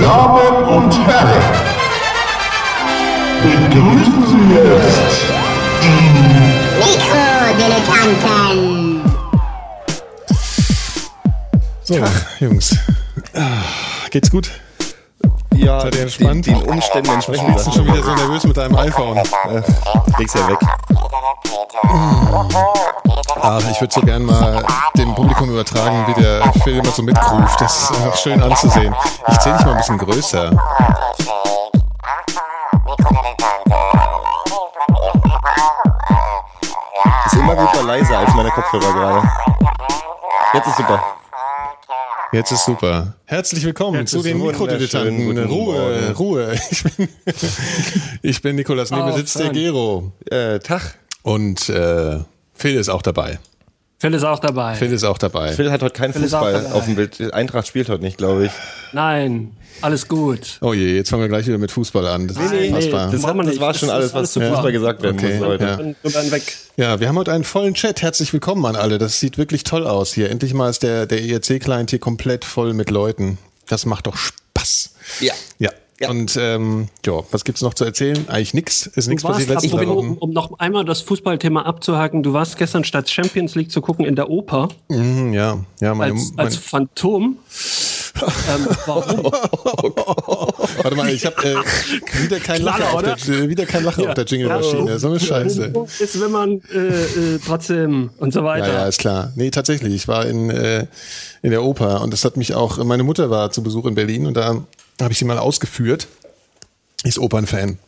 [0.00, 1.42] Damen und Herren,
[3.42, 5.22] begrüßen Sie jetzt
[6.78, 9.02] Mikrodilettanten.
[11.82, 11.94] So,
[12.40, 12.76] Jungs.
[13.34, 13.62] Ah,
[14.10, 14.50] Geht's gut?
[15.54, 16.46] Ja, Seid ihr entspannt?
[16.46, 17.54] Den, den Umständen entsprechend.
[17.54, 19.16] Bist du schon wieder so nervös mit deinem iPhone?
[19.16, 19.62] Äh,
[20.18, 20.58] leg's ja weg.
[23.40, 24.64] Ach, ich würde so gern mal
[24.96, 27.60] dem Publikum übertragen, wie der Phil immer so mitruft.
[27.60, 28.94] Das ist einfach schön anzusehen.
[29.28, 30.50] Ich zähle dich mal ein bisschen größer.
[37.26, 39.28] Ist immer gut mal leiser als meine Kopfhörer gerade.
[40.54, 41.02] Jetzt ist super.
[42.32, 43.14] Jetzt ist super.
[43.24, 44.38] Herzlich willkommen Jetzt zu den.
[44.38, 45.44] Mikrodilettanten.
[45.46, 46.14] Ruhe.
[46.16, 46.58] Ruhe.
[46.70, 47.08] Ich bin,
[48.22, 49.50] ich bin Nikolas, neben Oh, sitzt der.
[49.50, 50.12] Gero.
[50.30, 50.98] Äh, Tag.
[51.28, 52.20] Und äh,
[52.54, 53.38] Phil ist auch dabei.
[53.98, 54.76] Phil ist auch dabei.
[54.76, 55.52] Phil ist auch dabei.
[55.52, 56.74] Phil hat heute keinen Phil ist auch Fußball dabei.
[56.74, 57.32] auf dem Bild.
[57.34, 58.52] Eintracht spielt heute nicht, glaube ich.
[58.92, 59.50] Nein,
[59.82, 60.56] alles gut.
[60.62, 62.28] Oh je, jetzt fangen wir gleich wieder mit Fußball an.
[62.28, 63.10] Das ist Nee, nee, unfassbar.
[63.10, 64.40] Das, Machen hat, das war Das schon ist alles, was zu.
[64.40, 65.64] Fußball gesagt werden Okay, muss heute.
[65.64, 65.74] ja.
[65.78, 66.42] Und, und dann weg.
[66.78, 68.00] Ja, wir haben heute einen vollen Chat.
[68.00, 68.96] Herzlich willkommen an alle.
[68.98, 70.30] Das sieht wirklich toll aus hier.
[70.30, 73.36] Endlich mal ist der, der ERC-Client hier komplett voll mit Leuten.
[73.66, 74.94] Das macht doch Spaß.
[75.20, 75.34] Ja.
[75.58, 75.70] Ja.
[76.00, 76.10] Ja.
[76.10, 78.28] Und ähm, ja, was gibt's noch zu erzählen?
[78.28, 78.86] Eigentlich nix.
[78.86, 79.88] Ist nichts passiert apropos, Wochen.
[80.10, 84.04] um, um noch einmal das Fußballthema abzuhaken, du warst gestern statt Champions League zu gucken
[84.04, 87.38] in der Oper Mhm, ja, ja, meine, als, mein, als Phantom.
[88.20, 89.24] ähm, warum?
[90.82, 93.16] warte mal, ich habe äh, wieder kein Lacher auf oder?
[93.16, 94.98] der, wieder kein Lacher auf der Jingle-Maschine.
[94.98, 95.72] So eine Scheiße.
[95.98, 98.72] Ist, wenn man äh, äh, trotzdem und so Ja, weiter.
[98.72, 99.32] ja, ist klar.
[99.34, 99.94] Nee, tatsächlich.
[99.94, 100.86] Ich war in, äh,
[101.42, 104.26] in der Oper und das hat mich auch, meine Mutter war zu Besuch in Berlin
[104.26, 104.62] und da
[105.00, 106.08] habe ich sie mal ausgeführt.
[107.04, 107.78] Ist Opernfan.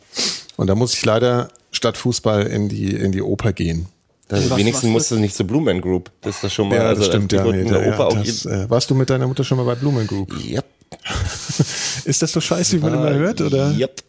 [0.57, 3.87] Und da muss ich leider statt Fußball in die, in die Oper gehen.
[4.27, 6.09] Das, Was- wenigstens was musst du nicht zur Blue Man Group.
[6.21, 6.75] Das ist das schon mal.
[6.75, 7.43] Ja, das also, stimmt, die ja.
[7.43, 9.65] Nee, in der ja, Oper auch das, äh, warst du mit deiner Mutter schon mal
[9.65, 10.33] bei Blumen Group?
[10.33, 10.65] Yep.
[12.05, 13.71] Ist das so scheiße, wie man immer hört, oder?
[13.77, 14.03] Yep.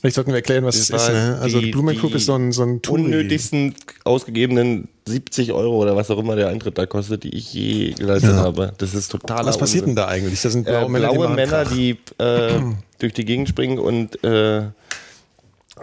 [0.00, 1.14] Vielleicht sollten wir erklären, was es Das ist.
[1.14, 1.38] war Ne?
[1.40, 3.02] Also die- Group die ist so ein, so ein Touri.
[3.02, 7.92] unnötigsten ausgegebenen 70 Euro oder was auch immer der Eintritt da kostet, die ich je
[7.94, 8.72] geleistet habe.
[8.78, 10.40] Das ist total Was passiert denn da eigentlich?
[10.42, 12.60] Das sind äh, blaue Männer, die, blaue machen Männer, die äh,
[12.98, 14.70] durch die Gegend springen und äh, äh,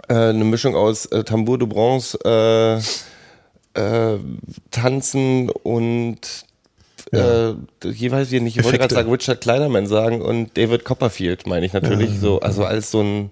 [0.08, 4.18] eine Mischung aus äh, Tambour de Bronze, äh, äh,
[4.70, 6.45] Tanzen und
[7.12, 7.50] Ja.
[7.50, 11.64] äh, jeweils hier nicht, ich wollte gerade sagen Richard Kleiderman sagen und David Copperfield, meine
[11.64, 12.18] ich natürlich.
[12.20, 13.30] so, also alles so ein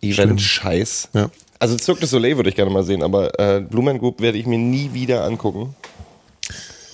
[0.00, 1.10] Event-Scheiß.
[1.12, 1.30] Ja.
[1.58, 4.38] Also Cirque du Soleil würde ich gerne mal sehen, aber äh, Blue Man Group werde
[4.38, 5.74] ich mir nie wieder angucken.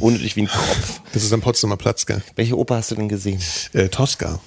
[0.01, 1.01] Unnötig wie ein Kopf.
[1.13, 2.23] Das ist am Potsdamer Platz, gell?
[2.37, 3.41] Welche Oper hast du denn gesehen?
[3.73, 4.41] Äh, Tosca.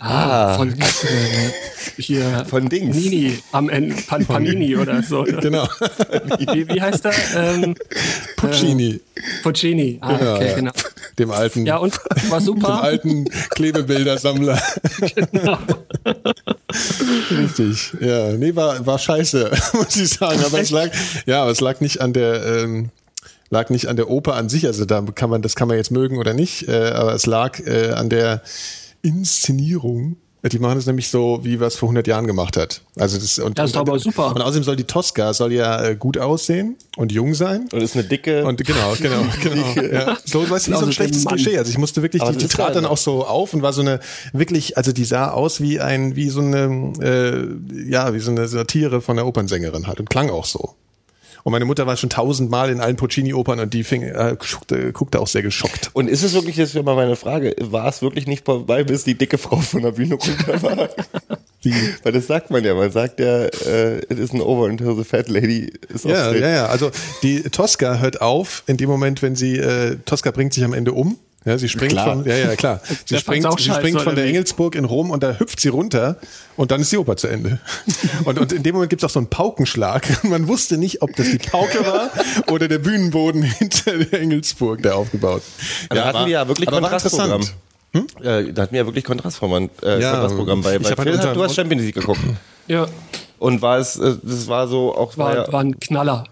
[0.00, 0.76] Ah, von äh,
[1.96, 2.94] hier Von Dings.
[2.96, 5.22] Nini am Ende, Pan, Panini oder so.
[5.24, 5.38] ne?
[5.40, 5.68] Genau.
[6.52, 7.12] Wie, wie heißt der?
[7.36, 7.74] Ähm,
[8.36, 9.00] Puccini.
[9.42, 9.98] Puccini.
[10.00, 10.54] Ah, Ja, okay, ja.
[10.54, 10.72] genau.
[11.18, 11.98] Dem alten, Ja, und
[12.30, 12.82] war dem super.
[12.82, 14.60] alten Klebebildersammler.
[17.30, 17.92] Richtig.
[18.00, 20.40] Ja, nee, war, war scheiße, muss ich sagen.
[20.44, 20.90] Aber es lag,
[21.26, 22.90] ja, aber es lag nicht an der, ähm,
[23.50, 24.66] lag nicht an der Oper an sich.
[24.66, 26.68] Also da kann man, das kann man jetzt mögen oder nicht.
[26.68, 28.42] Äh, aber es lag äh, an der
[29.08, 30.16] Inszenierung.
[30.44, 32.82] Die machen es nämlich so, wie was vor 100 Jahren gemacht hat.
[32.96, 34.28] Also das, und, Das ist und, aber super.
[34.34, 37.68] Und außerdem soll die Tosca soll ja äh, gut aussehen und jung sein.
[37.72, 38.46] Und ist eine dicke.
[38.46, 39.92] Und genau, genau, genau.
[39.92, 40.16] Ja.
[40.24, 41.42] So, weißt du, wie so Also ein schlechtes der Mann.
[41.42, 41.58] Klischee.
[41.58, 43.80] Also ich musste wirklich, Aber die, die trat dann auch so auf und war so
[43.80, 43.98] eine
[44.32, 48.46] wirklich, also die sah aus wie ein, wie so eine, äh, ja, wie so eine
[48.46, 50.76] Satire von der Opernsängerin halt und klang auch so.
[51.48, 55.18] Und meine Mutter war schon tausendmal in allen Puccini-Opern und die fing, äh, guckte, guckte
[55.18, 55.88] auch sehr geschockt.
[55.94, 59.04] Und ist es wirklich, das wäre mal meine Frage, war es wirklich nicht vorbei, bis
[59.04, 60.90] die dicke Frau von der Bühne runter war?
[62.02, 65.30] Weil das sagt man ja, man sagt ja, äh, it isn't over until the fat
[65.30, 66.66] lady is Ja, ja, ja.
[66.66, 66.90] Also
[67.22, 70.92] die Tosca hört auf in dem Moment, wenn sie, äh, Tosca bringt sich am Ende
[70.92, 71.16] um.
[71.48, 72.06] Ja, sie springt Klar.
[72.06, 72.80] von, ja, ja, klar.
[72.88, 74.26] Sie Der springt, sie springt von der?
[74.26, 76.16] Engelsburg in Rom und da hüpft sie runter
[76.56, 77.58] und dann ist die Oper zu Ende.
[78.24, 80.24] Und, und in dem Moment gibt's auch so einen Paukenschlag.
[80.28, 82.10] Man wusste nicht, ob das die Pauke war
[82.52, 85.42] oder der Bühnenboden hinter der Engelsburg, der aufgebaut.
[85.88, 87.40] Da hatten wir ja wirklich war Kontrastprogramm.
[87.40, 87.56] interessant.
[88.48, 90.78] Äh, da hatten wir ja wirklich Kontrastprogramm, äh, Ja, Kontrastprogramm bei.
[90.78, 92.20] bei halt Phil, unseren- du hast Champions League geguckt.
[92.68, 92.86] Ja,
[93.38, 96.24] Und war es, äh, das war so auch, war, war, ja, war ein Knaller.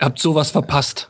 [0.00, 1.08] Ihr habt sowas verpasst.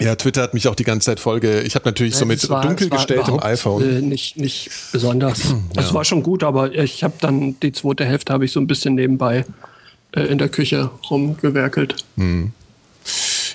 [0.00, 1.60] Ja, Twitter hat mich auch die ganze Zeit Folge.
[1.62, 3.82] Ich habe natürlich so mit war- dunkel gestelltem iPhone.
[3.82, 5.40] Äh, nicht, nicht besonders.
[5.76, 8.66] Es war schon gut, aber ich habe dann die zweite Hälfte habe ich so ein
[8.66, 9.44] bisschen nebenbei
[10.12, 11.96] äh, in der Küche rumgewerkelt.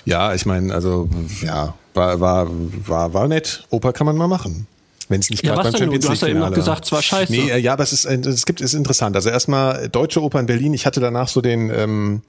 [0.04, 1.08] Ja, ich meine, also
[1.42, 3.64] ja, war, war, war, war nett.
[3.70, 4.66] Oper kann man mal machen.
[5.08, 5.80] Wenn es nicht Ja, gerade was beim?
[5.82, 7.30] Champions Du hast ja League eben noch gesagt, es war scheiße.
[7.32, 9.14] Nee, ja, aber es ist, es gibt, es ist interessant.
[9.16, 10.72] Also erstmal äh, deutsche Oper in Berlin.
[10.74, 12.22] Ich hatte danach so den, ähm,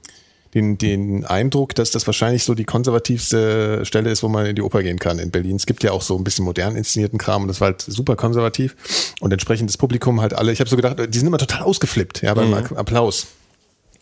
[0.56, 4.62] den, den Eindruck, dass das wahrscheinlich so die konservativste Stelle ist, wo man in die
[4.62, 5.57] Oper gehen kann in Berlin.
[5.57, 8.16] Es gibt ja auch so ein bisschen modern inszenierten Kram und das war halt super
[8.16, 8.75] konservativ
[9.19, 10.54] und entsprechend das Publikum halt alle.
[10.54, 13.28] Ich habe so gedacht, die sind immer total ausgeflippt, ja, beim Applaus.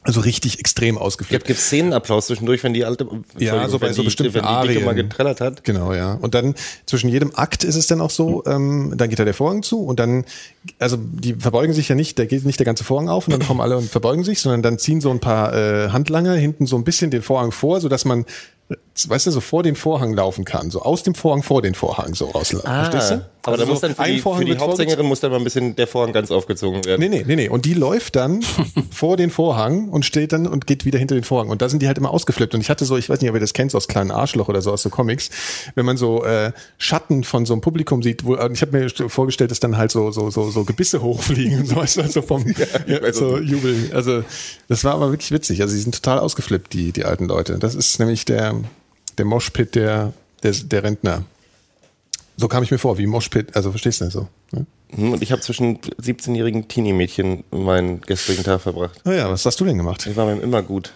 [0.04, 1.46] Also richtig extrem ausgeflippt.
[1.46, 3.08] Gibt es Szenenapplaus zwischendurch, wenn die alte,
[3.38, 5.64] Ja, so bei so die, bestimmten wenn die Dicke mal getrellert hat.
[5.64, 6.16] Genau, ja.
[6.16, 6.56] Und dann
[6.86, 9.82] zwischen jedem Akt ist es dann auch so, ähm, dann geht da der Vorhang zu
[9.84, 10.26] und dann,
[10.78, 13.48] also die verbeugen sich ja nicht, da geht nicht der ganze Vorhang auf und dann
[13.48, 16.76] kommen alle und verbeugen sich, sondern dann ziehen so ein paar äh, Handlanger hinten so
[16.76, 18.26] ein bisschen den Vorhang vor, so dass man,
[19.07, 22.13] weißt du, so vor den Vorhang laufen kann, so aus dem Vorhang vor den Vorhang
[22.15, 22.69] so rauslaufen.
[22.69, 23.15] Verstehst du?
[23.15, 23.30] Ah.
[23.45, 24.57] Aber da Also muss so dann für die, Vorhang für die.
[24.57, 27.01] Hauptsängerin muss dann mal ein bisschen der Vorhang ganz aufgezogen werden.
[27.01, 27.50] Nee, nee, nee, nee.
[27.50, 28.42] Und die läuft dann
[28.92, 31.50] vor den Vorhang und steht dann und geht wieder hinter den Vorhang.
[31.50, 32.56] Und da sind die halt immer ausgeflippt.
[32.56, 34.48] Und ich hatte so, ich weiß nicht, ob ihr das kennt, so aus kleinen Arschloch
[34.48, 35.30] oder so aus so Comics,
[35.75, 39.09] wenn man so äh, Schatten von so einem Publikum sieht, wo ich habe mir st-
[39.09, 42.21] vorgestellt, dass dann halt so so so so Gebisse hochfliegen und so, weißt du, so
[42.21, 42.45] vom
[42.88, 43.92] ja, weiß, so jubeln.
[43.94, 44.24] Also
[44.69, 45.62] das war aber wirklich witzig.
[45.62, 47.59] Also die sind total ausgeflippt, die die alten Leute.
[47.59, 48.56] Das ist nämlich der
[49.18, 50.13] der Moshpit der
[50.44, 51.24] der, der Rentner.
[52.38, 54.27] So kam ich mir vor, wie Moshpit, also verstehst du so?
[54.51, 54.65] Ne?
[54.95, 59.00] Hm, Und ich habe zwischen 17-jährigen Teenie-Mädchen meinen gestrigen Tag verbracht.
[59.06, 60.06] Naja, was hast du denn gemacht?
[60.07, 60.92] Ich war beim Immergut.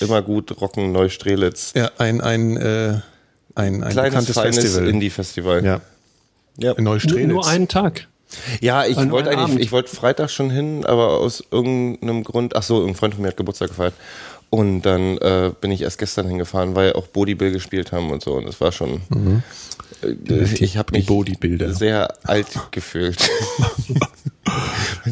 [0.00, 1.72] Immergut, Rocken, Neustrelitz.
[1.76, 3.00] Ja, ein, ein, äh,
[3.54, 4.88] ein, ein Kleines, bekanntes feines Festival.
[4.88, 5.64] Indie-Festival.
[5.64, 5.80] ja,
[6.58, 6.72] ja.
[6.72, 7.28] in Nur, Neustrelitz.
[7.28, 8.08] nur einen Tag.
[8.60, 9.60] Ja, ich wollte eigentlich, Abend.
[9.60, 13.28] ich wollte Freitag schon hin, aber aus irgendeinem Grund, ach so, irgendein Freund von mir
[13.28, 13.94] hat Geburtstag gefeiert.
[14.54, 18.34] Und dann äh, bin ich erst gestern hingefahren, weil auch Bodybill gespielt haben und so.
[18.34, 19.00] Und es war schon,
[20.02, 21.74] äh, ich habe mich Bodybuilder.
[21.74, 23.18] sehr alt gefühlt.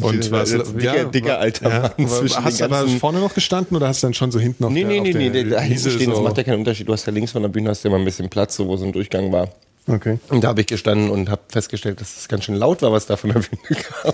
[0.01, 3.87] Und was, Dicker- dicker alter ja, Mann zwischen Hast du ganzen- vorne noch gestanden oder
[3.87, 5.59] hast du dann schon so hinten auf Nee, der, nee, auf nee, der nee, da
[5.59, 6.23] hinten stehen, das so?
[6.23, 6.87] macht ja keinen Unterschied.
[6.87, 8.77] Du hast ja links von der Bühne hast ja immer ein bisschen Platz, so wo
[8.77, 9.49] so ein Durchgang war.
[9.87, 10.19] Okay.
[10.29, 13.05] Und da habe ich gestanden und habe festgestellt, dass es ganz schön laut war, was
[13.05, 14.13] da von der Bühne kam.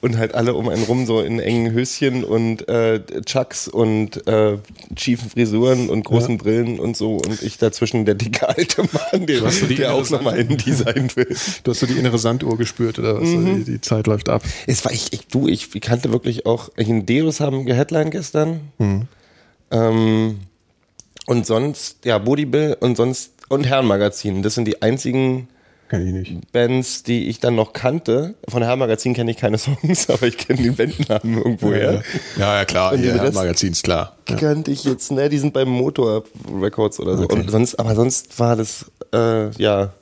[0.00, 4.58] Und halt alle um einen rum so in engen Höschen und äh, Chucks und äh,
[4.96, 7.16] schiefen Frisuren und großen Brillen und so.
[7.16, 11.36] Und ich dazwischen der dicke alte Mann, der, der auch nochmal in Design will.
[11.64, 13.28] Du hast so die innere Sanduhr gespürt oder was?
[13.28, 13.64] Mhm.
[13.64, 14.42] Die, die Zeit läuft ab.
[14.66, 18.60] Es war ich, ich du, ich kannte wirklich auch, in Deus haben geheadline gestern.
[19.70, 20.38] Ähm,
[21.26, 24.42] und sonst, ja, Bodybill und sonst, und Herrenmagazin.
[24.42, 25.48] Das sind die einzigen
[25.92, 26.52] Kenn ich nicht.
[26.52, 28.34] Bands, die ich dann noch kannte.
[28.48, 32.02] Von Herrenmagazin kenne ich keine Songs, aber ich kenne den Bandnamen irgendwoher.
[32.38, 32.94] Ja, ja, klar.
[32.94, 34.16] Und über das- Magazin ist klar.
[34.30, 34.36] Ja.
[34.36, 36.24] Kannte ich jetzt, ne, die sind beim Motor
[36.62, 37.26] Records oder so.
[37.28, 39.92] Und sonst, aber sonst war das, äh, ja,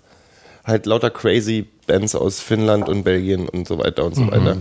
[0.64, 4.56] halt lauter crazy Bands aus Finnland und Belgien und so weiter und so weiter.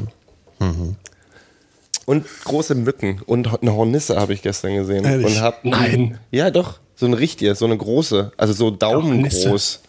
[2.06, 5.06] Und große Mücken und eine Hornisse habe ich gestern gesehen.
[5.06, 5.28] Ehrlich?
[5.28, 6.18] Und hab, Nein.
[6.32, 6.80] Ja, doch.
[6.96, 8.32] So eine richtige, so eine große.
[8.36, 9.82] Also so daumengroß.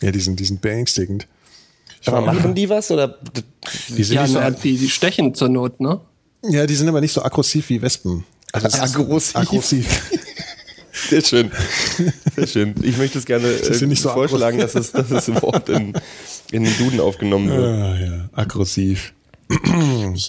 [0.00, 1.26] Ja, die sind, die sind beängstigend.
[2.04, 2.90] Aber machen die was?
[2.90, 3.18] Oder
[3.88, 6.00] Die sind, Ja, nicht so, na, die, die stechen zur Not, ne?
[6.44, 8.24] ja, die sind aber nicht so aggressiv wie Wespen.
[8.52, 9.36] Also Aggressiv?
[9.36, 10.10] aggressiv.
[11.10, 11.50] Sehr schön.
[12.36, 12.74] Sehr schön.
[12.82, 15.92] Ich möchte es gerne äh, nicht so vorschlagen, dass es, dass das Wort in,
[16.52, 17.64] in den Duden aufgenommen wird.
[17.64, 19.12] Ah, ja, aggressiv.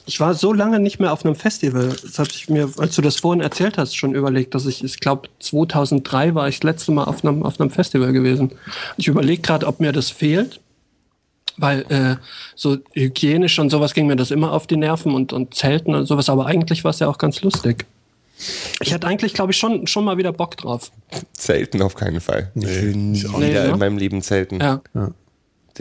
[0.06, 1.96] Ich war so lange nicht mehr auf einem Festival.
[2.04, 5.00] Das habe ich mir, als du das vorhin erzählt hast, schon überlegt, dass ich, ich
[5.00, 8.52] glaube, 2003 war ich das letzte Mal auf einem, auf einem Festival gewesen.
[8.98, 10.60] Ich überlege gerade, ob mir das fehlt,
[11.58, 12.18] weil äh,
[12.56, 16.06] so hygienisch und sowas ging mir das immer auf die Nerven und, und Zelten und
[16.06, 17.86] sowas, aber eigentlich war es ja auch ganz lustig.
[18.82, 20.92] Ich hatte eigentlich, glaube ich, schon, schon mal wieder Bock drauf.
[21.34, 22.52] Zelten auf keinen Fall.
[22.54, 23.70] ich will nie auch wieder nicht, ne?
[23.70, 24.60] in meinem Leben zelten.
[24.62, 24.82] Ja.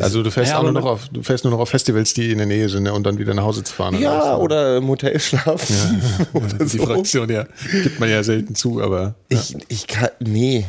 [0.00, 2.38] Also du fährst Ja, nur noch auf, du fährst nur noch auf Festivals, die in
[2.38, 3.98] der Nähe sind, ne, und dann wieder nach Hause zu fahren.
[4.00, 4.40] Ja, was?
[4.40, 6.02] oder im Hotel schlafen.
[6.32, 6.84] oder die so.
[6.86, 7.46] Fraktion, ja,
[7.82, 10.64] gibt man ja selten zu, aber Ich, ich kann, nee.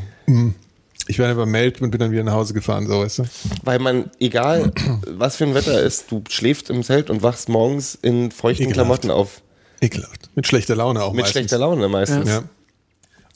[1.07, 3.23] ich werde beim Meld und bin dann wieder nach Hause gefahren, so weißt du.
[3.63, 4.71] Weil man, egal
[5.07, 9.01] was für ein Wetter ist, du schläfst im Zelt und wachst morgens in feuchten Ekelhaft.
[9.01, 9.41] Klamotten auf.
[9.81, 10.29] Ekelhaft.
[10.35, 11.31] Mit schlechter Laune auch Mit meistens.
[11.31, 12.27] schlechter Laune meistens.
[12.29, 12.43] Ja.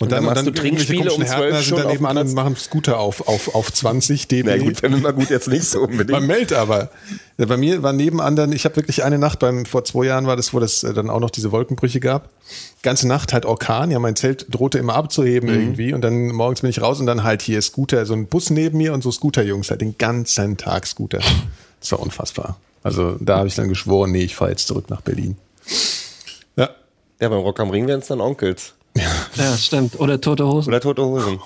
[0.02, 2.56] Und, dann dann, machst dann du Trinkspiele um 12 Härtner dann auf nebenan und machen
[2.56, 4.44] Scooter auf, auf, auf 20 dB.
[4.46, 6.12] Na gut, wenn immer gut jetzt nicht so unbedingt.
[6.12, 6.90] Beim Meld aber.
[7.38, 10.36] Bei mir war neben anderen, ich habe wirklich eine Nacht beim, vor zwei Jahren war
[10.36, 12.30] das, wo das äh, dann auch noch diese Wolkenbrüche gab.
[12.84, 15.56] Ganze Nacht halt Orkan, ja, mein Zelt drohte immer abzuheben Mhm.
[15.60, 18.50] irgendwie und dann morgens bin ich raus und dann halt hier Scooter, so ein Bus
[18.50, 21.20] neben mir und so Scooterjungs, halt den ganzen Tag Scooter.
[21.80, 22.58] Das war unfassbar.
[22.84, 25.38] Also da habe ich dann geschworen, nee, ich fahre jetzt zurück nach Berlin.
[26.56, 26.70] Ja.
[27.20, 28.74] Ja, beim Rock am Ring wären es dann Onkels.
[28.96, 30.00] Ja, stimmt.
[30.00, 30.70] Oder tote Hosen.
[30.70, 31.40] Oder Tote Hosen.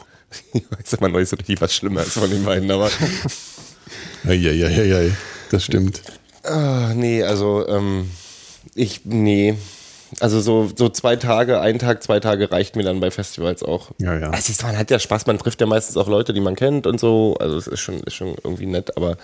[0.54, 2.90] Ich weiß immer noch nicht so richtig, was schlimmer ist von den beiden, aber.
[4.26, 5.12] Eieieiei,
[5.52, 6.02] das stimmt.
[6.44, 8.10] Ah, nee, also, ähm,
[8.74, 9.56] ich, nee.
[10.20, 13.92] Also so, so zwei Tage, ein Tag, zwei Tage reicht mir dann bei Festivals auch.
[14.00, 14.32] Ja, ja.
[14.34, 17.00] Es- man hat ja Spaß, man trifft ja meistens auch Leute, die man kennt und
[17.00, 17.36] so.
[17.40, 19.18] Also es ist schon, ist schon irgendwie nett, aber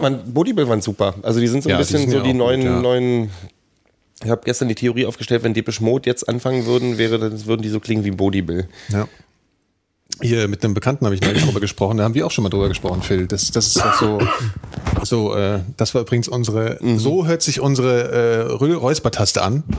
[0.00, 1.14] waren, Bodybuild waren super.
[1.22, 2.80] Also die sind so ein Ja, bisschen so die neuen, gut, ja.
[2.80, 3.30] neuen
[4.24, 7.62] Ich habe gestern die Theorie aufgestellt, wenn Depeche Mode jetzt anfangen würden, wäre, das würden
[7.62, 8.68] die so klingen wie Bodybill.
[8.88, 9.08] Ja.
[10.22, 12.48] Hier mit einem Bekannten habe ich neulich drüber gesprochen, da haben wir auch schon mal
[12.48, 13.26] drüber gesprochen, Phil.
[13.26, 14.18] Das, das ist auch so,
[15.02, 19.64] so äh, das war übrigens unsere, so hört sich unsere äh, Räuspertaste an.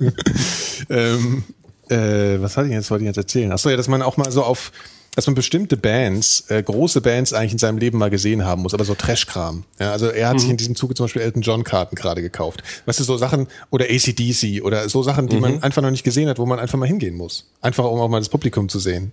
[0.90, 1.44] ähm,
[1.88, 3.52] äh, was hatte ich jetzt, wollte ich jetzt erzählen?
[3.52, 4.72] Achso, ja, dass man auch mal so auf,
[5.14, 8.74] dass man bestimmte Bands, äh, große Bands eigentlich in seinem Leben mal gesehen haben muss,
[8.74, 9.64] aber so Trash-Kram.
[9.78, 12.62] Ja, also er hat sich in diesem Zuge zum Beispiel Elton John Karten gerade gekauft.
[12.86, 16.28] Weißt du, so Sachen, oder ACDC oder so Sachen, die man einfach noch nicht gesehen
[16.28, 17.46] hat, wo man einfach mal hingehen muss.
[17.60, 19.12] Einfach um auch mal das Publikum zu sehen.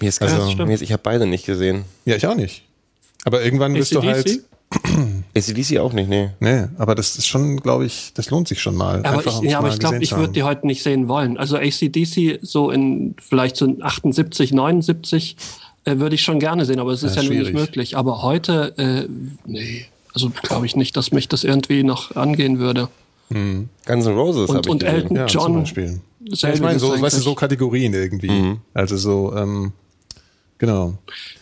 [0.00, 1.84] Mir ist, Also- also, mir ist ich habe beide nicht gesehen.
[2.04, 2.64] Ja, ich auch nicht.
[3.24, 4.40] Aber irgendwann wirst du halt.
[5.34, 6.30] ACDC auch nicht, nee.
[6.40, 8.98] Nee, aber das ist schon, glaube ich, das lohnt sich schon mal.
[8.98, 11.38] Aber Einfach, ich, ja, aber mal ich glaube, ich würde die heute nicht sehen wollen.
[11.38, 15.36] Also ACDC so in vielleicht so in 78, 79
[15.84, 17.96] äh, würde ich schon gerne sehen, aber es ist Ja, ja, nun nicht möglich.
[17.96, 19.08] Aber heute, äh,
[19.46, 22.88] nee, also glaube ich nicht, dass mich das irgendwie noch angehen würde.
[23.30, 24.82] Guns N' Roses Und, habe ich und.
[24.82, 25.54] Elton Ja, zum John.
[25.60, 26.00] Beispiel.
[26.24, 28.56] Ja, ich meine, so, weißt du, so Kategorien irgendwie.
[28.74, 29.72] Also so, ähm,
[30.62, 30.94] genau.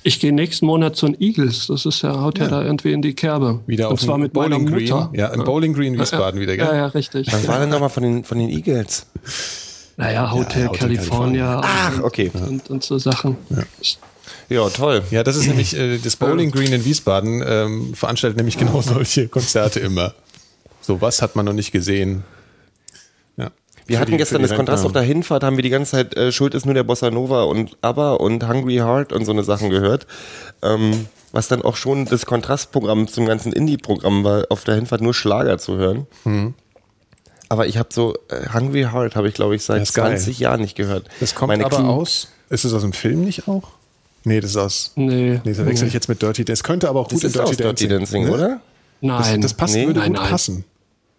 [0.02, 1.66] Ich gehe nächsten Monat zu den Eagles.
[1.66, 3.60] Das ist ja, haut ja, da irgendwie in die Kerbe.
[3.66, 4.88] Wieder Und auf zwar dem mit Bowling Green.
[4.88, 5.10] Mutter.
[5.12, 6.66] Ja, im Bowling Green Wiesbaden wieder, gell?
[6.66, 7.30] Ja, ja, richtig.
[7.30, 9.06] Was war denn nochmal von den, von den Eagles?
[9.98, 12.30] Naja, Hotel, Hotel California, Ach, okay.
[12.32, 13.36] und, und so Sachen.
[14.48, 15.02] Ja, toll.
[15.10, 19.28] Ja, das ist nämlich äh, das Bowling Green in Wiesbaden ähm, veranstaltet nämlich genau solche
[19.28, 20.14] Konzerte immer.
[20.80, 22.24] So was hat man noch nicht gesehen.
[23.90, 26.30] Wir hatten die- gestern das Kontrast auf der Hinfahrt, haben wir die ganze Zeit äh,
[26.32, 29.68] Schuld ist nur der Bossa Nova und ABBA und Hungry Heart und so eine Sachen
[29.70, 30.06] gehört.
[30.62, 35.14] Ähm, was dann auch schon das Kontrastprogramm zum ganzen Indie-Programm war, auf der Hinfahrt nur
[35.14, 36.06] Schlager zu hören.
[36.24, 36.54] Mhm.
[37.48, 40.16] Aber ich habe so, äh, Hungry Heart habe ich glaube ich seit Das ist geil.
[40.16, 41.08] 20 Jahren nicht gehört.
[41.20, 42.28] Das kommt Meine aber Knie- aus.
[42.48, 43.70] Ist es aus dem Film nicht auch?
[44.24, 44.92] Nee, das ist aus.
[44.96, 45.40] Nee.
[45.44, 46.62] Nee, da wechsle ich jetzt mit Dirty Dancing.
[46.64, 48.30] Könnte aber auch Das gut in aus Dirty Dancing, ne?
[48.32, 48.48] oder?
[49.00, 49.40] Das, Nein.
[49.40, 49.86] das passt, Nee.
[49.86, 50.30] würde Nein, gut nein.
[50.30, 50.64] passen.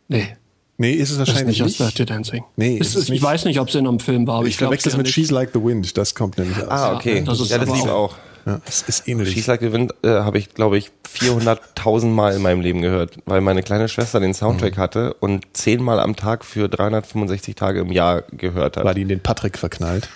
[0.08, 0.38] Nee.
[0.82, 1.98] Nee, ist es Das ist wahrscheinlich nicht aus nicht.
[2.00, 2.44] Dirty Dancing.
[2.56, 3.20] Nee, ist ist es, es nicht.
[3.20, 4.98] ich weiß nicht, ob es in einem Film war, aber Ich ich glaube verwechsel es
[4.98, 5.96] mit ehrlich- She's Like the Wind.
[5.98, 6.70] Das kommt nämlich aus.
[6.70, 7.24] Ah, okay.
[7.26, 8.16] das ist ja, das lief auch- auch.
[8.48, 9.32] Ja, es ist ähnlich.
[9.34, 13.18] Schieß Like the Wind äh, habe ich, glaube ich, 400.000 Mal in meinem Leben gehört,
[13.26, 14.82] weil meine kleine Schwester den Soundtrack Mhm.
[14.82, 18.84] hatte und zehnmal am Tag für 365 Tage im Jahr gehört hat.
[18.84, 20.10] War die in den Patrick verknallt?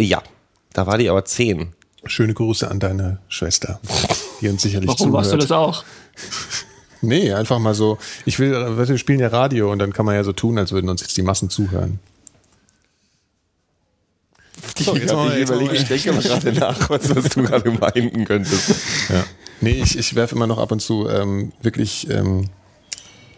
[0.00, 0.22] Ja,
[0.72, 1.72] da war die aber zehn.
[2.06, 3.78] Schöne Grüße an deine Schwester,
[4.40, 5.14] die uns sicherlich Warum zuhört.
[5.14, 5.84] warst du das auch?
[7.02, 7.98] Nee, einfach mal so.
[8.24, 10.56] Ich will, weißt du, wir spielen ja Radio und dann kann man ja so tun,
[10.56, 11.98] als würden uns jetzt die Massen zuhören.
[14.78, 18.24] So, jetzt ich jetzt überlege, ich denke mal gerade nach, was, was du gerade meinen
[18.24, 18.70] könntest.
[19.10, 19.24] Ja.
[19.60, 22.48] Nee, ich, ich werfe immer noch ab und zu ähm, wirklich ähm,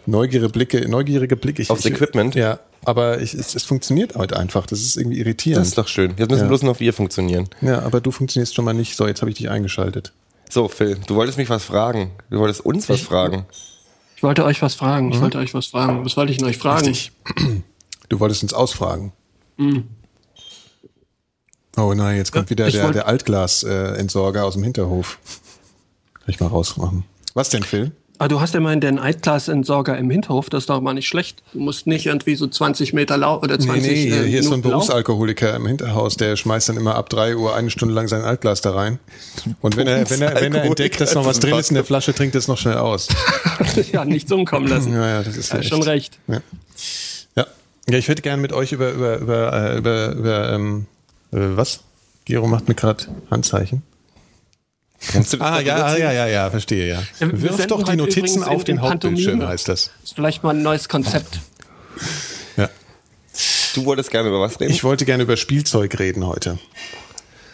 [0.05, 1.61] neugierige Blicke, neugierige Blicke.
[1.61, 2.35] Ich, Aufs ich, Equipment?
[2.35, 4.65] Ja, aber ich, es, es funktioniert halt einfach.
[4.67, 5.61] Das ist irgendwie irritierend.
[5.61, 6.13] Das ist doch schön.
[6.17, 6.47] Jetzt müssen Ja.
[6.47, 7.49] bloß noch wir funktionieren.
[7.61, 8.95] ja, aber du funktionierst schon mal nicht.
[8.95, 10.13] So, jetzt habe ich dich eingeschaltet.
[10.55, 12.11] So, Phil, du wolltest mich was fragen.
[12.29, 13.45] Du wolltest uns was fragen.
[14.15, 15.11] Ich wollte euch was fragen.
[15.11, 16.05] Ich wollte euch was fragen.
[16.05, 16.87] Was wollte ich denn euch fragen?
[16.87, 17.11] Richtig.
[18.07, 19.11] Du wolltest uns ausfragen.
[21.75, 25.19] Oh nein, jetzt kommt wieder ich der, der Altglas-Entsorger aus dem Hinterhof.
[26.13, 27.03] Kann ich mal rausmachen.
[27.33, 27.91] Was denn, Phil?
[28.17, 30.49] Ah, du hast immerhin den Altglas-Entsorger im Hinterhof.
[30.49, 31.43] Das ist doch mal nicht schlecht.
[31.51, 34.39] Du musst nicht irgendwie so 20 Meter lau oder 20 Nee, nee, hier, äh, hier
[34.39, 34.61] ist so ein.
[34.61, 38.61] Berufsalkoholiker im Hinterhaus, der schmeißt dann immer ab drei Uhr eine Stunde lang sein Altglas
[38.61, 38.99] da rein.
[39.61, 41.83] Und wenn er, wenn er, wenn er entdeckt, dass noch was drin ist in der
[41.83, 43.09] Flasche, trinkt er es noch schnell aus.
[43.91, 44.93] ja, nichts umkommen lassen.
[44.93, 45.87] Ja, ja, das ist Ja, ja schon echt.
[45.87, 46.19] recht.
[46.27, 46.41] Ja.
[47.35, 47.45] ja.
[47.89, 50.85] Ja, ich würde gerne mit euch über, über, über, äh, über, über ähm,
[51.31, 51.81] äh, was?
[52.23, 53.83] Gero macht mir gerade Handzeichen.
[55.11, 57.03] Kennst du das Ah, ja, ja, ja, ja, verstehe, ja.
[57.19, 59.91] Ja, wir Wirf doch die Notizen auf den Hauptbildschirm, heißt das.
[60.03, 61.39] ist vielleicht mal ein neues Konzept.
[62.57, 62.69] Ja.
[63.73, 64.71] Du wolltest gerne über was reden?
[64.71, 66.57] Ich wollte gerne über Spielzeug reden heute.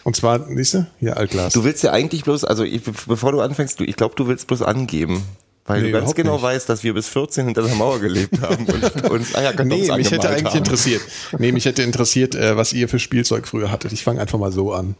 [0.04, 1.52] Und zwar, siehst du, hier Altglas.
[1.52, 4.26] du willst ja eigentlich bloß, also ich, be- bevor du anfängst, du, ich glaube, du
[4.26, 5.22] willst bloß angeben.
[5.64, 6.42] Weil Nee, du ganz genau nicht.
[6.42, 10.10] weißt, dass wir bis 14 hinter der Mauer gelebt haben und uns Eierkartons Nee, mich
[10.10, 10.58] hätte eigentlich haben.
[10.58, 11.02] interessiert.
[11.38, 13.92] Nee, mich hätte interessiert, äh, was ihr für Spielzeug früher hattet.
[13.92, 14.96] Ich fange einfach mal so an.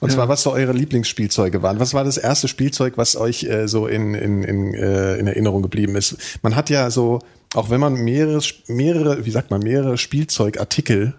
[0.00, 1.80] Und zwar, was so eure Lieblingsspielzeuge waren.
[1.80, 5.62] Was war das erste Spielzeug, was euch äh, so in, in, in, äh, in Erinnerung
[5.62, 6.16] geblieben ist?
[6.42, 7.20] Man hat ja so,
[7.54, 11.14] auch wenn man mehrere, mehrere, wie sagt man, mehrere Spielzeugartikel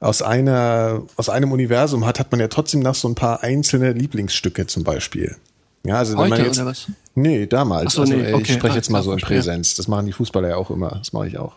[0.00, 3.92] aus einer, aus einem Universum hat, hat man ja trotzdem noch so ein paar einzelne
[3.92, 5.36] Lieblingsstücke zum Beispiel.
[5.84, 6.86] Ja, also wenn Heute man jetzt, oder was?
[7.14, 7.94] Nee, damals.
[7.94, 8.52] So, also, nee, äh, ich okay.
[8.52, 9.20] spreche Ah, jetzt mal klar, so in.
[9.20, 9.74] Präsenz.
[9.74, 10.90] Das machen die Fußballer ja auch immer.
[10.90, 11.54] Das mache ich auch.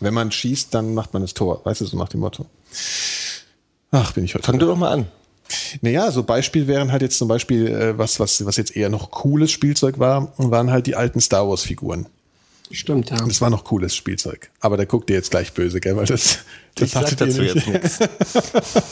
[0.00, 1.60] Wenn man schießt, dann macht man das Tor.
[1.64, 2.46] Weißt du, so nach dem Motto.
[3.90, 4.44] Ach, bin ich heute.
[4.44, 5.06] Fang du doch mal an.
[5.82, 9.10] Naja, so Beispiel wären halt jetzt zum Beispiel, äh, was, was, was jetzt eher noch
[9.10, 12.06] cooles Spielzeug war, waren halt die alten Star Wars Figuren.
[12.74, 13.16] Stimmt, ja.
[13.16, 14.50] Das war noch cooles Spielzeug.
[14.60, 15.96] Aber da guckt ihr jetzt gleich böse, gell?
[15.96, 16.38] Weil das,
[16.74, 17.54] das Ich sag dazu nicht.
[17.54, 17.98] jetzt nichts.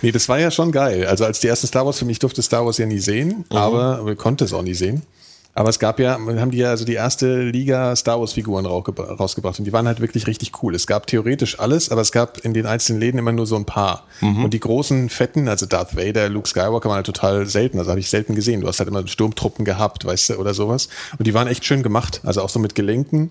[0.00, 1.06] Nee, das war ja schon geil.
[1.06, 3.98] Also als die ersten Star Wars Filme, ich durfte Star Wars ja nie sehen, aber,
[3.98, 5.02] aber konnte es auch nie sehen.
[5.58, 9.16] Aber es gab ja, haben die ja also die erste Liga Star Wars Figuren rausgebra-
[9.16, 10.72] rausgebracht und die waren halt wirklich richtig cool.
[10.72, 13.64] Es gab theoretisch alles, aber es gab in den einzelnen Läden immer nur so ein
[13.64, 14.04] paar.
[14.44, 17.98] Und die großen fetten, also Darth Vader, Luke Skywalker waren halt total selten, also habe
[17.98, 18.60] ich selten gesehen.
[18.60, 20.88] Du hast halt immer Sturmtruppen gehabt, weißt du, oder sowas.
[21.18, 23.30] Und die waren echt schön gemacht, also auch so mit Gelenken.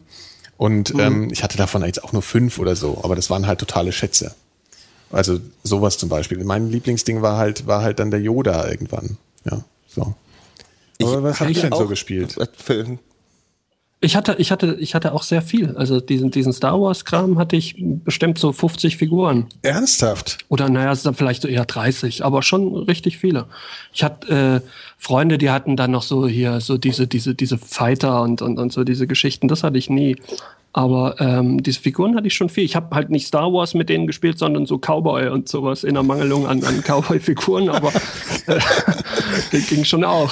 [0.58, 3.60] Und ähm, ich hatte davon jetzt auch nur fünf oder so, aber das waren halt
[3.60, 4.36] totale Schätze.
[5.12, 6.44] Also sowas zum Beispiel.
[6.44, 9.16] Mein Lieblingsding war halt, war halt dann der Yoda irgendwann.
[9.50, 10.14] Ja, so.
[11.02, 12.36] Aber was habt ich ihr denn so auch- gespielt?
[14.00, 15.76] Ich hatte, ich hatte, ich hatte auch sehr viel.
[15.76, 19.48] Also diesen, diesen Star Wars Kram hatte ich bestimmt so 50 Figuren.
[19.64, 20.38] Ernsthaft?
[20.50, 23.48] Oder naja, es sind vielleicht so eher 30, aber schon richtig viele.
[23.94, 28.22] Ich hatte äh, Freunde, die hatten dann noch so hier so diese, diese, diese Fighter
[28.22, 29.48] und, und, und so diese Geschichten.
[29.48, 30.16] Das hatte ich nie.
[30.74, 32.66] Aber ähm, diese Figuren hatte ich schon viel.
[32.66, 35.96] Ich habe halt nicht Star Wars mit denen gespielt, sondern so Cowboy und sowas in
[35.96, 37.92] der Mangelung an, an Cowboy-Figuren, aber
[38.46, 40.32] äh, ging schon auch.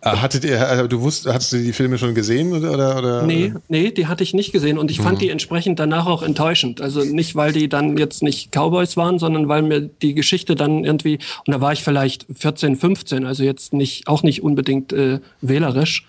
[0.00, 2.72] Ah, Hattet ihr, also du wusst, hattest du die Filme schon gesehen oder?
[2.72, 6.06] oder, oder Nee, nee, die hatte ich nicht gesehen und ich fand die entsprechend danach
[6.06, 6.80] auch enttäuschend.
[6.80, 10.84] Also nicht, weil die dann jetzt nicht Cowboys waren, sondern weil mir die Geschichte dann
[10.84, 15.18] irgendwie, und da war ich vielleicht 14, 15, also jetzt nicht, auch nicht unbedingt äh,
[15.40, 16.06] wählerisch.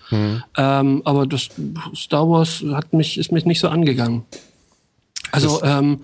[0.56, 1.48] Ähm, aber das
[1.96, 4.22] Star Wars hat mich, ist mich nicht so angegangen.
[5.32, 6.00] Also, ähm,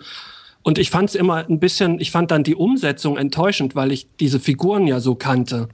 [0.67, 4.09] und ich fand es immer ein bisschen, ich fand dann die Umsetzung enttäuschend, weil ich
[4.19, 5.69] diese Figuren ja so kannte.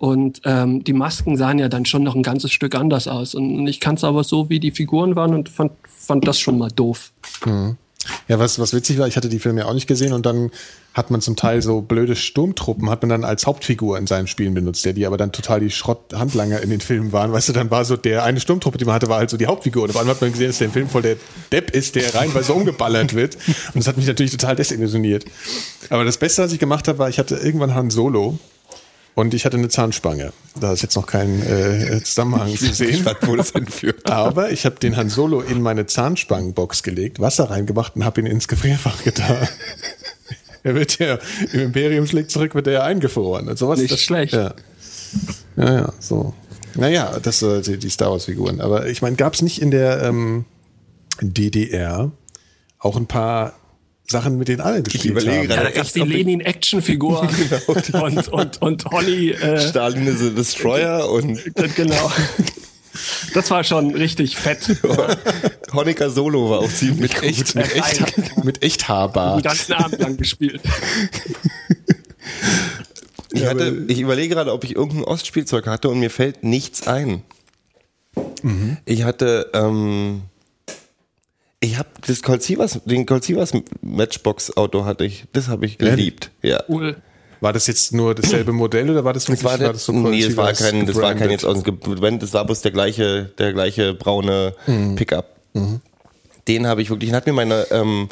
[0.00, 3.36] Und ähm, die Masken sahen ja dann schon noch ein ganzes Stück anders aus.
[3.36, 6.58] Und ich kannte es aber so, wie die Figuren waren und fand, fand das schon
[6.58, 7.12] mal doof.
[8.28, 10.50] Ja, was, was witzig war, ich hatte die Filme ja auch nicht gesehen und dann
[10.94, 14.54] hat man zum Teil so blöde Sturmtruppen, hat man dann als Hauptfigur in seinen Spielen
[14.54, 17.32] benutzt, der die aber dann total die Schrotthandlanger in den Filmen waren.
[17.32, 19.46] Weißt du, dann war so der eine Sturmtruppe, die man hatte, war halt so die
[19.46, 19.84] Hauptfigur.
[19.84, 21.16] Und auf einmal hat man gesehen, dass der Film voll der
[21.50, 23.36] Depp ist, der reinweise umgeballert wird.
[23.46, 25.24] Und das hat mich natürlich total desillusioniert.
[25.88, 28.38] Aber das Beste, was ich gemacht habe, war, ich hatte irgendwann Han Solo
[29.14, 30.32] und ich hatte eine Zahnspange.
[30.58, 33.04] Da ist jetzt noch kein äh, Zusammenhang zu sehen.
[33.22, 34.10] wo das hinführt.
[34.10, 38.26] Aber ich habe den Han Solo in meine Zahnspangenbox gelegt, Wasser reingemacht und habe ihn
[38.26, 39.48] ins Gefrierfach getan.
[40.62, 41.18] er wird ja,
[41.52, 43.48] im Imperium schlägt zurück, wird er ja eingefroren.
[43.48, 44.32] Und sowas Nicht schlecht.
[44.32, 44.54] Ja.
[45.56, 46.34] ja, ja, so.
[46.74, 48.60] Naja, das sind die, die Star Wars-Figuren.
[48.60, 50.46] Aber ich meine, gab es nicht in der ähm,
[51.20, 52.10] DDR
[52.78, 53.54] auch ein paar
[54.12, 55.48] Sachen, mit denen alle gespielt überlege haben?
[55.48, 57.28] gerade, Ja, da gab's die Lenin-Action-Figur
[57.94, 59.30] und, und, und Holly.
[59.32, 61.40] Äh, Stalin is a Destroyer und
[61.74, 62.12] genau.
[63.34, 64.76] Das war schon richtig fett.
[65.72, 67.24] Honecker Solo war auch ziemlich gut.
[67.24, 69.42] Echt, mit, echt, mit echt Den Haarbart.
[69.42, 70.60] ganzen Abend lang gespielt.
[73.32, 77.22] Ich, hatte, ich überlege gerade, ob ich irgendein Ostspielzeug hatte und mir fällt nichts ein.
[78.84, 80.22] Ich hatte, ähm,
[81.62, 85.78] ich habe das Colt Sievers, den Colt Sievers Matchbox Auto hatte ich, das habe ich
[85.78, 86.30] geliebt.
[86.42, 86.62] Ja.
[86.68, 86.96] Cool.
[87.40, 90.22] War das jetzt nur dasselbe Modell oder war das wirklich Das war, der, das nee,
[90.22, 93.30] es war kein, das war kein jetzt aus dem Gebrandet, das war bloß der gleiche,
[93.38, 94.54] der gleiche braune
[94.96, 95.36] Pickup.
[96.48, 98.08] Den habe ich wirklich, den hat mir meine, ähm,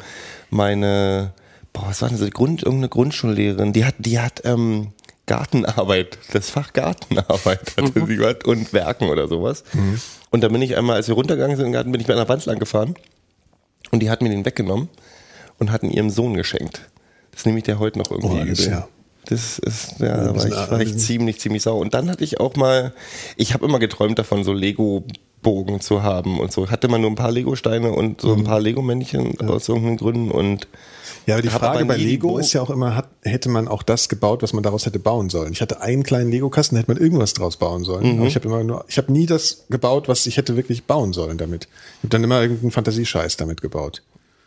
[0.49, 1.33] meine,
[1.73, 4.93] boah, was war denn das, Grund, irgendeine Grundschullehrerin, die hat, die hat, ähm,
[5.27, 9.63] Gartenarbeit, das Fach Gartenarbeit hatte sie gehabt und Werken oder sowas.
[10.29, 12.27] Und da bin ich einmal, als wir runtergegangen sind im Garten, bin ich mit einer
[12.27, 12.95] Wand lang gefahren
[13.91, 14.89] und die hat mir den weggenommen
[15.59, 16.81] und hat ihn ihrem Sohn geschenkt.
[17.31, 18.71] Das nehme ich der heute noch irgendwie Oh, das übel.
[18.73, 18.87] ja.
[19.25, 21.79] Das ist, ja, da war ich, war ich ziemlich, ziemlich sauer.
[21.79, 22.91] Und dann hatte ich auch mal,
[23.37, 26.71] ich habe immer geträumt davon, so Lego-Bogen zu haben und so.
[26.71, 30.67] Hatte man nur ein paar Lego-Steine und so ein paar Lego-Männchen aus irgendeinen Gründen und
[31.27, 33.83] Ja, aber die Frage aber bei Lego ist ja auch immer, hat, hätte man auch
[33.83, 35.53] das gebaut, was man daraus hätte bauen sollen.
[35.53, 38.17] Ich hatte einen kleinen Lego-Kasten, da hätte man irgendwas draus bauen sollen.
[38.17, 41.13] Aber ich habe immer nur, ich habe nie das gebaut, was ich hätte wirklich bauen
[41.13, 41.65] sollen damit.
[41.65, 44.01] Ich habe dann immer irgendeinen Fantasiescheiß damit gebaut.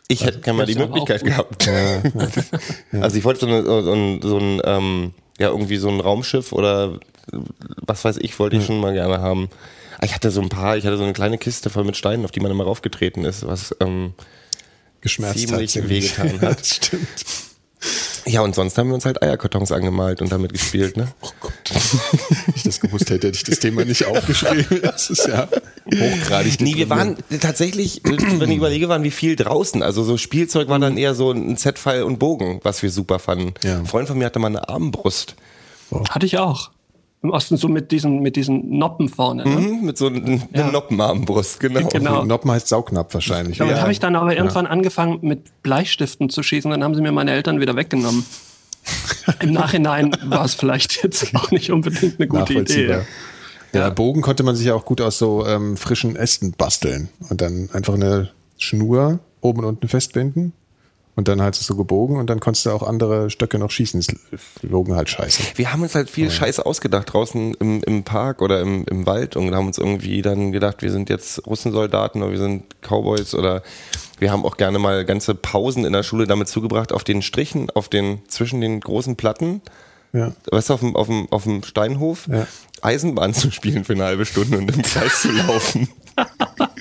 [0.09, 1.69] ich hätte gerne mal die Möglichkeit gehabt.
[2.91, 6.51] Also ich wollte so, eine, so ein, so ein ähm, ja, irgendwie so ein Raumschiff
[6.51, 6.99] oder
[7.85, 9.49] was weiß ich, wollte ich schon mal gerne haben.
[10.03, 12.31] Ich hatte so ein paar, ich hatte so eine kleine Kiste voll mit Steinen, auf
[12.31, 14.13] die man immer raufgetreten ist, was ähm,
[15.05, 15.87] Geschmerzt Ziemlich hat.
[15.87, 16.59] wehgetan hat.
[16.61, 17.07] das stimmt.
[18.25, 21.09] ja und sonst haben wir uns halt Eierkartons angemalt und damit gespielt, ne?
[21.21, 21.53] Oh Gott.
[22.47, 24.65] Wenn ich das gewusst hätte, hätte ich das Thema nicht aufgeschrieben.
[24.81, 25.47] Das ist ja
[25.93, 29.83] hochgradig Nee, wir waren tatsächlich, wenn ich überlege, waren wir viel draußen.
[29.83, 33.53] Also so Spielzeug war dann eher so ein Z-Pfeil und Bogen, was wir super fanden.
[33.63, 33.77] Ja.
[33.77, 35.35] Ein Freund von mir hatte mal eine Armbrust.
[36.09, 36.71] Hatte ich auch.
[37.25, 39.43] Im Osten so mit diesen, mit diesen Noppen vorne.
[39.43, 39.55] Ne?
[39.55, 40.69] Mhm, mit so einer Ja.
[40.71, 41.87] Noppenarmbrust, genau.
[41.87, 42.23] Genau.
[42.23, 43.57] Noppen heißt Saugnapf wahrscheinlich.
[43.57, 43.81] Damit Ja.
[43.81, 47.31] habe ich dann aber irgendwann angefangen mit Bleistiften zu schießen, dann haben sie mir meine
[47.31, 48.23] Eltern wieder weggenommen.
[49.41, 52.99] Im Nachhinein war es vielleicht jetzt auch nicht unbedingt eine gute Idee.
[53.73, 57.41] Ja, Bogen konnte man sich ja auch gut aus so ähm, frischen Ästen basteln und
[57.41, 60.53] dann einfach eine Schnur oben und unten festbinden
[61.17, 64.01] Und dann halt so gebogen und dann konntest du auch andere Stöcke noch schießen.
[64.01, 64.07] Es
[64.59, 65.43] flogen halt scheiße.
[65.55, 69.37] Wir haben uns halt viel Scheiße ausgedacht draußen im, im Park oder im, im Wald
[69.37, 73.63] und haben uns irgendwie dann gedacht, wir sind jetzt Russensoldaten oder wir sind Cowboys oder
[74.19, 77.69] wir haben auch gerne mal ganze Pausen in der Schule damit zugebracht, auf den Strichen,
[77.69, 79.61] auf den, zwischen den großen Platten,
[80.11, 80.33] Ja.
[80.51, 82.45] weißt du, auf dem, auf dem, auf dem Steinhof, Ja.
[82.81, 85.87] Eisenbahn zu spielen für eine halbe Stunde und im Kreis zu laufen.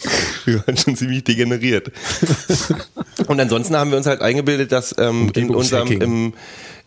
[0.44, 1.92] Wir waren schon ziemlich degeneriert.
[3.26, 6.34] Und ansonsten haben wir uns halt eingebildet, dass ähm, in unserem, im,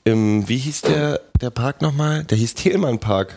[0.03, 2.23] im, wie hieß der, der Park nochmal?
[2.25, 3.33] Der hieß Thielmann Park.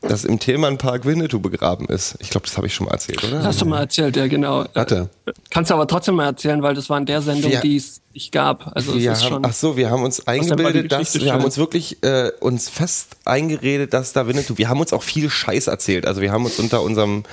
[0.00, 2.14] Dass im Thielmann Park Winnetou begraben ist.
[2.20, 3.38] Ich glaube, das habe ich schon mal erzählt, oder?
[3.38, 4.64] Das hast du mal erzählt, ja genau.
[4.72, 5.10] Hatte.
[5.26, 8.00] Äh, Kannst du aber trotzdem mal erzählen, weil das war in der Sendung, die es
[8.14, 8.76] nicht gab.
[8.76, 9.44] Also es wir ist haben, schon.
[9.44, 13.92] ach so, wir haben uns eingebildet, dass wir haben uns wirklich äh, uns fest eingeredet,
[13.92, 14.56] dass da Winnetou.
[14.56, 16.06] Wir haben uns auch viel Scheiß erzählt.
[16.06, 17.24] Also wir haben uns unter unserem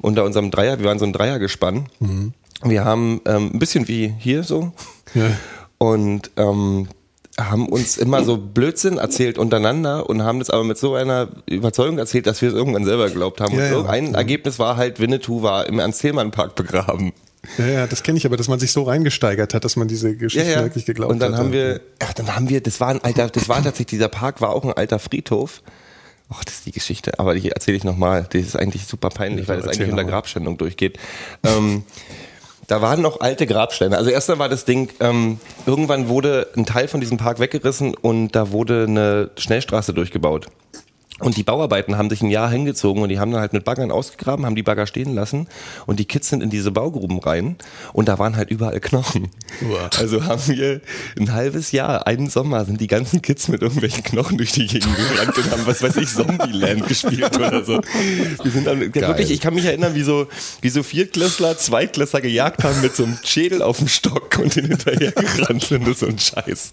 [0.00, 1.86] unter unserem Dreier, wir waren so ein Dreiergespann.
[2.62, 4.72] Wir haben ähm, ein bisschen wie hier so
[5.14, 5.30] Ja.
[5.78, 6.88] und ähm,
[7.38, 11.98] haben uns immer so Blödsinn erzählt untereinander und haben das aber mit so einer Überzeugung
[11.98, 13.52] erzählt, dass wir es irgendwann selber geglaubt haben.
[13.52, 13.70] Ja, und ja.
[13.72, 17.12] irgendein Ergebnis war halt, Winnetou war im Ernst-Thälmann-Park begraben.
[17.58, 20.16] Ja, ja, das kenne ich, aber dass man sich so reingesteigert hat, dass man diese
[20.16, 21.14] Geschichte wirklich geglaubt hat.
[21.14, 21.52] Und dann haben ja.
[21.52, 24.50] wir, ja, dann haben wir, das war ein alter, das war tatsächlich, dieser Park war
[24.50, 25.62] auch ein alter Friedhof.
[26.28, 28.26] Ach, das ist die Geschichte, aber die erzähle ich nochmal.
[28.32, 30.04] Die ist eigentlich super peinlich, Ja, weil das eigentlich unter.
[30.04, 30.98] Grabschändung durchgeht.
[31.44, 31.84] Ähm,
[32.66, 33.96] da waren noch alte Grabsteine.
[33.96, 38.32] Also erstmal war das Ding, ähm, irgendwann wurde ein Teil von diesem Park weggerissen und
[38.34, 40.48] da wurde eine Schnellstraße durchgebaut.
[41.18, 43.90] Und die Bauarbeiten haben sich ein Jahr hingezogen und die haben dann halt mit Baggern
[43.90, 45.46] ausgegraben, haben die Bagger stehen lassen
[45.86, 47.56] und die Kids sind in diese Baugruben rein
[47.94, 49.30] und da waren halt überall Knochen.
[49.62, 49.88] Uah.
[49.98, 50.82] Also haben wir
[51.18, 54.94] ein halbes Jahr, einen Sommer, sind die ganzen Kids mit irgendwelchen Knochen durch die Gegend
[54.94, 57.80] gerannt und haben, was weiß ich, Zombieland gespielt oder so.
[58.42, 60.26] Wir sind dann, wirklich, ich kann mich erinnern, wie so,
[60.60, 64.66] wie so Viertklässler, Zweitklässler gejagt haben mit so einem Schädel auf dem Stock und den
[64.66, 66.72] hinterher gerannt sind, das ist so ein Scheiß.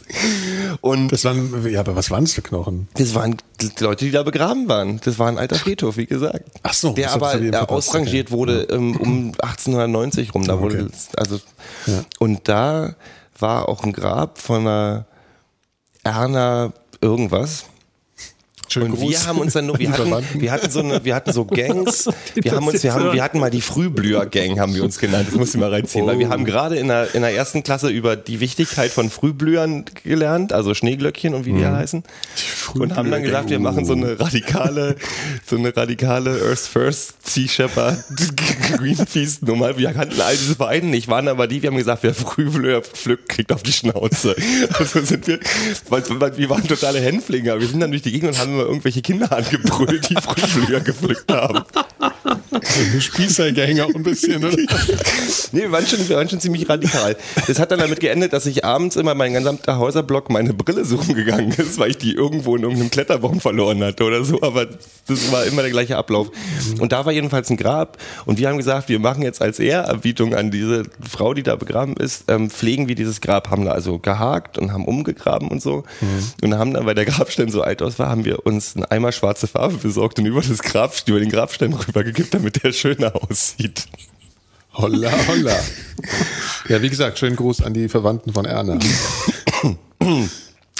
[0.81, 2.89] Und Das waren, ja, aber was waren das für Knochen?
[2.95, 3.37] das waren
[3.79, 4.99] Leute, die da begraben waren.
[5.03, 6.43] Das war ein alter Friedhof, wie gesagt.
[6.63, 10.43] Ach so, Der aber äh, ausrangiert wurde ähm, um 1890 rum.
[10.45, 10.63] Da Okay.
[10.63, 11.39] wurde also
[11.85, 12.03] Ja.
[12.19, 12.95] und da
[13.39, 15.05] war auch ein Grab von einer
[16.03, 17.65] Erna irgendwas.
[18.69, 21.31] Schönen Und wir haben uns dann nur, wir hatten, wir hatten so eine, wir hatten
[21.31, 24.97] so Gangs, wir haben uns, wir haben, wir hatten mal die Frühblüher-Gang, haben wir uns
[24.99, 25.27] genannt.
[25.29, 27.89] Das muss ich mal reinziehen, weil wir haben gerade in der, in der ersten Klasse
[27.89, 32.03] über die Wichtigkeit von Frühblühern gelernt, also Schneeglöckchen und wie die alle heißen.
[32.75, 34.95] Und haben dann gesagt, wir machen so eine radikale,
[35.45, 38.03] so eine radikale Earth First, Sea Shepherd,
[38.77, 39.77] Greenpeace Nummer.
[39.77, 43.29] Wir kannten all diese Vereine nicht, waren aber die, wir haben gesagt, wer Frühblüher pflückt,
[43.29, 44.35] kriegt auf die Schnauze.
[44.73, 45.39] Also sind wir,
[45.89, 47.59] weil, wir waren totale Hänflinge.
[47.59, 51.31] Wir sind dann durch die Gegend und haben immer irgendwelche Kinder angebrüllt, die Frühblüher gepflückt
[51.31, 51.63] haben.
[52.53, 54.55] Eine Spießergang auch ein bisschen, oder?
[55.51, 57.15] Nee, wir waren, schon, wir waren schon ziemlich radikal.
[57.47, 61.13] Das hat dann damit geendet, dass ich abends immer mein gesamter Häuserblock meine Brille suchen
[61.13, 64.41] gegangen ist, weil ich die irgendwo in irgendeinem Kletterbaum verloren hatte oder so.
[64.41, 64.65] Aber
[65.07, 66.31] das war immer der gleiche Ablauf.
[66.79, 67.97] Und da war jedenfalls ein Grab.
[68.25, 71.95] Und wir haben gesagt, wir machen jetzt als Ehrerbietung an diese Frau, die da begraben
[71.97, 73.49] ist, ähm, pflegen wir dieses Grab.
[73.51, 75.83] Haben da also gehakt und haben umgegraben und so.
[76.41, 79.11] Und haben dann, weil der Grabstein so alt aus war, haben wir uns einen Eimer
[79.11, 83.87] schwarze Farbe besorgt und über das Grab, über den Grabstein rübergekippt, damit der schöner aussieht.
[84.73, 85.57] Holla, holla.
[86.67, 88.77] Ja, wie gesagt, schönen Gruß an die Verwandten von Erna.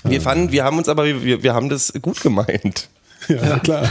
[0.04, 2.90] Wir fanden, wir haben uns aber, wir, wir haben das gut gemeint.
[3.30, 3.88] Ja, klar.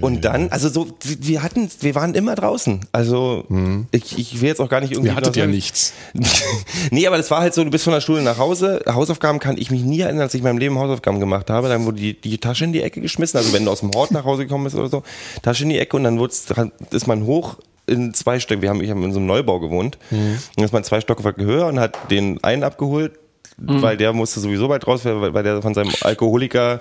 [0.00, 2.80] Und dann, also so, wir hatten, wir waren immer draußen.
[2.92, 3.44] Also
[3.92, 5.08] ich, ich will jetzt auch gar nicht irgendwie.
[5.10, 5.92] Ihr hattet ja nichts.
[6.90, 8.82] nee, aber das war halt so, du bist von der Schule nach Hause.
[8.88, 11.68] Hausaufgaben kann ich mich nie erinnern, als ich in meinem Leben Hausaufgaben gemacht habe.
[11.68, 13.38] Dann wurde die, die Tasche in die Ecke geschmissen.
[13.38, 15.02] Also wenn du aus dem Hort nach Hause gekommen bist oder so,
[15.42, 16.16] Tasche in die Ecke und dann
[16.48, 18.62] dran- ist man hoch in zwei Stöcke.
[18.62, 19.98] Wir haben, ich habe in so einem Neubau gewohnt.
[20.10, 23.12] Und dann ist man zwei Stockwerke höher und hat den einen abgeholt.
[23.58, 26.80] Weil der musste sowieso bald raus, weil, weil der von seinem Alkoholiker,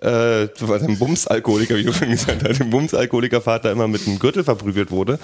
[0.00, 4.44] äh, von seinem Bums-Alkoholiker, wie du schon gesagt hast, dem Bums-Alkoholiker-Vater immer mit einem Gürtel
[4.44, 5.18] verprügelt wurde.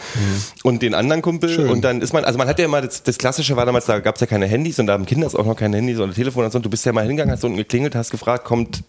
[0.65, 1.51] Und den anderen Kumpel.
[1.51, 1.71] Schön.
[1.71, 4.01] Und dann ist man, also man hat ja immer, das, das Klassische war damals, da
[4.01, 6.45] gab es ja keine Handys und da haben Kinder auch noch keine Handys oder Telefon
[6.45, 6.59] und so.
[6.59, 8.83] Und du bist ja mal hingegangen, hast unten geklingelt, hast gefragt, kommt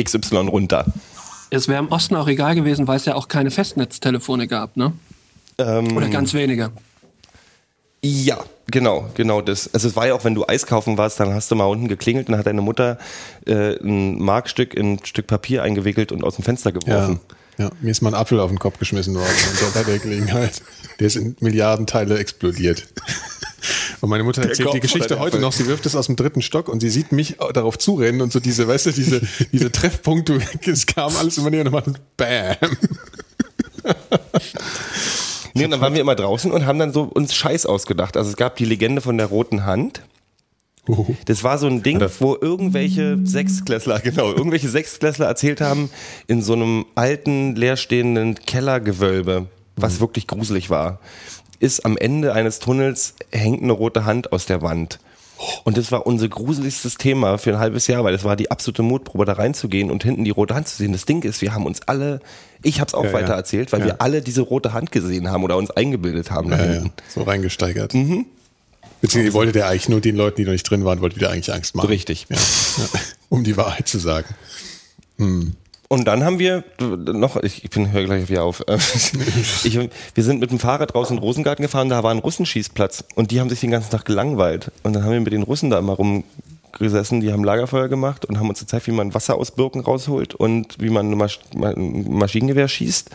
[0.00, 0.84] XY runter.
[1.50, 4.92] Es wäre im Osten auch egal gewesen, weil es ja auch keine Festnetztelefone gab, ne?
[5.58, 6.70] Ähm, Oder ganz wenige.
[8.08, 9.72] Ja, genau, genau das.
[9.74, 11.88] Also es war ja auch, wenn du Eis kaufen warst, dann hast du mal unten
[11.88, 12.98] geklingelt und dann hat deine Mutter
[13.46, 16.78] äh, ein Markstück in ein Stück Papier eingewickelt und aus dem Fenster Ja.
[16.78, 17.20] geworfen.
[17.58, 19.26] ja, mir ist mal ein Apfel auf den Kopf geschmissen worden
[19.64, 20.62] und bei der Gelegenheit.
[21.00, 22.86] Der ist in Milliardenteile explodiert.
[24.00, 25.52] Und meine Mutter erzählt die Geschichte heute noch.
[25.52, 28.38] Sie wirft es aus dem dritten Stock und sie sieht mich darauf zurennen und so
[28.38, 32.56] diese, weißt du, diese, diese Treffpunkte, es kam alles immer näher und macht Bam.
[35.56, 38.16] Nee, und dann waren wir immer draußen und haben dann so uns Scheiß ausgedacht.
[38.16, 40.02] Also es gab die Legende von der roten Hand.
[41.24, 45.90] Das war so ein Ding, wo irgendwelche Sechsklässler, genau, irgendwelche Sechsklässler erzählt haben,
[46.28, 51.00] in so einem alten, leerstehenden Kellergewölbe, was wirklich gruselig war,
[51.58, 55.00] ist am Ende eines Tunnels hängt eine rote Hand aus der Wand.
[55.64, 58.82] Und das war unser gruseligstes Thema für ein halbes Jahr, weil das war die absolute
[58.82, 60.92] Mutprobe, da reinzugehen und hinten die rote Hand zu sehen.
[60.92, 62.20] Das Ding ist, wir haben uns alle,
[62.62, 63.34] ich habe es auch Ja, weiter ja.
[63.36, 63.86] erzählt, weil Ja.
[63.86, 66.92] wir alle diese rote Hand gesehen haben oder uns eingebildet haben da hinten.
[67.14, 67.92] so reingesteigert.
[67.92, 71.30] Beziehungsweise ihr wolltet ja eigentlich nur den Leuten, die noch nicht drin waren, wolltet ihr
[71.30, 71.88] eigentlich Angst machen.
[71.88, 72.26] Richtig.
[72.30, 72.36] Ja.
[73.28, 74.34] Um die Wahrheit zu sagen.
[75.88, 78.64] Und dann haben wir noch, ich, ich bin höre gleich wieder auf.
[79.64, 83.04] Ich, wir sind mit dem Fahrrad draußen in den Rosengarten gefahren, da war ein Russenschießplatz
[83.14, 84.70] und die haben sich den ganzen Tag gelangweilt.
[84.82, 88.38] Und dann haben wir mit den Russen da immer rumgesessen, die haben Lagerfeuer gemacht und
[88.38, 92.06] haben uns gezeigt, wie man Wasser aus Birken rausholt und wie man ein Masch ein
[92.08, 93.10] Maschinengewehr schießt.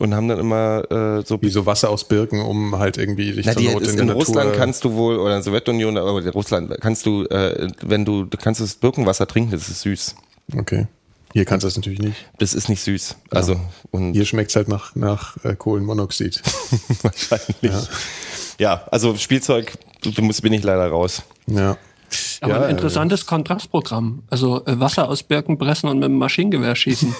[0.00, 3.46] Und haben dann immer äh, so Wie so Wasser aus Birken, um halt irgendwie dich
[3.46, 4.26] Na, zur die, Not ist, in in, der Natur...
[4.26, 8.04] Russland kannst du wohl, oder in der Sowjetunion, aber in Russland kannst du, äh, wenn
[8.04, 10.16] du, du kannst das Birkenwasser trinken, das ist süß.
[10.56, 10.88] Okay.
[11.34, 12.14] Hier kannst du das natürlich nicht.
[12.38, 13.16] Das ist nicht süß.
[13.30, 16.40] Also, und Hier schmeckt's halt nach, nach äh, Kohlenmonoxid.
[17.02, 17.88] wahrscheinlich.
[18.60, 18.86] Ja.
[18.92, 21.24] also Spielzeug, du musst, bin ich leider raus.
[21.48, 21.76] Ja.
[22.40, 24.22] Aber ja, ein interessantes Kontrastprogramm.
[24.30, 27.12] Also äh, Wasser aus Birken pressen und mit dem Maschinengewehr schießen.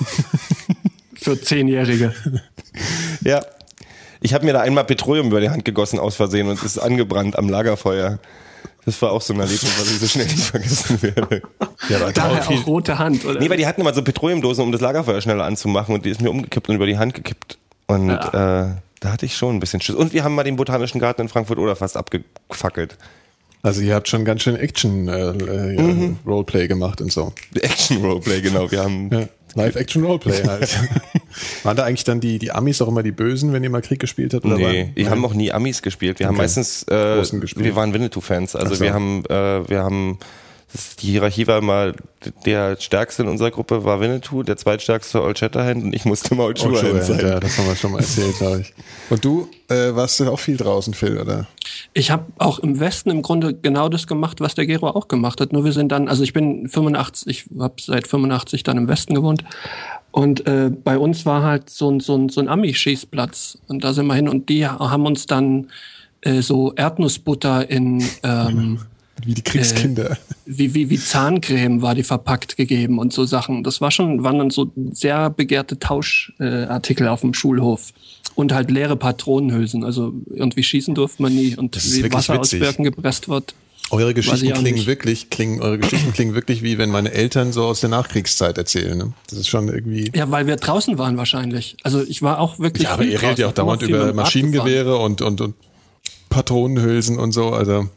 [1.17, 2.15] Für Zehnjährige.
[3.23, 3.45] Ja.
[4.21, 6.79] Ich habe mir da einmal Petroleum über die Hand gegossen aus Versehen und es ist
[6.79, 8.21] angebrannt am Lagerfeuer.
[8.87, 11.43] Das war auch so ein Erlebnis, was ich so schnell nicht vergessen werde.
[11.89, 13.41] Ja, aber Daher viel, auch rote Hand, oder?
[13.41, 16.21] Nee, weil die hatten immer so Petroleumdosen, um das Lagerfeuer schneller anzumachen und die ist
[16.21, 17.59] mir umgekippt und über die Hand gekippt.
[17.87, 19.95] Und äh, da hatte ich schon ein bisschen Schiss.
[19.95, 22.97] Und wir haben mal den Botanischen Garten in Frankfurt oder fast abgefackelt.
[23.63, 26.19] also ihr habt schon ganz schön Action äh, äh, ja, Mhm.
[26.27, 27.33] Roleplay gemacht und so.
[27.55, 28.71] Action-Roleplay, genau.
[28.71, 29.27] Wir haben Ja.
[29.55, 30.79] Live-Action-Roleplay halt.
[31.63, 33.99] Waren da eigentlich dann die, die Amis auch immer die Bösen, wenn ihr mal Krieg
[34.01, 34.45] gespielt habt?
[34.45, 36.19] Oder Nee, waren- wir haben auch nie Amis gespielt.
[36.19, 36.43] Wir haben Okay.
[36.43, 37.23] meistens, äh,
[37.57, 38.57] wir waren Winnetou-Fans.
[38.57, 38.85] Also so.
[38.85, 40.19] wir haben, äh, wir haben,
[40.75, 41.95] das, die Hierarchie war mal,
[42.45, 46.47] der stärkste in unserer Gruppe war Winnetou, der zweitstärkste Old Shatterhand und ich musste mal
[46.47, 47.21] Old Shatterhand sein.
[47.21, 48.75] ja, das haben wir schon mal erzählt, glaube ich.
[49.09, 51.47] Und du, äh, warst du auch viel draußen, Phil, oder?
[51.93, 55.41] Ich habe auch im Westen im Grunde genau das gemacht, was der Gero auch gemacht
[55.41, 55.53] hat.
[55.53, 59.15] Nur wir sind dann, also ich bin 85, ich habe seit 85 dann im Westen
[59.15, 59.45] gewohnt.
[60.11, 63.59] Und äh, bei uns war halt so ein, so ein, so ein Ami-Schießplatz.
[63.69, 65.69] Und da sind wir hin und die haben uns dann
[66.23, 68.81] äh, so Erdnussbutter in ähm,
[69.25, 70.19] Wie die Kriegskinder.
[70.45, 73.63] wie, wie, wie Zahncreme war die verpackt gegeben und so Sachen.
[73.63, 77.93] Das war schon, waren dann so sehr begehrte Tauschartikel äh, auf dem Schulhof.
[78.35, 79.85] Und halt leere Patronenhülsen.
[79.85, 81.57] Also irgendwie schießen durfte man nie.
[81.57, 82.61] Und wie Wasser witzig.
[82.61, 83.55] aus Birken gepresst wird.
[83.91, 84.87] Eure Geschichten klingen nicht.
[84.87, 88.97] wirklich, klingen, eure Geschichten klingen wirklich wie wenn meine Eltern so aus der Nachkriegszeit erzählen.
[88.97, 89.13] Ne?
[89.29, 90.11] Das ist schon irgendwie.
[90.15, 91.77] Ja, weil wir draußen waren wahrscheinlich.
[91.83, 92.85] Also ich war auch wirklich.
[92.85, 94.13] Ja, aber ihr redet ja auch dauernd über.
[94.13, 95.55] Maschinengewehre und, und, und
[96.31, 97.51] Patronenhülsen und so.
[97.51, 97.89] Also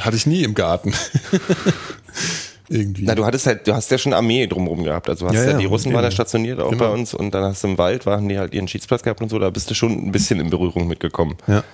[0.00, 0.92] hatte ich nie im Garten.
[2.68, 3.02] irgendwie.
[3.04, 5.08] Na, du hattest halt, du hast ja schon Armee drumherum gehabt.
[5.08, 6.10] Also hast Ja, ja, ja, die Russen waren eben.
[6.10, 6.84] da stationiert auch Genau.
[6.84, 9.28] bei uns und dann hast du im Wald, waren die halt ihren Schießplatz gehabt und
[9.28, 11.36] so, da bist du schon ein bisschen in Berührung mitgekommen.
[11.46, 11.64] ja.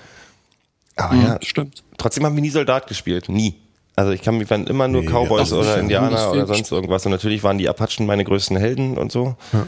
[0.98, 1.82] Aber Mhm, ja, Stimmt.
[1.98, 3.28] trotzdem haben wir nie Soldat gespielt.
[3.28, 3.54] Nie.
[3.96, 5.76] Also ich kann, wir waren immer nur Nee, Cowboys oder.
[5.78, 7.04] Indianer oder sonst irgendwas.
[7.04, 9.36] Und natürlich waren die Apachen meine größten Helden und so.
[9.52, 9.66] Ja,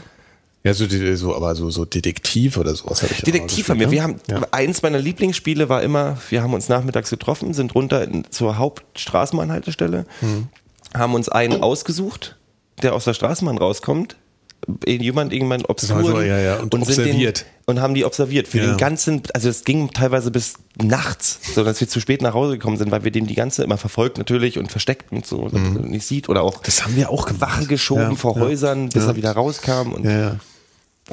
[0.73, 3.91] so, die- so, aber so, so Detektiv oder sowas habe ich Detektiv haben wir.
[3.91, 4.35] Wir haben ne?
[4.41, 4.47] Ja.
[4.51, 10.05] eins meiner Lieblingsspiele war immer, wir haben uns nachmittags getroffen, sind runter in, zur Hauptstraßenbahnhaltestelle,
[10.21, 10.47] Mhm.
[10.93, 12.35] haben uns einen ausgesucht,
[12.81, 14.15] der aus der Straßenbahn rauskommt.
[14.85, 17.39] Jemand irgendwann obskuren so, ja, ja, und sind observiert.
[17.41, 18.65] Den, und haben die observiert für Ja.
[18.67, 22.57] den ganzen, also es ging teilweise bis nachts, so dass wir zu spät nach Hause
[22.57, 25.77] gekommen sind, weil wir dem die ganze immer verfolgt natürlich und versteckt und so, damit
[25.81, 26.63] er nicht sieht oder auch Mhm.
[26.65, 27.41] Das haben wir auch gemacht.
[27.41, 29.09] Wache geschoben Ja, vor ja, Häusern, bis ja.
[29.11, 30.35] er wieder rauskam und Ja, ja.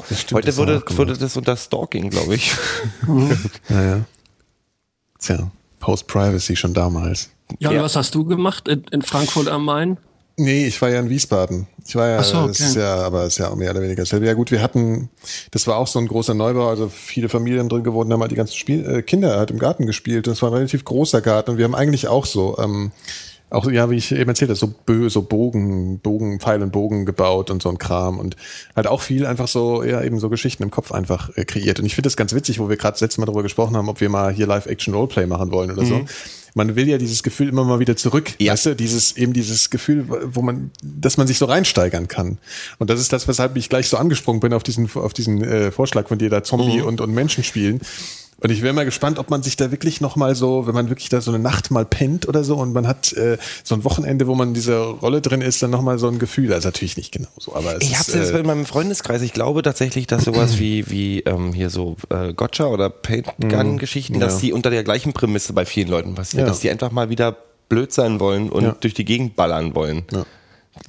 [0.05, 2.53] Stimmt, heute das würde, würde das unter Stalking, glaube ich.
[3.69, 4.05] Ja, ja.
[5.19, 7.29] Tja, Post-Privacy schon damals.
[7.59, 7.79] Ja, Ja.
[7.79, 9.97] und was hast du gemacht in, in Frankfurt am Main?
[10.39, 11.65] Nee, ich war ja in Wiesbaden.
[11.83, 12.69] Ich war ja, so, das okay.
[12.69, 14.27] ist ja, aber ist ja mehr oder weniger dasselbe.
[14.27, 15.09] Ja gut, wir hatten,
[15.49, 18.35] das war auch so ein großer Neubau, also viele Familien drin gewohnt, haben halt die
[18.35, 20.27] ganzen Spiel, äh, Kinder halt im Garten gespielt.
[20.27, 22.91] Das war ein relativ großer Garten und wir haben eigentlich auch so, ähm,
[23.49, 27.05] auch ja, wie ich eben erzählt habe, so Bö, so Bogen, Bogen, Pfeil und Bogen
[27.05, 28.35] gebaut und so ein Kram und
[28.75, 31.79] halt auch viel einfach so, ja, eben so Geschichten im Kopf einfach äh, kreiert.
[31.79, 33.87] Und ich finde das ganz witzig, wo wir gerade das letzte Mal darüber gesprochen haben,
[33.87, 36.01] ob wir mal hier Live-Action-Roleplay machen wollen oder so.
[36.55, 38.53] Man will ja dieses Gefühl immer mal wieder zurück, Ja.
[38.53, 42.39] weißt du, dieses, eben dieses Gefühl, wo man, dass man sich so reinsteigern kann.
[42.79, 45.71] Und das ist das, weshalb ich gleich so angesprungen bin auf diesen, auf diesen äh,
[45.71, 47.79] Vorschlag von dir, da Zombie und, und Menschen spielen.
[48.39, 50.89] Und ich wäre mal gespannt, ob man sich da wirklich noch mal so, wenn man
[50.89, 53.83] wirklich da so eine Nacht mal pennt oder so und man hat äh, so ein
[53.83, 56.53] Wochenende, wo man in dieser Rolle drin ist, dann noch mal so ein Gefühl.
[56.53, 59.33] Also natürlich nicht genau so, aber es Ich habe jetzt äh, in meinem Freundeskreis, ich
[59.33, 64.39] glaube tatsächlich, dass sowas wie, wie ähm, hier so äh, Gotcha oder Paint-Gun-Geschichten, dass ja.
[64.41, 66.47] die unter der gleichen Prämisse bei vielen Leuten passiert, Ja.
[66.47, 67.35] dass die einfach mal wieder
[67.69, 68.75] blöd sein wollen und Ja.
[68.79, 70.03] durch die Gegend ballern wollen.
[70.11, 70.25] Ja.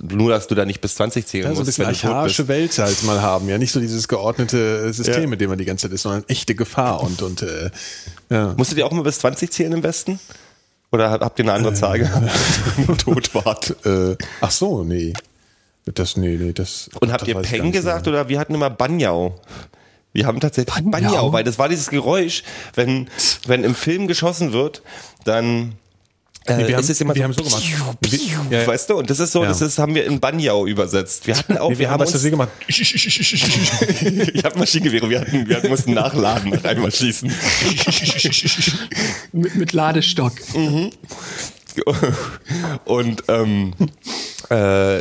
[0.01, 2.49] Nur, dass du da nicht bis 20 zählen ja, so ein musst, bisschen archaische.
[2.49, 3.49] Welt halt mal haben.
[3.49, 5.27] Ja, nicht so dieses geordnete System, Ja.
[5.29, 7.71] mit dem man die ganze Zeit ist, sondern echte Gefahr und, und äh,
[8.31, 8.55] ja.
[8.57, 10.19] Musstet ihr auch mal bis 20 zählen im Westen?
[10.93, 12.31] Oder hab- habt ihr eine andere Zahl gehabt,
[12.89, 13.77] ihr tot wart?
[13.85, 15.13] Äh, ach so, nee.
[15.95, 16.91] Das, nee, nee, das.
[17.01, 18.15] Und habt das ihr Peng gesagt mehr.
[18.15, 19.41] oder wir hatten immer Banjau?
[20.13, 21.33] Wir haben tatsächlich Banjau, Banjau?
[21.33, 22.43] weil das war dieses Geräusch,
[22.75, 23.09] wenn,
[23.47, 24.83] wenn im Film geschossen wird,
[25.25, 25.73] dann äh,
[26.57, 27.63] Nee, wir haben- ist es immer wir so, haben so gemacht.
[28.01, 28.67] Wir- ja, ja.
[28.67, 28.97] weißt du?
[28.97, 29.49] Und das ist so, Ja.
[29.49, 31.27] das ist, haben wir in Banjau übersetzt.
[31.27, 32.49] Wir hatten auch, Nee, wir haben uns, das so gemacht.
[32.69, 37.31] ich habe Maschinengewehre, wir hatten, wir mussten nachladen nach einmal schießen.
[39.33, 40.33] Mit, mit Ladestock.
[42.85, 43.75] Und ähm,
[44.51, 45.01] äh,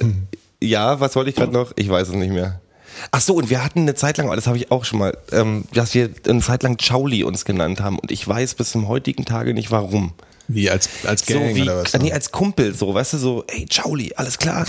[0.61, 1.71] ja, was wollte ich gerade noch?
[1.75, 2.59] Ich weiß es nicht mehr.
[3.11, 5.15] Ach so, und wir hatten eine Zeit lang, aber das habe ich auch schon mal,
[5.31, 7.99] ähm, dass wir eine Zeit lang Chauli uns genannt haben.
[7.99, 10.13] Und ich weiß bis zum heutigen Tage nicht warum.
[10.47, 11.93] Wie als, als Gang so wie, oder was?
[11.93, 11.99] ne?
[12.03, 14.65] nee, als Kumpel, so, weißt du, so, ey, Chauli, alles klar.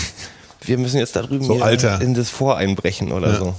[0.65, 2.01] Wir müssen jetzt da drüben So, hier Alter.
[2.01, 3.55] in das Vor einbrechen oder so.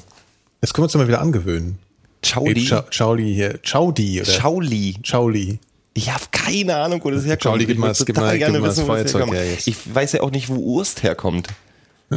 [0.61, 1.79] Jetzt können wir uns mal wieder angewöhnen.
[2.23, 2.69] Chauli?
[2.71, 3.59] Ey, Chauli hier.
[3.63, 4.31] Chaudi oder?
[4.31, 4.97] Chauli.
[5.03, 5.59] Chauli.
[5.95, 7.43] Ich habe keine Ahnung, wo das herkommt.
[7.55, 9.39] Chauli, gib Ich mal gib mal- gib gerne mal das wissen, wo Feuerzeug herkommt.
[9.39, 9.67] her jetzt.
[9.67, 11.49] Ich weiß ja auch nicht, wo Urst herkommt.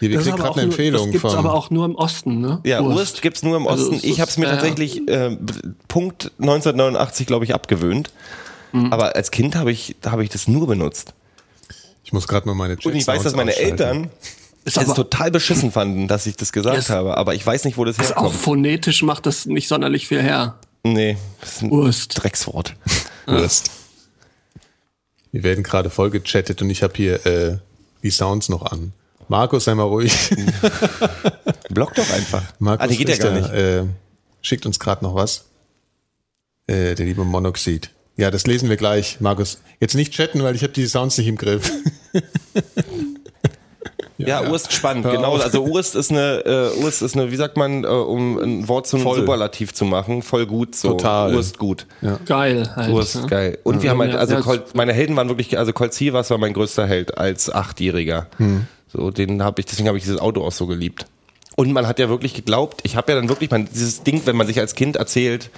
[0.00, 1.38] Hier, wir Das, kriegen aber gerade auch eine nur, Empfehlung das gibt's von.
[1.38, 2.60] aber auch nur im Osten, ne?
[2.64, 3.96] Ja, Urst, gibt's nur im Also Osten.
[3.96, 4.56] es ich habe es mir ja, ja.
[4.56, 5.36] tatsächlich äh,
[5.88, 8.10] Punkt 1989, glaube ich, abgewöhnt.
[8.72, 8.92] Mhm.
[8.92, 11.14] Aber als Kind habe ich, da habe ich das nur benutzt.
[12.04, 14.10] ich muss gerade mal meine Und ich weiß, dass meine Eltern
[14.64, 17.16] Ist es total beschissen fanden, dass ich das gesagt habe.
[17.16, 18.40] Aber ich weiß nicht, wo das Also auch herkommt.
[18.40, 20.56] phonetisch macht das nicht sonderlich viel her.
[20.84, 22.22] Nee, das ist ein Urst.
[22.22, 22.74] Dreckswort.
[23.26, 23.70] Wurst.
[25.30, 27.58] Wir werden gerade voll gechattet und ich habe hier äh,
[28.02, 28.92] die Sounds noch an.
[29.28, 30.12] Markus, sei mal ruhig.
[31.70, 32.42] Block doch einfach.
[32.58, 33.52] Markus ah, nee, geht ja gar der, nicht.
[33.52, 33.84] Äh,
[34.42, 35.46] schickt uns gerade noch was.
[36.66, 37.90] Äh, der liebe Monoxid.
[38.16, 39.60] Ja, das lesen wir gleich, Markus.
[39.80, 41.70] Jetzt nicht chatten, weil ich habe die Sounds nicht im Griff.
[44.26, 45.34] Ja, Urst spannend, Hör genau.
[45.34, 45.42] auf.
[45.42, 48.86] Also Urst ist eine, äh, Urst ist eine, wie sagt man, äh, um ein Wort
[48.86, 49.20] zum Voll.
[49.20, 50.90] Superlativ zu machen, voll gut so.
[50.90, 51.34] Total.
[51.34, 51.86] Urst gut.
[52.26, 52.92] Geil halt.
[52.92, 53.26] Urst ne?
[53.26, 53.58] geil.
[53.62, 56.30] Und wir haben halt, Ja, also ja, Colt, meine Helden waren wirklich, also Colt Sievers
[56.30, 58.26] war mein größter Held als Achtjähriger.
[58.92, 61.06] So, den habe ich, deswegen habe ich dieses Auto auch so geliebt.
[61.56, 64.36] Und man hat ja wirklich geglaubt, ich habe ja dann wirklich, man, dieses Ding, wenn
[64.36, 65.50] man sich als Kind erzählt,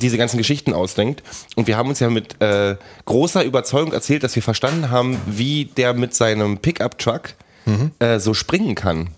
[0.00, 1.22] diese ganzen Geschichten ausdenkt.
[1.56, 5.66] Und wir haben uns ja mit äh, großer Überzeugung erzählt, dass wir verstanden haben, wie
[5.66, 7.34] der mit seinem Pickup-Truck
[7.98, 9.10] äh, so springen kann.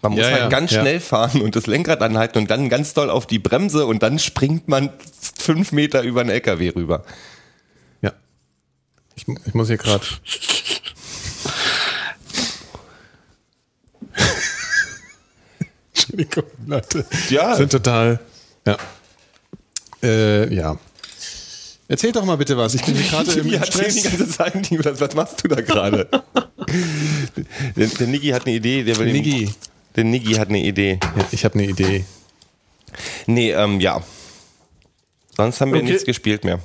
[0.00, 0.80] Man muss Ja, halt ja, ganz ja.
[0.80, 4.18] schnell fahren und das Lenkrad anhalten und dann ganz doll auf die Bremse und dann
[4.18, 4.90] springt man
[5.38, 7.04] fünf Meter über einen LKW rüber.
[8.00, 8.12] Ja.
[9.14, 10.04] Ich, ich muss hier gerade.
[15.94, 17.06] Entschuldigung, Leute.
[17.28, 17.54] Ja.
[17.56, 18.18] Sind total.
[18.66, 18.76] Ja.
[20.02, 20.76] Äh, ja.
[21.88, 22.74] Erzähl doch mal bitte was.
[22.74, 24.02] Ich bin gerade im erzählen die Stress.
[24.04, 26.08] ganze Zeit, Nikolas, was machst du da gerade?
[27.76, 28.82] der, der Niggi hat eine Idee.
[28.82, 29.50] Der will den- Niggi.
[29.94, 30.98] Der Niggi hat eine Idee.
[31.02, 32.04] Ja, ich habe eine Idee.
[33.26, 34.02] Nee, ähm, ja.
[35.36, 35.90] Sonst haben wir Okay.
[35.90, 36.60] nichts gespielt mehr.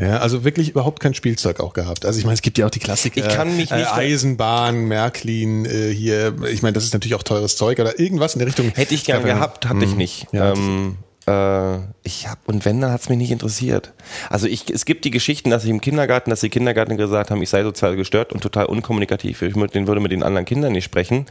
[0.00, 2.04] Ja, also wirklich überhaupt kein Spielzeug auch gehabt.
[2.06, 3.28] Also ich meine, es gibt ja auch die Klassiker.
[3.28, 6.36] Ich kann mich äh, nicht- Eisenbahn, Märklin, äh, hier.
[6.48, 8.70] Ich meine, das ist natürlich auch teures Zeug oder irgendwas in der Richtung.
[8.76, 9.96] Hätte ich gern gehabt, hatte ich hm.
[9.98, 10.26] nicht.
[10.30, 10.96] Ja, ähm,
[11.28, 13.92] äh, ich hab, und wenn, dann hat's mich nicht interessiert.
[14.30, 17.42] Also ich, es gibt die Geschichten, dass ich im Kindergarten, dass die Kindergarten gesagt haben,
[17.42, 19.42] ich sei sozial gestört und total unkommunikativ.
[19.42, 21.26] Ich würde, würde mit den anderen Kindern nicht sprechen.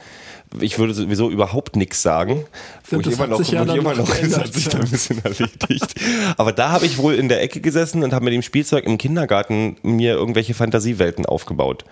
[0.59, 2.45] Ich würde sowieso überhaupt nichts sagen.
[2.89, 4.15] Wo Ja, ich das immer hat noch, sich ja wo ich dann immer noch noch
[4.15, 5.95] das hat sich da ein bisschen erledigt.
[6.37, 8.97] Aber da habe ich wohl in der Ecke gesessen und habe mit dem Spielzeug im
[8.97, 11.85] Kindergarten mir irgendwelche Fantasiewelten aufgebaut.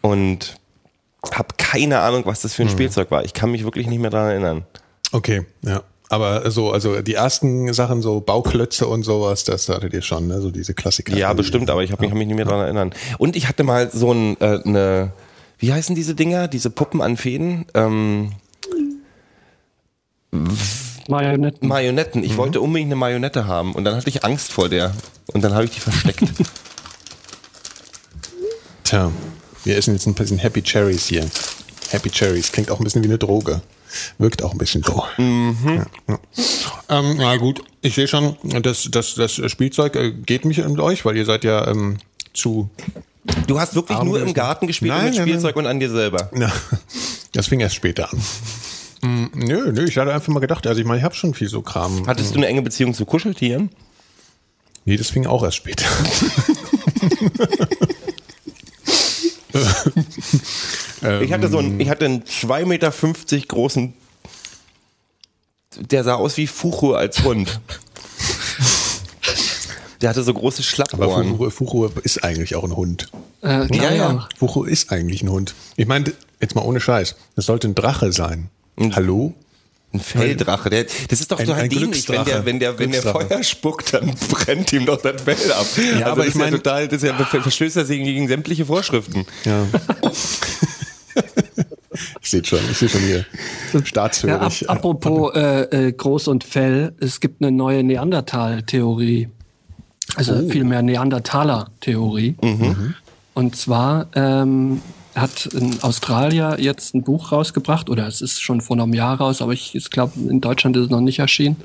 [0.00, 0.56] Und
[1.32, 3.24] habe keine Ahnung, was das für ein Spielzeug war.
[3.24, 4.66] Ich kann mich wirklich nicht mehr daran erinnern.
[5.12, 5.82] Okay, ja.
[6.08, 10.40] Aber so, also die ersten Sachen, so Bauklötze und sowas, das hattet ihr schon, ne?
[10.40, 11.16] So diese Klassiker.
[11.16, 12.92] Ja, bestimmt, aber ich habe mich, hab mich nicht mehr daran erinnern.
[13.18, 15.12] Und ich hatte mal so ein, äh, eine,
[15.58, 17.66] wie heißen diese Dinger, diese Puppen an Fäden?
[17.74, 18.32] Ähm,
[21.08, 21.68] Marionetten.
[21.68, 22.22] Marionetten.
[22.22, 24.92] Ich wollte unbedingt eine Marionette haben und dann hatte ich Angst vor der
[25.32, 26.24] und dann habe ich die versteckt.
[28.84, 29.10] Tja,
[29.64, 31.26] wir essen jetzt ein bisschen Happy Cherries hier.
[31.90, 33.60] Happy Cherries klingt auch ein bisschen wie eine Droge.
[34.18, 35.04] Wirkt auch ein bisschen so.
[35.18, 36.18] Ja, ja.
[36.88, 41.04] Ähm, na gut, ich sehe schon, das, das, das Spielzeug äh, geht mich und euch,
[41.04, 41.98] weil ihr seid ja ähm,
[42.32, 42.70] zu.
[43.46, 44.34] Du hast wirklich nur im.
[44.34, 46.30] Garten gespielt Nein, mit nein, Spielzeug und an dir selber.
[46.32, 46.52] Na,
[47.32, 48.20] das fing erst später an.
[49.02, 51.48] Mm, Nö, nö, ich hatte einfach mal gedacht, also ich meine, ich habe schon viel
[51.48, 52.06] so Kram.
[52.06, 53.70] Hattest du eine enge Beziehung zu Kuscheltieren?
[54.84, 55.86] Nee, das fing auch erst später.
[61.22, 62.90] Ich hatte so einen, ich hatte einen 2,50 Meter
[63.46, 63.92] großen,
[65.78, 67.60] der sah aus wie Fuchu als Hund.
[70.00, 71.28] Der hatte so große Aber Schlappohren.
[71.30, 73.08] Fuchur, Fuchur ist eigentlich auch ein Hund.
[73.42, 74.28] Äh, Ja, ja.
[74.38, 75.54] Fuchur ist eigentlich ein Hund.
[75.76, 78.50] Ich meine, jetzt mal ohne Scheiß, das sollte ein Drache sein.
[78.92, 79.34] Hallo?
[79.96, 80.70] Ein Felddrache.
[80.70, 83.02] Der, das ist doch Ein- total ein dämlich, wenn der, wenn der, wenn der.
[83.02, 85.66] Feuer spuckt, dann brennt ihm doch das Fell ab.
[86.00, 88.02] Ja, aber das ich ist ja meine- total, das ist ja, ver- verstößt er sich
[88.02, 89.26] gegen sämtliche Vorschriften.
[89.44, 89.66] Ja.
[92.22, 93.24] ich sehe schon, ich sehe schon hier.
[93.72, 94.68] Ja, ab, Staatshörig.
[94.70, 99.28] apropos äh, äh, Groß und Fell, es gibt eine neue Neandertal-Theorie.
[100.14, 100.48] Also Oh.
[100.48, 102.36] vielmehr Neandertaler-Theorie.
[102.42, 102.94] Mhm.
[103.34, 104.80] Und zwar ähm,
[105.16, 109.42] hat ein Australier jetzt ein Buch rausgebracht, oder es ist schon vor einem Jahr raus,
[109.42, 111.56] aber ich, ich glaube, in Deutschland ist es noch nicht erschienen.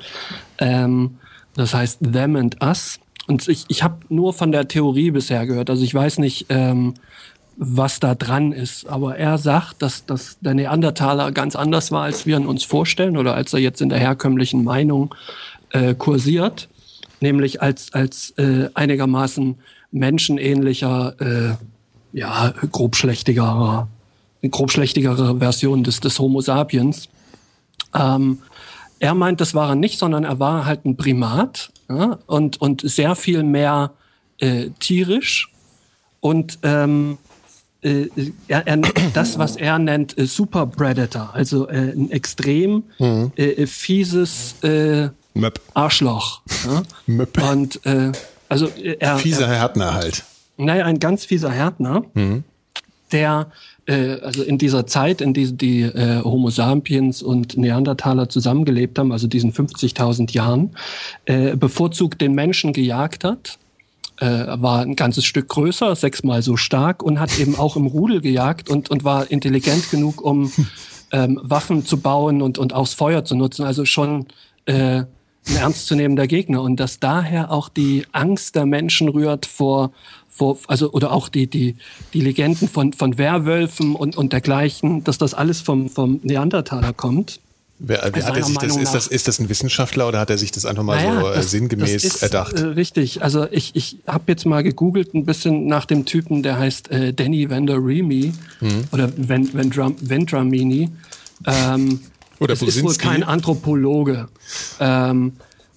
[0.57, 1.17] Ähm,
[1.55, 2.99] das heißt Them and Us.
[3.27, 5.69] Und ich, ich habe nur von der Theorie bisher gehört.
[5.69, 6.95] Also ich weiß nicht, ähm,
[7.57, 8.87] was da dran ist.
[8.87, 13.17] Aber er sagt, dass, dass der Neandertaler ganz anders war, als wir ihn uns vorstellen
[13.17, 15.13] oder als er jetzt in der herkömmlichen Meinung
[15.69, 16.69] äh, kursiert.
[17.19, 19.55] Nämlich als, als äh, einigermaßen
[19.91, 21.55] menschenähnlicher, äh,
[22.13, 23.87] ja, grobschlächtigerer,
[24.49, 27.09] grobschlächtigere Version des, des Homo sapiens.
[27.93, 28.39] Ähm,
[28.99, 32.81] er meint, das war er nicht, sondern er war halt ein Primat ja, und, und
[32.81, 33.91] sehr viel mehr
[34.39, 35.51] äh, tierisch
[36.19, 37.17] und ähm,
[37.81, 38.07] äh,
[38.47, 38.77] er, er,
[39.13, 42.83] das, was er nennt äh, Super Predator, also äh, ein extrem
[43.35, 45.59] äh, fieses äh, Möp.
[45.73, 46.41] Arschloch.
[46.65, 46.83] Ja?
[47.07, 47.41] Möp.
[47.41, 48.11] Und äh,
[48.49, 50.23] also äh, er, Fieser Härtner halt.
[50.65, 52.03] Naja, ein ganz fieser Härtner,
[53.11, 53.51] der
[53.85, 59.11] äh, also in dieser Zeit, in der die äh, Homo sapiens und Neandertaler zusammengelebt haben,
[59.11, 60.71] also diesen 50.000 Jahren,
[61.25, 63.57] äh, bevorzugt den Menschen gejagt hat.
[64.17, 64.27] Äh,
[64.61, 68.69] war ein ganzes Stück größer, sechsmal so stark und hat eben auch im Rudel gejagt
[68.69, 70.51] und, und war intelligent genug, um
[71.11, 73.65] ähm, Waffen zu bauen und, und aufs Feuer zu nutzen.
[73.65, 74.27] Also schon
[74.65, 75.03] äh,
[75.47, 79.91] ein ernstzunehmender Gegner und dass daher auch die Angst der Menschen rührt vor,
[80.33, 81.75] vor also oder auch die die
[82.13, 87.39] die Legenden von von Werwölfen und und dergleichen, dass das alles vom vom Neandertaler kommt.
[87.83, 90.37] Wer, Seiner hat er sich das, ist, das, ist das ein Wissenschaftler oder hat er
[90.37, 92.53] sich das einfach mal so äh, das- sinngemäß das ist, erdacht?
[92.53, 93.23] Äh, richtig.
[93.23, 97.11] Also ich, ich habe jetzt mal gegoogelt ein bisschen nach dem Typen, der heißt äh,
[97.11, 98.83] Danny Venderimi Mhm.
[98.91, 100.89] oder Ven, Vendram, Vendramini.
[101.47, 102.01] Ähm,
[102.39, 104.27] Oder es ist wohl kein Anthropologe.
[104.79, 105.33] Ähm,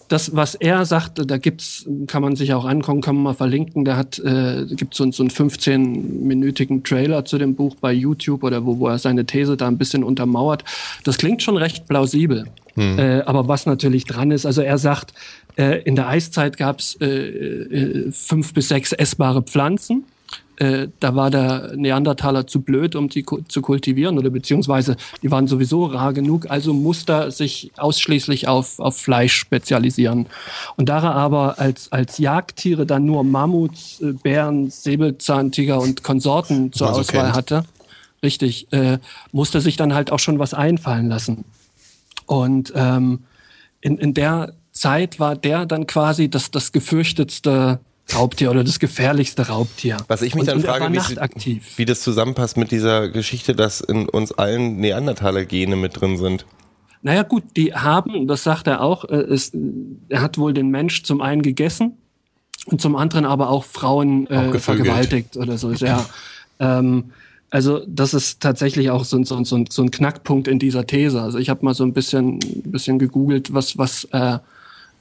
[0.09, 3.85] das, was er sagt, da gibt's, kann man sich auch angucken, kann man mal verlinken.
[3.85, 8.65] Der hat, äh, gibt so, so einen 15-minütigen Trailer zu dem Buch bei YouTube oder
[8.67, 10.65] wo, wo er seine These da ein bisschen untermauert.
[11.05, 12.47] Das klingt schon recht plausibel.
[12.77, 15.15] Äh, aber was natürlich dran ist, also er sagt,
[15.57, 20.05] äh, in der Eiszeit gab's äh, äh, fünf bis sechs essbare Pflanzen.
[20.57, 25.31] Äh, da war der Neandertaler zu blöd, um die ku- zu kultivieren oder beziehungsweise die
[25.31, 30.27] waren sowieso rar genug, also musste er sich ausschließlich auf, auf Fleisch spezialisieren.
[30.77, 36.73] Und da er aber als, als Jagdtiere dann nur Mammuts, äh, Bären, Säbelzahntiger und Konsorten
[36.73, 37.37] zur man so Auswahl kennt.
[37.37, 37.65] hatte,
[38.23, 38.99] richtig, äh,
[39.33, 41.45] musste sich dann halt auch schon was einfallen lassen.
[42.27, 43.25] Und ähm,
[43.81, 47.81] in, in der Zeit war der dann quasi das, das gefürchtetste
[48.13, 49.97] Raubtier oder das gefährlichste Raubtier.
[50.09, 50.93] Was ich mich und, dann und frage,
[51.45, 56.45] wie, wie das zusammenpasst mit dieser Geschichte, dass in uns allen Neandertaler-Gene mit drin sind.
[57.03, 59.53] Naja gut, die haben, das sagt er auch, äh, es,
[60.09, 61.93] er hat wohl den Mensch zum einen gegessen
[62.67, 65.73] und zum anderen aber auch Frauen Auch äh, vergewaltigt oder so.
[65.73, 66.05] Ja.
[66.61, 67.13] ähm,
[67.51, 71.21] also das ist tatsächlich auch so, ein- so, so, so ein Knackpunkt in dieser These.
[71.23, 74.39] Also ich habe mal so ein bisschen, bisschen gegoogelt, was, was äh,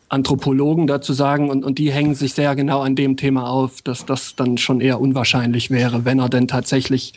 [0.09, 4.05] Anthropologen dazu sagen und, und die hängen sich sehr genau an dem Thema auf, dass
[4.05, 7.13] das dann schon eher unwahrscheinlich wäre, wenn er denn tatsächlich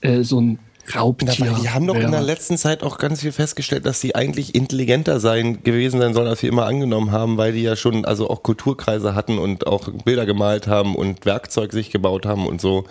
[0.00, 0.58] äh, so ein
[0.94, 2.22] Raubtier Na, weil die haben doch in der wäre.
[2.24, 6.42] letzten Zeit auch ganz viel festgestellt, dass sie eigentlich intelligenter sein gewesen sein sollen, als
[6.42, 10.26] wir immer angenommen haben, weil die ja schon also auch Kulturkreise hatten und auch Bilder
[10.26, 12.84] gemalt haben und Werkzeug sich gebaut haben und so.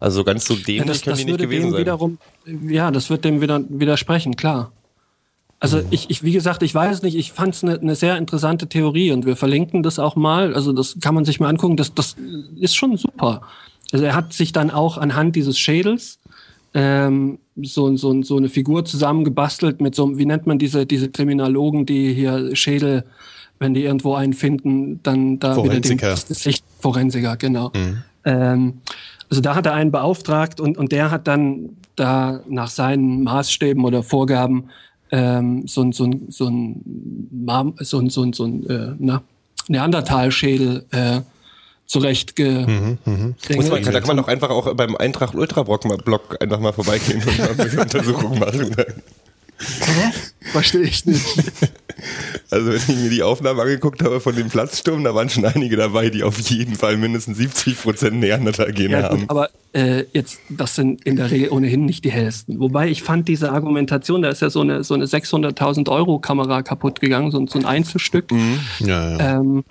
[0.00, 1.80] Also so ganz so dämlich Ja, das, können das die nicht gewesen sein.
[1.80, 4.72] wiederum, ja, das wird dem wieder widersprechen, klar.
[5.62, 5.86] Also Mhm.
[5.90, 8.66] ich, ich, wie gesagt, ich weiß es nicht, ich fand es eine ne sehr interessante
[8.68, 10.54] Theorie und wir verlinken das auch mal.
[10.54, 12.16] Also das kann man sich mal angucken, das, das
[12.56, 13.42] ist schon super.
[13.92, 16.18] Also er hat sich dann auch anhand dieses Schädels
[16.74, 21.86] ähm, so, so, so eine Figur zusammengebastelt mit so, wie nennt man diese, diese Kriminologen,
[21.86, 23.04] die hier Schädel,
[23.60, 26.08] wenn die irgendwo einen finden, dann da Forensiker.
[26.08, 27.70] wieder den Sicht Forensiker, genau.
[28.24, 28.80] Ähm,
[29.30, 33.84] also da hat er einen beauftragt und, und der hat dann da nach seinen Maßstäben
[33.84, 34.70] oder Vorgaben
[35.12, 38.94] ähm, so ein so ein so ein Marm, so ein so ein, so ein äh,
[38.98, 39.22] na,
[39.68, 41.20] Neandertalschädel äh,
[41.86, 42.96] zurecht ge
[43.54, 46.72] Muss man, da kann man doch einfach auch beim Eintracht Ultrablock mal Block einfach mal
[46.72, 48.74] vorbeigehen und eine Untersuchung machen.
[50.52, 51.24] Verstehe ich nicht.
[52.50, 55.76] Also wenn ich mir die Aufnahmen angeguckt habe von dem Platzsturm, da waren schon einige
[55.76, 59.20] dabei, die auf jeden Fall mindestens 70 Prozent Neandertal-Gene Ja, haben.
[59.20, 62.58] gut, aber äh, jetzt, das sind in der Regel ohnehin nicht die hellsten.
[62.58, 66.62] Wobei ich fand diese Argumentation, da ist ja so eine, so eine 600.000 Euro Kamera
[66.62, 68.32] kaputt gegangen, so, ein- so ein Einzelstück.
[68.80, 69.36] Ja, ja.
[69.38, 69.64] Ähm,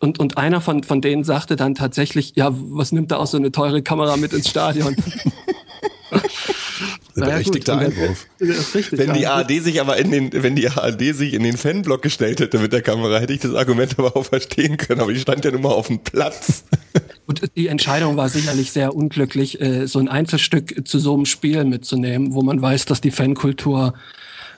[0.00, 3.36] und, und einer von, von denen sagte dann tatsächlich, ja, was nimmt da auch so
[3.36, 4.96] eine teure Kamera mit ins Stadion?
[7.14, 8.26] Naja, gut, Berechtigter dann- Einwurf.
[8.74, 9.26] Richtig, Wenn die.
[9.26, 12.72] ARD sich aber in den, wenn die ARD sich in den Fanblock gestellt hätte mit
[12.72, 15.00] der Kamera, hätte ich das Argument aber auch verstehen können.
[15.00, 16.64] Aber die stand ja nun mal auf dem Platz.
[17.26, 21.64] Und die Entscheidung war sicherlich sehr unglücklich, äh, so ein Einzelstück zu so einem Spiel
[21.64, 23.94] mitzunehmen, wo man weiß, dass die Fankultur,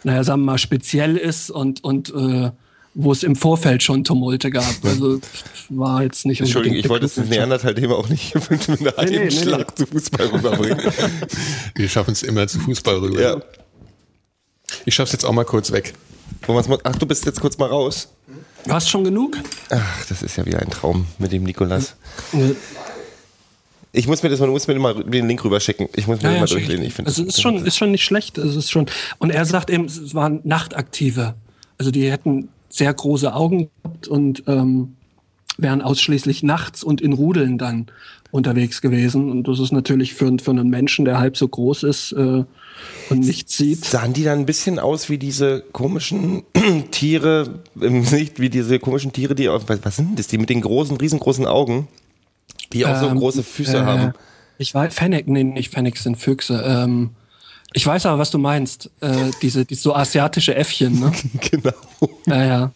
[0.03, 2.51] naja, sagen wir mal, speziell ist und, und äh,
[2.95, 4.75] wo es im Vorfeld schon Tumulte gab.
[4.85, 5.21] Also
[5.69, 9.31] war jetzt nicht Entschuldigung, ich wollte das Neandertal-Thema auch nicht mit einem nee, halben nee,
[9.31, 10.79] Schlag zu Fußball rüberbringen.
[11.75, 13.21] Wir schaffen es immer zu Fußball rüber.
[13.21, 13.43] ja.
[14.87, 15.95] Ich schaff's jetzt auch mal kurz weg.
[16.85, 18.09] Ach, du bist jetzt kurz mal raus.
[18.69, 19.37] Hast schon genug?
[19.71, 21.97] Ach, das ist ja wieder ein Traum mit dem Nikolas.
[23.93, 25.89] Ich muss mir das mal, du musst mir mal den Link rüberschicken.
[25.95, 26.85] Ich muss mir Ja, den ja, mal durchlesen.
[26.85, 28.39] ich also ist schon, ist schon nicht schlecht.
[28.39, 28.87] Es ist schon.
[29.19, 31.35] Und er sagt eben, es waren Nachtaktive.
[31.79, 34.97] Also die hätten sehr große Augen gehabt und ähm,
[35.57, 37.87] wären ausschließlich nachts und in Rudeln dann
[38.33, 39.31] unterwegs gewesen.
[39.31, 42.45] Und das ist natürlich für, für einen Menschen, der halb so groß ist äh,
[43.11, 43.85] und nichts sieht.
[43.85, 46.43] Sahen die dann ein bisschen aus wie diese komischen
[46.91, 50.63] Tiere im Gesicht, wie diese komischen Tiere, die auf, was sind das, die mit den
[50.63, 51.87] großen, riesengroßen Augen,
[52.73, 54.15] die auch so Ähm, große Füße äh, haben.
[54.59, 56.61] Ich weiß, Fennec, nee, nicht Fennec sind Füchse.
[56.67, 57.11] Ähm,
[57.75, 58.91] ich weiß aber, was du meinst.
[59.01, 61.13] Äh, diese, diese so asiatische Äffchen, ne?
[61.51, 61.73] Genau.
[62.27, 62.73] Ja, ja.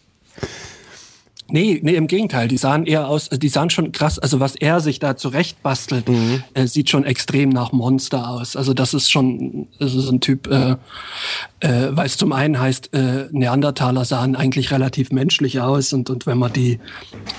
[1.51, 2.47] Nee, nee, im Gegenteil.
[2.47, 6.05] Die sahen eher aus, die sahen schon krass, also was er sich da zurecht bastelt,
[6.53, 8.55] äh, sieht schon extrem nach Monster aus.
[8.55, 10.75] Also das ist schon, das ist ein Typ, äh,
[11.61, 16.27] äh, weil es zum einen heißt, äh, Neandertaler sahen eigentlich relativ menschlich aus und, und
[16.27, 16.79] wenn man die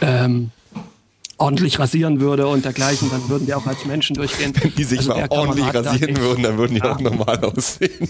[0.00, 0.50] ähm,
[1.40, 4.52] ordentlich rasieren würde und dergleichen, dann würden die auch als Menschen durchgehen.
[4.76, 6.94] Die sich Also mal ordentlich da rasieren echt- würden, dann würden die Ja.
[6.94, 8.08] auch normal aussehen.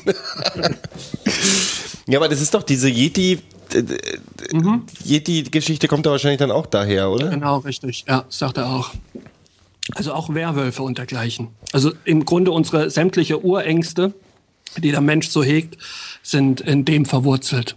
[2.06, 3.38] ja, aber das ist doch diese Yeti,
[3.72, 3.82] äh,
[4.52, 4.82] Mhm.
[5.04, 7.28] Yeti-Geschichte kommt da wahrscheinlich dann auch daher, oder?
[7.30, 8.04] Genau, richtig.
[8.08, 8.90] Ja, sagt er auch.
[9.94, 11.48] Also auch Werwölfe und dergleichen.
[11.72, 14.12] Also im Grunde unsere sämtliche Urängste,
[14.78, 15.78] die der Mensch so hegt,
[16.22, 17.76] sind in dem verwurzelt.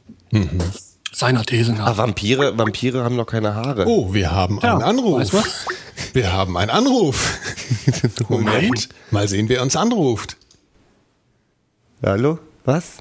[1.16, 1.88] Seiner These nach.
[1.88, 3.86] Ah, Vampire, Vampire haben doch keine Haare.
[3.88, 5.20] Oh, wir haben Ja, einen Anruf.
[5.20, 5.66] weißt du was?
[6.14, 7.38] Wir haben einen Anruf.
[8.30, 8.89] Moment.
[9.11, 10.38] Mal sehen, wer uns anruft.
[12.03, 12.39] Hallo?
[12.66, 12.97] Was?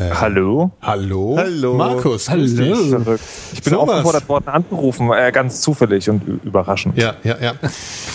[0.00, 0.70] Hallo?
[0.80, 1.36] Hallo?
[1.36, 1.74] Hallo.
[1.74, 3.18] Markus, grüß Hallo.
[3.52, 3.88] Ich bin So was.
[3.90, 6.96] aufgefordert worden, anzurufen, äh, ganz zufällig und überraschend.
[6.96, 7.52] Ja, ja, ja.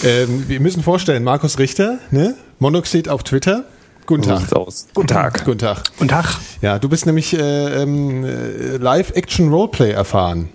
[0.04, 2.34] ähm, wir müssen vorstellen, Markus Richter, ne?
[2.58, 3.66] Monoxid auf Twitter.
[4.06, 4.53] Guten Tag.
[4.53, 4.88] aus.
[4.93, 5.45] Guten Tag.
[5.45, 5.84] Guten Tag.
[5.99, 10.49] Und ach, Ja, du bist nämlich äh, ähm, äh, Live-Action-Roleplay erfahren.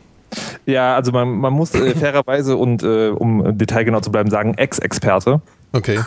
[0.66, 5.40] Ja, also man, man muss äh, fairerweise und äh, um detailgenau zu bleiben, sagen, Ex-Experte.
[5.72, 6.00] Okay.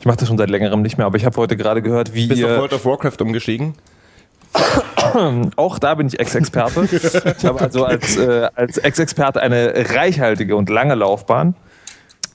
[0.00, 2.26] Ich mache das schon seit längerem nicht mehr, aber ich habe heute gerade gehört, wie
[2.26, 3.74] Bist du auf ihr, World of Warcraft umgestiegen?
[5.56, 6.88] auch da bin ich Ex-Experte.
[7.38, 11.54] ich habe also als, äh, als Ex-Experte eine reichhaltige und lange Laufbahn.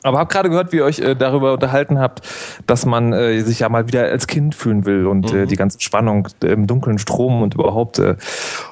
[0.04, 2.22] Aber habe gerade gehört, wie ihr euch äh, darüber unterhalten habt,
[2.66, 5.82] dass man äh, sich ja mal wieder als Kind fühlen will und äh, die ganze
[5.82, 8.00] Spannung äh, im dunklen Strom und überhaupt.
[8.00, 8.12] Äh.
[8.12, 8.18] Und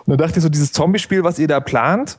[0.07, 2.17] dann dachte ich so, dieses Zombie-Spiel, was ihr da plant,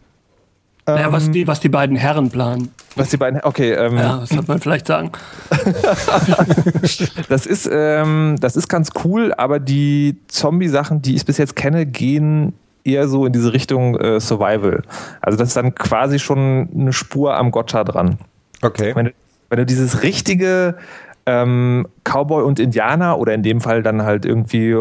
[0.94, 2.70] naja, was, die, was die beiden Herren planen.
[2.96, 5.12] was die beiden, okay, ähm, Ja, das sollte man vielleicht sagen.
[7.28, 11.84] Das ist, ähm, das ist ganz cool, aber die Zombie-Sachen, die ich bis jetzt kenne,
[11.84, 12.54] gehen
[12.84, 14.82] eher so in diese Richtung äh, Survival.
[15.20, 18.18] Also das ist dann quasi schon eine Spur am Gotcha dran.
[18.62, 18.92] Okay.
[18.94, 19.12] Wenn du,
[19.50, 20.76] wenn du dieses richtige
[21.26, 24.74] ähm, Cowboy und Indianer oder in dem Fall dann halt irgendwie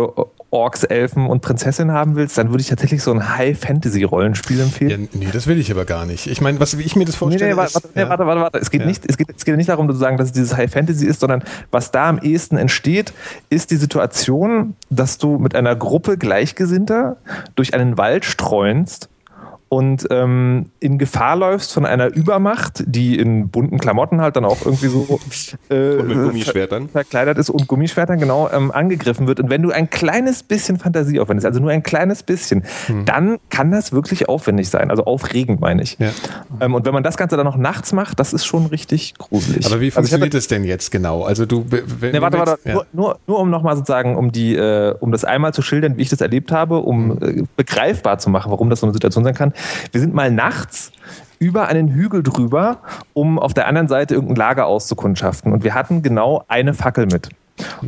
[0.49, 5.09] Orks, Elfen und Prinzessin haben willst, dann würde ich tatsächlich so ein High-Fantasy-Rollenspiel empfehlen.
[5.11, 6.25] Ja, nee, das will ich aber gar nicht.
[6.28, 8.09] Ich meine, was wie ich mir das Nee, vorstelle, nee, warte, ist, warte, nee, ja.
[8.09, 8.59] warte, warte, warte.
[8.59, 8.88] Es geht, Ja.
[8.88, 11.19] nicht, es, geht, es geht nicht darum, zu sagen, dass es dieses High Fantasy ist,
[11.19, 13.11] sondern was da am ehesten entsteht,
[13.49, 17.17] ist die Situation, dass du mit einer Gruppe Gleichgesinnter
[17.55, 19.09] durch einen Wald streunst
[19.70, 24.65] und ähm, in Gefahr läufst von einer Übermacht, die in bunten Klamotten halt dann auch
[24.65, 25.20] irgendwie so
[25.70, 26.89] äh, Und mit Gummischwertern.
[26.89, 29.39] verkleidet ist und Gummischwertern genau ähm, angegriffen wird.
[29.41, 32.63] Und wenn du ein kleines bisschen Fantasie aufwendest, also nur ein kleines bisschen,
[33.05, 34.89] dann kann das wirklich aufwendig sein.
[34.89, 35.97] Also aufregend meine ich.
[35.99, 36.11] Ja.
[36.61, 39.65] Ähm, und wenn man das Ganze dann noch nachts macht, das ist schon richtig gruselig.
[39.65, 41.24] Aber wie Also funktioniert es denn jetzt genau?
[41.24, 42.57] Also du, wenn, Nee, warte, warte.
[42.63, 45.97] jetzt- Nur, nur, nur um nochmal sozusagen, um die, äh, um das einmal zu schildern,
[45.97, 49.24] wie ich das erlebt habe, um äh, begreifbar zu machen, warum das so eine Situation
[49.26, 49.53] sein kann.
[49.91, 50.91] Wir sind mal nachts
[51.39, 52.82] über einen Hügel drüber,
[53.14, 55.51] um auf der anderen Seite irgendein Lager auszukundschaften.
[55.53, 57.30] Und wir hatten genau eine Fackel mit.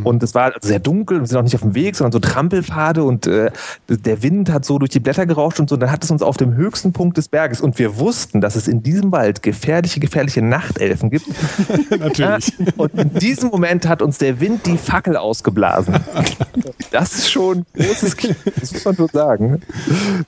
[0.03, 3.03] Und es war sehr dunkel, wir sind auch nicht auf dem Weg, sondern so Trampelpfade
[3.03, 3.51] und äh,
[3.88, 5.76] der Wind hat so durch die Blätter gerauscht und so.
[5.76, 8.55] Und dann hat es uns auf dem höchsten Punkt des Berges und wir wussten, dass
[8.55, 11.28] es in diesem Wald gefährliche, gefährliche Nachtelfen gibt.
[11.99, 12.53] Natürlich.
[12.78, 15.95] Und in diesem Moment hat uns der Wind die Fackel ausgeblasen.
[16.91, 19.61] Das ist schon großes Kino, das muss man schon sagen.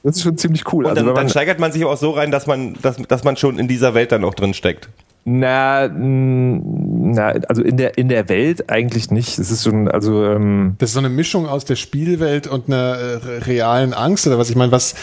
[0.04, 0.86] Das ist schon ziemlich cool.
[0.86, 3.24] Und Also dann, wenn dann steigert man sich auch so rein, dass man, dass, dass
[3.24, 4.90] man schon in dieser Welt dann auch drin steckt.
[5.24, 6.62] Na, mh,
[7.14, 9.38] na, also in der, in der Welt eigentlich nicht.
[9.38, 12.98] Es ist schon, also, ähm, Das ist so eine Mischung aus der Spielwelt und einer
[12.98, 14.96] äh, realen Angst oder was ich meine, was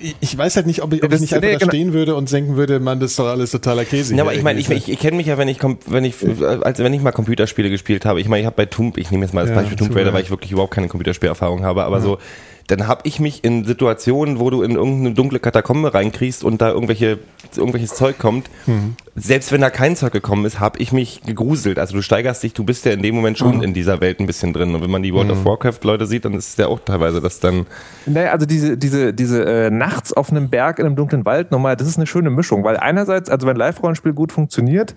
[0.00, 1.70] ich, ich weiß halt nicht, ob ich, ob Das- ich nicht einfach nee, da genau.
[1.70, 4.14] stehen würde und denken würde, man, das ist doch alles totaler Käse.
[4.14, 6.14] Ja, aber ich meine, ich, ich, ich kenne mich ja, wenn ich, wenn ich,
[6.62, 8.20] als wenn ich mal Computerspiele gespielt habe.
[8.20, 10.00] Ich meine, ich habe bei Tomb, ich nehme jetzt mal als Ja, Beispiel Tomb Raider,
[10.02, 10.12] Raider.
[10.14, 12.18] weil ich wirklich überhaupt keine Computerspielerfahrung habe, aber so,
[12.66, 16.70] dann habe ich mich in Situationen, wo du in irgendeine dunkle Katakombe reinkriegst und da
[16.70, 17.18] irgendwelche,
[17.54, 18.96] irgendwelches Zeug kommt, Mhm.
[19.14, 21.78] selbst wenn da kein Zeug gekommen ist, habe ich mich gegruselt.
[21.78, 24.26] Also du steigerst dich, du bist ja in dem Moment schon in dieser Welt ein
[24.26, 24.74] bisschen drin.
[24.74, 27.20] Und wenn man die World of Warcraft Leute sieht, dann ist es ja auch teilweise
[27.20, 27.66] das dann,
[28.06, 31.76] Naja, also diese, diese, diese äh, nachts auf einem Berg in einem dunklen Wald, nochmal,
[31.76, 34.94] das ist eine schöne Mischung, weil einerseits, also wenn Live-Rollenspiel gut funktioniert,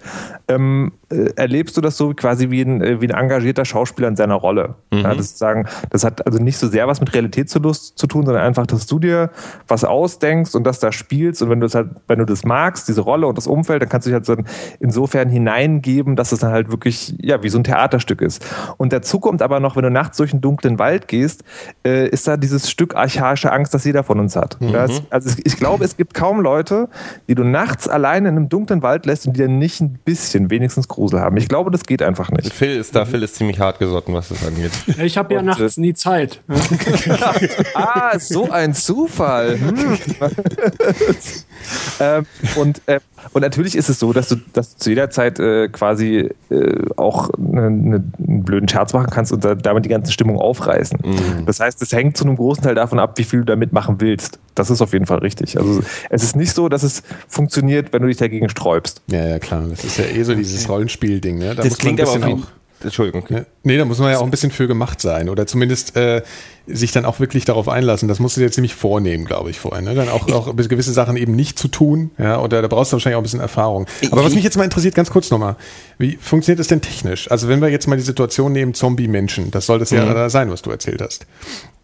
[0.47, 4.15] ähm, äh, erlebst du das so quasi wie ein, äh, wie ein engagierter Schauspieler in
[4.15, 4.75] seiner Rolle.
[4.91, 8.43] Ja, das, sagen, das hat also nicht so sehr was mit Realitätslust zu tun, sondern
[8.43, 9.31] einfach, dass du dir
[9.67, 12.87] was ausdenkst und das da spielst und wenn du das halt, wenn du das magst,
[12.87, 14.35] diese Rolle und das Umfeld, dann kannst du dich halt so
[14.79, 18.45] insofern hineingeben, dass es dann halt wirklich, ja, wie so ein Theaterstück ist.
[18.77, 21.43] Und dazu kommt aber noch, wenn du nachts durch einen dunklen Wald gehst,
[21.85, 24.57] äh, ist da dieses Stück archaische Angst, das jeder von uns hat.
[24.59, 26.89] Ja, es, also ich glaube, es gibt kaum Leute,
[27.27, 30.49] die du nachts alleine in einem dunklen Wald lässt und die dann nicht ein bisschen
[30.49, 31.37] wenigstens Grusel haben.
[31.37, 32.53] Ich glaube, das geht einfach nicht.
[32.53, 34.71] Phil ist da, Phil ist ziemlich hart gesotten, was das angeht.
[35.01, 36.41] Ich habe ja nachts nie Zeit.
[37.73, 39.59] ah, so ein Zufall.
[39.59, 39.97] Hm.
[41.99, 42.25] ähm,
[42.55, 42.99] und, äh,
[43.33, 46.77] und natürlich ist es so, dass du, dass du zu jeder Zeit äh, quasi äh,
[46.95, 50.99] auch ne, ne, einen blöden Scherz machen kannst und da, damit die ganze Stimmung aufreißen.
[51.45, 53.99] Das heißt, es hängt zu einem großen Teil davon ab, wie viel du damit machen
[53.99, 54.39] willst.
[54.55, 55.57] Das ist auf jeden Fall richtig.
[55.57, 59.01] Also es ist nicht so, dass es funktioniert, wenn du dich dagegen sträubst.
[59.07, 59.63] ja, ja, klar.
[59.69, 61.37] Das ist ja eh so dieses Rollenspiel-Ding.
[61.37, 61.49] Ne?
[61.49, 62.47] Da Das muss man klingt ein aber bisschen auch
[62.83, 63.25] Entschuldigung.
[63.29, 63.41] Ja.
[63.63, 66.21] Nee, da muss man ja auch ein bisschen für gemacht sein oder zumindest äh,
[66.71, 68.07] sich dann auch wirklich darauf einlassen.
[68.07, 69.81] Das musst du dir ziemlich vornehmen, glaube ich, vorher.
[69.81, 69.95] Ne?
[69.95, 72.11] Dann auch, auch gewisse Sachen eben nicht zu tun.
[72.17, 73.87] Ja, oder da brauchst du wahrscheinlich auch ein bisschen Erfahrung.
[74.11, 75.55] Aber was mich jetzt mal interessiert, ganz kurz nochmal,
[75.97, 77.29] wie funktioniert das denn technisch?
[77.31, 80.51] Also wenn wir jetzt mal die Situation nehmen, Zombie-Menschen, das soll das ja da sein,
[80.51, 81.25] was du erzählt hast.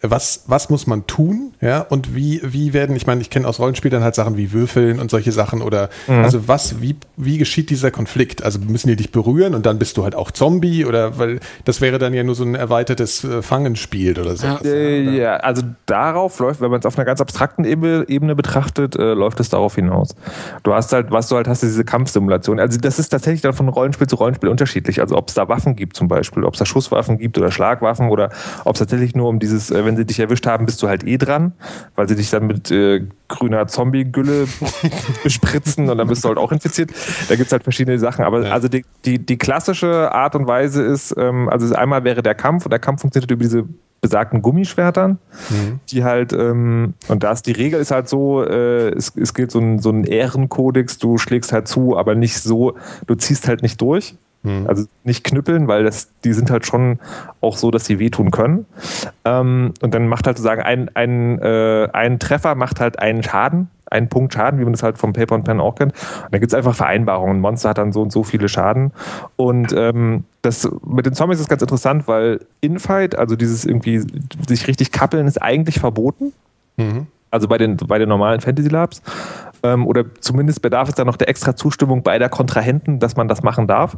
[0.01, 1.53] Was, was muss man tun?
[1.61, 4.99] Ja, und wie, wie werden, ich meine, ich kenne aus Rollenspielern halt Sachen wie Würfeln
[4.99, 8.43] und solche Sachen oder also was, wie, wie geschieht dieser Konflikt?
[8.43, 11.81] Also müssen die dich berühren und dann bist du halt auch Zombie oder weil das
[11.81, 14.45] wäre dann ja nur so ein erweitertes äh, Fangenspiel oder so.
[14.75, 18.95] Äh, ja, also darauf läuft, wenn man es auf einer ganz abstrakten Ebene, Ebene betrachtet,
[18.95, 20.15] äh, läuft es darauf hinaus.
[20.63, 22.59] Du hast halt, was du halt hast, ist diese Kampfsimulation.
[22.59, 25.01] Also das ist tatsächlich dann von Rollenspiel zu Rollenspiel unterschiedlich.
[25.01, 28.09] Also ob es da Waffen gibt zum Beispiel, ob es da Schusswaffen gibt oder Schlagwaffen
[28.09, 28.29] oder
[28.65, 31.05] ob es tatsächlich nur um dieses, äh, wenn sie dich erwischt haben, bist du halt
[31.05, 31.53] eh dran,
[31.95, 34.47] weil sie dich dann mit äh, grüner Zombie-Gülle
[35.23, 36.91] bespritzen und dann bist du halt auch infiziert.
[37.29, 38.25] Da gibt's halt verschiedene Sachen.
[38.25, 42.35] Aber also die, die, die klassische Art und Weise ist, ähm, also einmal wäre der
[42.35, 43.65] Kampf und der Kampf funktioniert über diese
[44.05, 45.17] besagten Gummischwertern,
[45.89, 49.49] die halt, ähm, und da ist die Regel ist halt so, äh, es, es gilt
[49.49, 52.75] so ein, so ein Ehrenkodex, du schlägst halt zu, aber nicht so,
[53.07, 54.15] du ziehst halt nicht durch.
[54.67, 56.99] Also nicht knüppeln, weil das, die sind halt schon
[57.41, 58.65] auch so, dass sie wehtun können.
[59.23, 63.69] Ähm, und dann macht halt sozusagen ein, ein, äh, ein Treffer macht halt einen Schaden,
[63.89, 65.93] einen Punkt Schaden, wie man das halt vom Paper und Pen auch kennt.
[65.93, 67.37] Und dann gibt's einfach Vereinbarungen.
[67.37, 68.91] Ein Monster hat dann so und so viele Schaden.
[69.35, 74.03] Und ähm, das mit den Zombies ist ganz interessant, weil Infight, also dieses irgendwie
[74.47, 76.33] sich richtig kappeln, ist eigentlich verboten.
[77.31, 79.01] Also bei den, bei den normalen Fantasy Labs.
[79.63, 83.43] Ähm, oder zumindest bedarf es dann noch der extra Zustimmung beider Kontrahenten, dass man das
[83.43, 83.97] machen darf.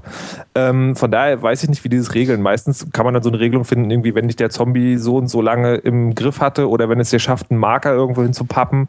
[0.55, 2.41] Ähm, von daher weiß ich nicht, wie dieses Regeln.
[2.41, 5.28] Meistens kann man dann so eine Regelung finden, irgendwie, wenn dich der Zombie so und
[5.28, 8.45] so lange im Griff hatte oder wenn es dir schafft, einen Marker irgendwo hin zu
[8.45, 8.88] pappen,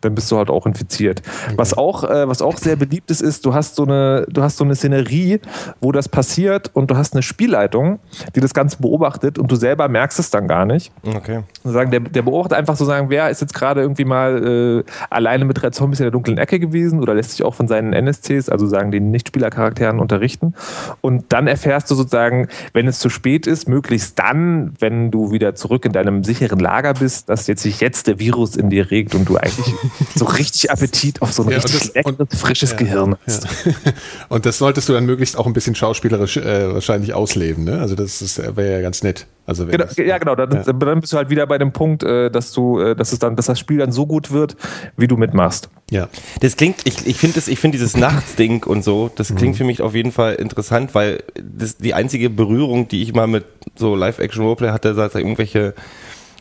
[0.00, 1.22] dann bist du halt auch infiziert.
[1.56, 4.56] Was auch, äh, was auch sehr beliebt ist, ist, du hast so eine, du hast
[4.56, 5.40] so eine Szenerie,
[5.80, 7.98] wo das passiert und du hast eine Spielleitung,
[8.34, 10.92] die das Ganze beobachtet und du selber merkst es dann gar nicht.
[11.04, 11.42] Okay.
[11.64, 15.44] Sagen, der, der beobachtet einfach so sagen, wer ist jetzt gerade irgendwie mal äh, alleine
[15.44, 18.48] mit drei Zombies in der dunklen Ecke gewesen oder lässt sich auch von seinen NSCs,
[18.48, 20.54] also sagen den Nichtspielercharakteren, unterrichten.
[21.00, 25.54] Und dann erfährst du sozusagen, wenn es zu spät ist, möglichst dann, wenn du wieder
[25.54, 29.14] zurück in deinem sicheren Lager bist, dass jetzt sich jetzt der Virus in dir regt
[29.14, 29.74] und du eigentlich
[30.14, 33.16] so richtig Appetit auf so ein Ja, und richtig das- leckeres, und- frisches ja, Gehirn
[33.26, 33.44] hast.
[33.44, 33.72] Ja.
[34.28, 37.78] Und das solltest du dann möglichst auch ein bisschen schauspielerisch äh, wahrscheinlich ausleben, ne?
[37.80, 39.26] Also das ist- wäre ja ganz nett.
[39.46, 40.34] Also wenn Genau, das, ja, genau.
[40.34, 40.72] Dann, Ja.
[40.72, 43.36] dann bist du halt wieder bei dem Punkt, äh, dass du, äh, dass es dann,
[43.36, 44.56] dass das Spiel dann so gut wird,
[44.96, 45.68] wie du mitmachst.
[45.90, 46.08] ja.
[46.40, 49.82] Das klingt, ich, ich finde ich finde dieses Nachtsding und so, das klingt für mich
[49.82, 53.44] auf jeden Fall interessant, weil das die einzige Berührung, die ich mal mit
[53.76, 55.74] so Live-Action-Roleplay hatte, seit irgendwelche,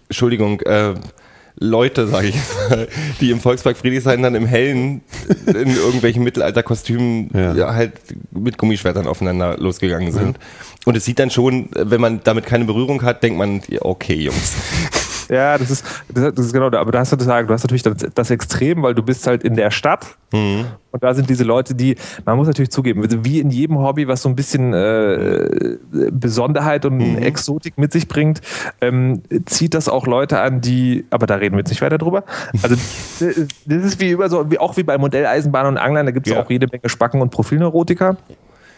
[0.10, 0.94] Entschuldigung, äh,
[1.58, 2.36] Leute, sage ich
[2.70, 2.88] mal,
[3.22, 5.02] die im Volkspark Friedrichshain dann im Hellen
[5.48, 7.54] in irgendwelchen Mittelalterkostümen Ja.
[7.54, 7.74] ja.
[7.74, 7.94] halt
[8.32, 10.38] mit Gummischwertern aufeinander losgegangen sind.
[10.86, 14.16] Und es sieht dann schon, wenn man damit keine Berührung hat, denkt man, ja, okay,
[14.16, 14.54] Jungs.
[15.30, 16.80] Ja, das ist, das, das ist genau da.
[16.80, 19.44] Aber da hast du, sagen, du hast natürlich das, das Extrem, weil du bist halt
[19.44, 21.96] in der Stadt und da sind diese Leute, die,
[22.26, 25.78] man muss natürlich zugeben, wie in jedem Hobby, was so ein bisschen äh,
[26.12, 28.42] Besonderheit und Exotik mit sich bringt,
[28.82, 32.24] ähm, zieht das auch Leute an, die, aber da reden wir jetzt nicht weiter drüber.
[32.62, 32.76] Also
[33.66, 36.34] das ist wie über so, wie, auch wie bei Modelleisenbahn und Anglern, da gibt es
[36.34, 36.42] Ja.
[36.44, 38.18] auch jede Menge Spacken und Profilneurotiker.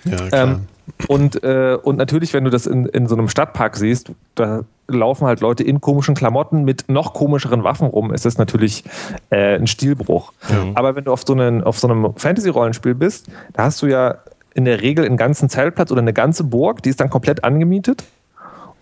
[0.05, 0.43] Ja, klar.
[0.43, 0.59] Ähm,
[1.07, 5.27] und, äh, und natürlich, wenn du das in, in so einem Stadtpark siehst, da laufen
[5.27, 8.83] halt Leute in komischen Klamotten mit noch komischeren Waffen rum, ist das natürlich
[9.29, 10.33] äh, ein Stilbruch.
[10.75, 14.15] Aber wenn du auf so, einen, auf so einem Fantasy-Rollenspiel bist, da hast du ja
[14.53, 18.03] in der Regel einen ganzen Zeltplatz oder eine ganze Burg, die ist dann komplett angemietet.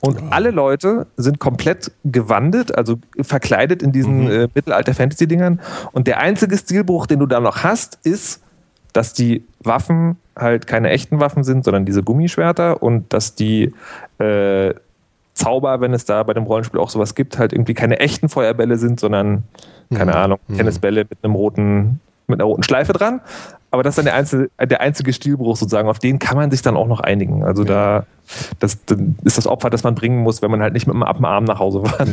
[0.01, 5.60] Und alle Leute sind komplett gewandet, also verkleidet in diesen äh, Mittelalter-Fantasy-Dingern.
[5.93, 8.43] Und der einzige Stilbruch, den du da noch hast, ist,
[8.93, 13.74] dass die Waffen halt keine echten Waffen sind, sondern diese Gummischwerter und dass die
[14.20, 14.74] äh,
[15.36, 18.77] Zauber, wenn es da bei dem Rollenspiel auch sowas gibt, halt irgendwie keine echten Feuerbälle
[18.77, 19.43] sind, sondern,
[19.93, 23.21] keine Ahnung, Tennisbälle mit einem roten, mit einer roten Schleife dran.
[23.69, 26.61] Aber das ist dann der einzige, der einzige Stilbruch sozusagen, auf den kann man sich
[26.61, 27.43] dann auch noch einigen.
[27.43, 28.05] Also da
[28.59, 31.03] das, das ist das Opfer, das man bringen muss, wenn man halt nicht mit einem
[31.03, 32.07] ab dem Arm nach Hause war.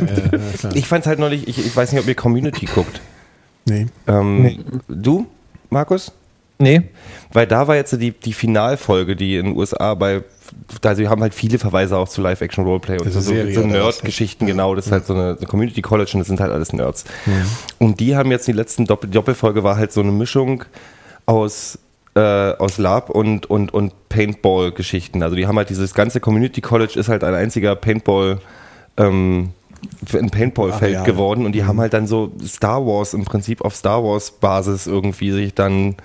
[0.75, 3.01] Ich fand's halt neulich, ich, ich weiß nicht, ob ihr Community guckt.
[3.65, 3.87] Nee.
[4.07, 4.59] Ähm,
[4.89, 5.25] Du,
[5.69, 6.11] Markus?
[6.59, 6.83] Nee.
[7.31, 10.23] Weil da war jetzt die, die Finalfolge, die in den USA bei,
[10.81, 13.67] da sie haben halt viele Verweise auch zu Live-Action-Roleplay und Also so, so, Serie?
[13.67, 14.75] Nerd-Geschichten, genau.
[14.75, 17.05] Das ist halt so eine, eine Community College und das sind halt alles Nerds.
[17.79, 20.63] Und die haben jetzt die letzten Doppel Doppelfolge war halt so eine Mischung
[21.25, 21.79] aus
[22.15, 25.23] äh, aus Lab und, und, und Paintball-Geschichten.
[25.23, 28.39] Also die haben halt dieses ganze Community College ist halt ein einziger Paintball,
[28.97, 29.49] ähm,
[30.13, 31.05] ein Paintball-Feld Areal.
[31.05, 34.85] geworden und die haben halt dann so Star Wars im Prinzip auf Star Wars Basis
[34.85, 35.95] irgendwie sich dann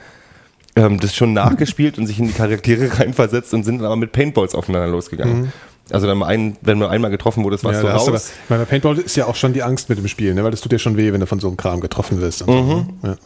[0.79, 4.13] ähm, das schon nachgespielt und sich in die Charaktere reinversetzt und sind dann aber mit
[4.13, 5.53] Paintballs aufeinander losgegangen.
[5.91, 8.11] Also dann mal ein, wenn man einmal getroffen wurde, warst Ja, du da hast du
[8.11, 8.31] aber, raus.
[8.45, 10.45] ich meine, bei Paintball ist ja auch schon die Angst mit dem Spiel, ne?
[10.45, 12.43] weil das tut dir schon weh, wenn du von so einem Kram getroffen wirst.
[12.43, 12.87] Und, so, ne?
[13.03, 13.17] ja.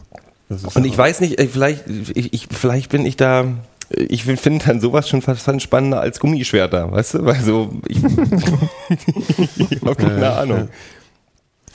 [0.47, 1.83] das Und ich weiß nicht, äh, vielleicht,
[2.15, 3.47] ich, ich, vielleicht bin ich da,
[3.89, 7.25] ich finde dann sowas schon fast fast spannender als Gummischwerter, weißt du?
[7.25, 7.97] Weil so, ich,
[9.69, 10.69] ich habe keine Ja, Ahnung.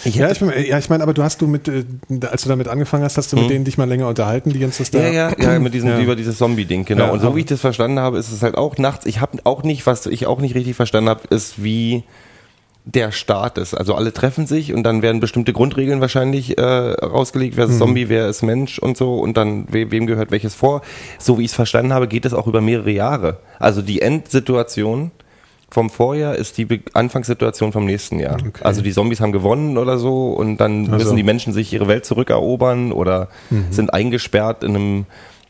[0.04, 1.84] Ich ja, ich, bin, ja, ich meine, aber du hast du mit, äh,
[2.30, 4.84] als du damit angefangen hast, hast du mit denen dich mal länger unterhalten, die ganze
[4.90, 4.98] da.
[5.00, 6.00] ja, ja, ja, mit diesem, Ja.
[6.00, 7.06] über dieses Zombie-Ding, genau.
[7.06, 9.06] Ja, und so wie ich das verstanden habe, ist es halt auch nachts.
[9.06, 12.04] Ich habe auch nicht, was ich auch nicht richtig verstanden habe, ist wie
[12.84, 13.74] der Start ist.
[13.74, 17.78] Also alle treffen sich und dann werden bestimmte Grundregeln wahrscheinlich äh, rausgelegt, wer ist Mhm.
[17.78, 20.80] Zombie, wer ist Mensch und so und dann we wem gehört welches vor.
[21.18, 23.40] So wie ich es verstanden habe, geht es auch über mehrere Jahre.
[23.58, 25.10] Also die Endsituation
[25.70, 28.38] vom Vorjahr ist die Be Anfangssituation vom nächsten Jahr.
[28.62, 30.92] Also die Zombies haben gewonnen oder so und dann so.
[30.92, 33.66] müssen die Menschen sich ihre Welt zurückerobern oder Mhm.
[33.70, 35.06] sind eingesperrt in einem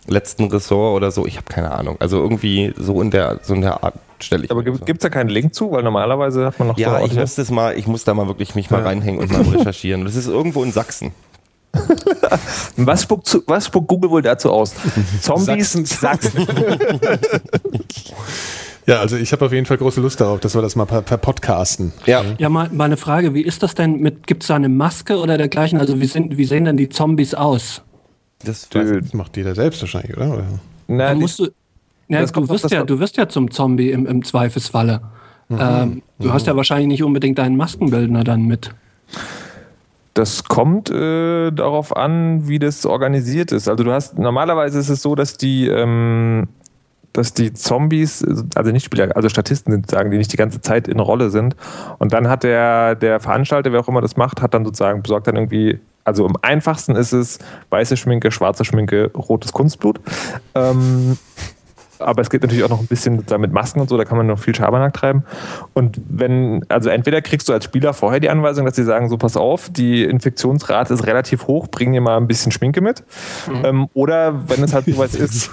[0.09, 1.27] letzten Ressort oder so.
[1.27, 1.97] Ich habe keine Ahnung.
[2.01, 4.51] Also irgendwie so in der so in der Art stelle ich.
[4.51, 5.71] Aber gibt es da keinen Link zu?
[5.71, 8.27] Weil normalerweise hat man noch ja, so ich muss das mal, ich muss da mal
[8.27, 10.05] wirklich mich mal reinhängen und mal recherchieren.
[10.05, 11.13] Das ist irgendwo in Sachsen.
[12.77, 14.75] Was spuckt, zu, was spuckt Google wohl dazu aus?
[15.21, 15.85] Zombies, Sachsen.
[15.85, 16.47] Sachsen.
[18.89, 21.03] Ja, also ich habe auf jeden Fall große Lust darauf, dass wir das mal per,
[21.03, 21.93] per Podcasten.
[22.07, 22.25] Ja.
[22.39, 25.19] Ja, mal, mal eine Frage, wie ist das denn mit, gibt es da eine Maske
[25.19, 25.79] oder dergleichen?
[25.79, 27.83] Also wie, sind, wie sehen denn die Zombies aus?
[28.43, 30.33] Das Das macht jeder selbst wahrscheinlich, oder?
[30.33, 30.47] oder?
[30.87, 31.49] Na, Da musst du,
[32.09, 35.03] ja, Das kommt du, wirst ja, du wirst ja zum Zombie im, im Zweifelsfalle.
[35.51, 38.71] Ähm, du hast ja wahrscheinlich nicht unbedingt deinen Maskenbildner dann mit.
[40.15, 43.69] Das kommt äh, darauf an, wie das organisiert ist.
[43.69, 46.49] Also du hast normalerweise ist es so, dass die ähm,
[47.13, 50.89] dass die Zombies, also nicht Spieler, also Statisten sind sagen, die nicht die ganze Zeit
[50.89, 51.57] in Rolle sind.
[51.99, 55.27] Und dann hat der der Veranstalter, wer auch immer das macht, hat dann sozusagen besorgt
[55.27, 57.39] dann irgendwie also am einfachsten ist es
[57.69, 60.01] weiße Schminke, schwarze Schminke, rotes Kunstblut.
[60.55, 61.19] Ähm,
[61.99, 64.27] aber es geht natürlich auch noch ein bisschen mit Masken und so, da kann man
[64.27, 65.25] noch viel Schabernack treiben.
[65.75, 69.17] Und wenn, also entweder kriegst du als Spieler vorher die Anweisung, dass sie sagen, so
[69.17, 73.03] pass auf, die Infektionsrate ist relativ hoch, bring dir mal ein bisschen Schminke mit.
[73.65, 75.51] Ähm, oder wenn es halt sowas ist,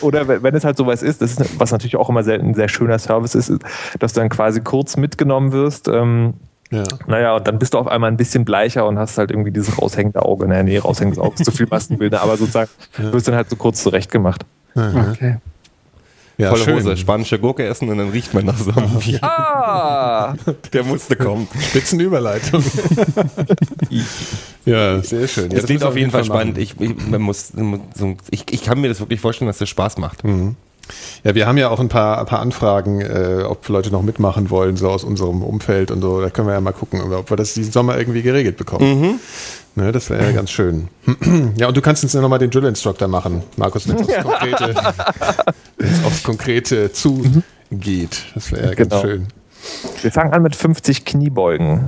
[0.00, 2.68] oder wenn es halt sowas ist, das ist, was natürlich auch immer selten ein sehr
[2.68, 3.52] schöner Service ist,
[3.98, 5.88] dass du dann quasi kurz mitgenommen wirst.
[5.88, 6.34] Ähm,
[6.70, 6.82] Ja.
[7.06, 9.80] naja, und dann bist du auf einmal ein bisschen bleicher und hast halt irgendwie dieses
[9.80, 10.48] raushängende Auge.
[10.48, 13.82] Naja, nee, raushängendes Auge ist zu viel Maskenbilder, aber sozusagen wirst dann halt so kurz
[13.82, 14.44] zurechtgemacht.
[14.74, 15.36] Okay.
[16.36, 16.76] Ja, Volle schön.
[16.76, 19.18] Hose, spanische Gurke essen und dann riecht man nach Zombie.
[19.22, 20.34] Ah!
[20.72, 21.46] Der musste kommen.
[21.60, 22.62] Spitzenüberleitung.
[24.64, 25.50] ja, sehr schön.
[25.50, 26.58] Ja, Das klingt auf jeden Fall spannend.
[26.58, 27.52] Ich, ich, man muss,
[28.30, 30.24] ich, ich kann mir das wirklich vorstellen, dass das Spaß macht.
[31.24, 34.50] Ja, wir haben ja auch ein paar, ein paar Anfragen, äh, ob Leute noch mitmachen
[34.50, 36.20] wollen, so aus unserem Umfeld und so.
[36.20, 39.18] Da können wir ja mal gucken, ob wir das diesen Sommer irgendwie geregelt bekommen.
[39.76, 40.88] Ne, das wäre ja ganz schön.
[41.56, 44.22] ja, und du kannst uns ja nochmal den Drill Instructor machen, Markus, wenn es aufs
[44.22, 44.74] Konkrete,
[45.78, 48.22] wenn's aufs Konkrete zugeht.
[48.34, 49.02] Das wäre ja ganz Genau.
[49.02, 49.26] schön.
[50.02, 51.86] Wir fangen an mit 50 Kniebeugen.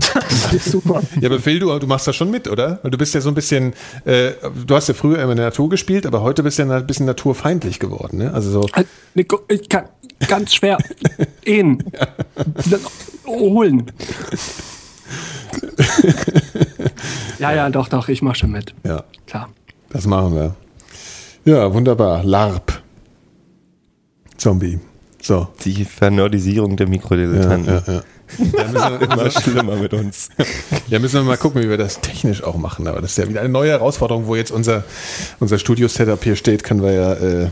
[0.64, 1.02] Super.
[1.20, 2.78] Ja, aber Phil, du, du machst das schon mit, oder?
[2.82, 3.74] Weil du bist ja so ein bisschen,
[4.04, 4.32] äh,
[4.66, 6.86] du hast ja früher immer in der Natur gespielt, aber heute bist du ja ein
[6.86, 8.32] bisschen naturfeindlich geworden, ne?
[8.32, 9.84] Also so, Äh, Nico, ich kann
[10.28, 10.78] ganz schwer
[11.44, 11.82] ehen.
[12.56, 12.80] Das
[13.26, 13.90] Holen.
[17.38, 18.74] Ja, ja, doch, doch, ich mach schon mit.
[18.84, 19.50] ja, Klar.
[19.90, 20.54] das machen wir.
[21.44, 22.24] Ja, wunderbar.
[22.24, 22.80] LARP.
[24.36, 24.78] Zombie.
[25.26, 25.48] So.
[25.64, 27.74] Die Vernerdisierung der Ja, Mikrodilettanten.
[27.74, 27.92] ja, ja.
[27.94, 28.02] Ja
[28.38, 30.28] müssen, wir, Immer schlimmer mit uns.
[30.88, 32.86] ja, müssen wir mal gucken, wie wir das technisch auch machen.
[32.86, 34.84] Aber das ist ja wieder eine neue Herausforderung, wo jetzt unser,
[35.40, 37.12] unser Studio-Setup hier steht, können wir ja.
[37.14, 37.48] Äh,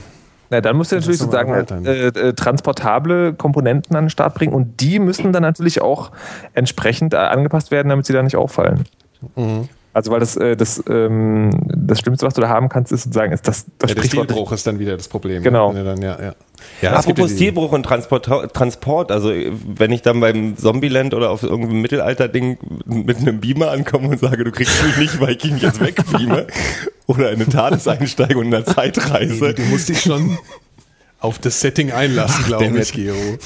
[0.51, 4.81] Na, dann musst du natürlich sozusagen äh, äh, transportable Komponenten an den Start bringen und
[4.81, 6.13] die müssen dann natürlich auch
[6.53, 8.85] entsprechend äh, angepasst werden, damit sie da nicht auffallen.
[9.37, 9.69] Mhm.
[9.95, 13.33] Also weil das, äh, das, ähm, das Schlimmste, was du da haben kannst, ist sozusagen,
[13.33, 14.03] ist das, das ja, der.
[14.03, 15.45] Stilbruch ist dann wieder das Problem.
[15.45, 15.69] Genau.
[15.69, 16.35] Wenn du Dann, ja, ja.
[16.83, 21.43] Ja, Apropos ja Stilbruch und Transport, Transport, also wenn ich dann beim Zombieland oder auf
[21.43, 25.59] irgendeinem Mittelalter-Ding mit einem Beamer ankomme und sage, du kriegst mich nicht, weil ich ihn
[25.59, 26.47] jetzt wegbeame,
[27.07, 29.55] oder eine TARDIS einsteige und in einer Zeitreise.
[29.55, 30.39] Du musst dich schon
[31.25, 33.39] auf das Setting einlassen, glaube ich, Gero.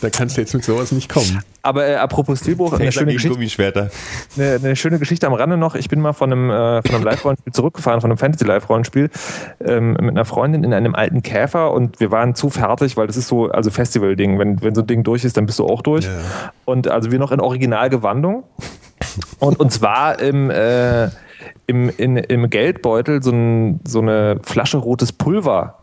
[0.00, 1.42] Da kannst du jetzt mit sowas nicht kommen.
[1.62, 3.90] Aber äh, apropos Stilbruch, eine schöne, Geschichte,
[4.36, 5.74] eine, eine schöne Geschichte am Rande noch.
[5.74, 9.10] Ich bin mal von einem, äh, von einem Live-Rollenspiel zurückgefahren, von einem Fantasy-Live-Rollenspiel
[9.64, 13.16] ähm, mit einer Freundin in einem alten Käfer und wir waren zu fertig, weil das
[13.16, 14.38] ist so, also Festival-Ding.
[14.38, 16.04] Wenn, wenn so ein Ding durch ist, dann bist du auch durch.
[16.04, 16.12] Ja.
[16.64, 18.44] Und also wir noch in Originalgewandung.
[19.38, 21.06] Und uns war im, äh,
[21.66, 25.78] im, in, im Geldbeutel so, ein, so eine Flasche rotes Pulver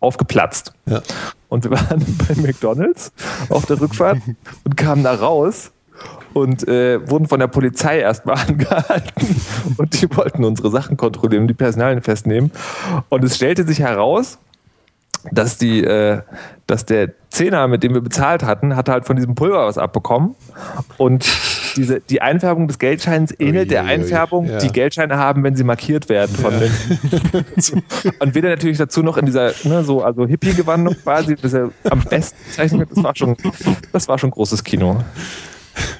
[0.00, 0.72] aufgeplatzt.
[0.86, 1.02] Ja.
[1.48, 3.12] Und wir waren bei McDonalds
[3.48, 4.18] auf der Rückfahrt
[4.64, 5.72] und kamen da raus
[6.34, 9.40] und äh, wurden von der Polizei erstmal angehalten
[9.78, 12.52] und die wollten unsere Sachen kontrollieren die Personalien festnehmen.
[13.08, 14.38] Und es stellte sich heraus,
[15.32, 16.20] dass die, äh,
[16.66, 20.34] dass der Zehner, mit dem wir bezahlt hatten, hatte halt von diesem Pulver was abbekommen.
[20.98, 21.24] Und
[21.76, 24.58] diese, die Einfärbung des Geldscheins ähnelt der Einfärbung, ja.
[24.58, 26.70] die Geldscheine haben, wenn sie markiert werden von den.
[28.18, 31.70] Und wir dann natürlich dazu noch in dieser, ne, so, also Hippie-Gewandung quasi, das er
[31.90, 33.36] am besten zeichnet, das war schon,
[33.92, 35.02] das war schon großes Kino.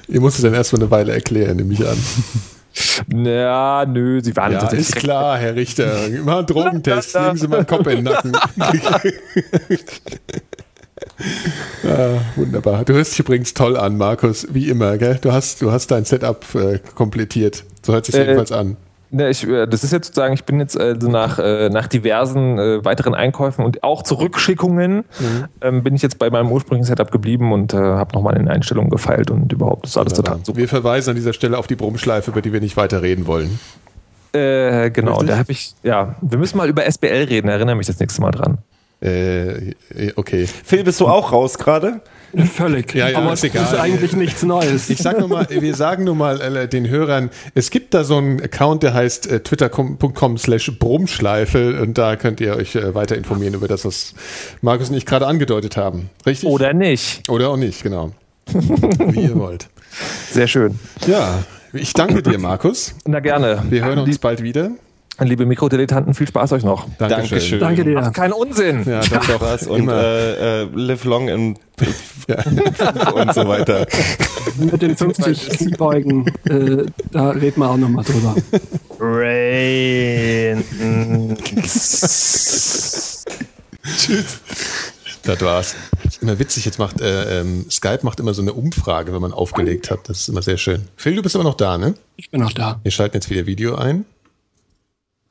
[0.07, 1.97] Ihr musstet dann erstmal eine Weile erklären, nehme ich an.
[3.13, 6.09] Ja, nö, sie waren Ja, tatsächlich ist klar, Herr Richter.
[6.23, 7.15] Mal einen Drogentest.
[7.19, 8.33] Legen Sie mal einen Kopf in den Nacken.
[11.83, 12.85] ah, wunderbar.
[12.85, 14.97] Du hörst dich übrigens toll an, Markus, wie immer.
[14.97, 15.17] Gell?
[15.21, 17.63] Du, hast, du hast dein Setup äh, komplettiert.
[17.83, 18.77] So hört sich Äh, jedenfalls an.
[19.09, 21.87] Ne, ich, äh, das ist jetzt sozusagen, ich bin jetzt äh, so nach, äh, nach
[21.87, 25.05] diversen äh, weiteren Einkäufen und auch Zurückschickungen
[25.61, 28.89] ähm, bin ich jetzt bei meinem ursprünglichen Setup geblieben und äh, habe nochmal in Einstellungen
[28.89, 30.57] gefeilt und überhaupt ist alles total super.
[30.57, 33.59] Wir verweisen an dieser Stelle auf die Brummschleife, über die wir nicht weiter reden wollen.
[34.33, 35.29] Äh, genau, Richtig?
[35.29, 38.31] da habe ich, ja, wir müssen mal über SBL reden, erinnere mich das nächste Mal
[38.31, 38.57] dran.
[38.99, 39.73] Äh,
[40.15, 40.47] okay.
[40.47, 42.01] Phil, bist du auch raus gerade?
[42.53, 42.93] Völlig.
[42.93, 43.63] Ja, ja, Aber ist es egal.
[43.63, 44.89] ist eigentlich nichts Neues.
[44.89, 48.17] Ich sag nur mal, wir sagen nur mal äh, den Hörern, es gibt da so
[48.17, 53.15] einen Account, der heißt äh, twitter.com slash Brummschleife und da könnt ihr euch äh, weiter
[53.15, 54.13] informieren über das, was
[54.61, 56.09] Markus und ich gerade angedeutet haben.
[56.25, 56.49] Richtig?
[56.49, 57.29] Oder nicht.
[57.29, 58.11] Oder auch nicht, genau.
[58.47, 59.67] Wie ihr wollt.
[60.29, 60.79] Sehr schön.
[61.07, 61.43] Ja,
[61.73, 62.93] ich danke dir, Markus.
[63.05, 63.63] Na gerne.
[63.69, 64.71] Wir hören uns bald wieder.
[65.19, 66.87] Liebe Mikrodilettanten, viel Spaß euch noch.
[66.99, 67.59] Dankeschön.
[67.59, 67.95] Danke dir.
[67.95, 68.83] Macht keinen Unsinn.
[68.85, 69.41] Ja, doch, doch.
[69.41, 71.59] Was und äh, äh, live long and,
[72.27, 72.43] Ja.
[73.13, 73.87] und so weiter.
[74.57, 78.35] Mit den 50 Kniebeugen, äh, da reden wir auch nochmal drüber.
[78.99, 80.63] Rain.
[85.23, 85.75] Das war's.
[86.21, 89.91] Immer witzig, jetzt macht äh, ähm, Skype macht immer so eine Umfrage, wenn man aufgelegt
[89.91, 90.07] hat.
[90.07, 90.87] Das ist immer sehr schön.
[90.95, 91.95] Phil, du bist aber noch da, ne?
[92.15, 92.79] Ich bin noch da.
[92.83, 94.05] Wir schalten jetzt wieder Video ein.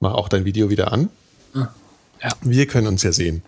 [0.00, 1.08] Mach auch dein Video wieder an.
[1.54, 1.70] ja.
[2.42, 3.42] Wir können uns ja sehen.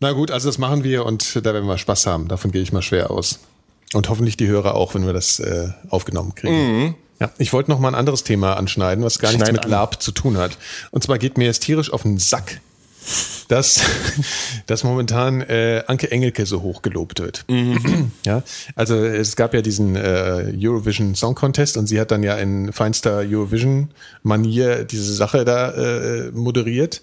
[0.00, 2.28] Na gut, also das machen wir und da werden wir Spaß haben.
[2.28, 3.38] Davon gehe ich mal schwer aus.
[3.94, 6.96] Und hoffentlich die Hörer auch, wenn wir das äh, aufgenommen kriegen.
[7.20, 9.70] Ja, ich wollte noch mal ein anderes Thema anschneiden, was gar nichts Schneid mit an.
[9.70, 10.58] LARP zu tun hat.
[10.90, 12.60] Und zwar geht mir es tierisch auf den Sack,
[13.48, 13.80] dass,
[14.66, 17.44] dass momentan äh, Anke Engelke so hoch gelobt wird.
[18.24, 18.42] Ja,
[18.76, 22.72] also es gab ja diesen äh, Eurovision Song Contest und sie hat dann ja in
[22.72, 23.90] feinster Eurovision
[24.22, 27.02] Manier diese Sache da äh, moderiert.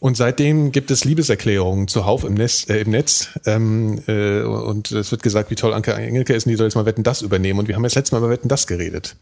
[0.00, 3.30] Und seitdem gibt es Liebeserklärungen zuhauf im, Netz, äh, im Netz.
[3.46, 6.76] Ähm, äh, und es wird gesagt, wie toll Anke Engelke ist und die soll jetzt
[6.76, 7.58] mal Wetten das übernehmen.
[7.58, 9.16] Und wir haben ja das letzte Mal über Wetten das geredet.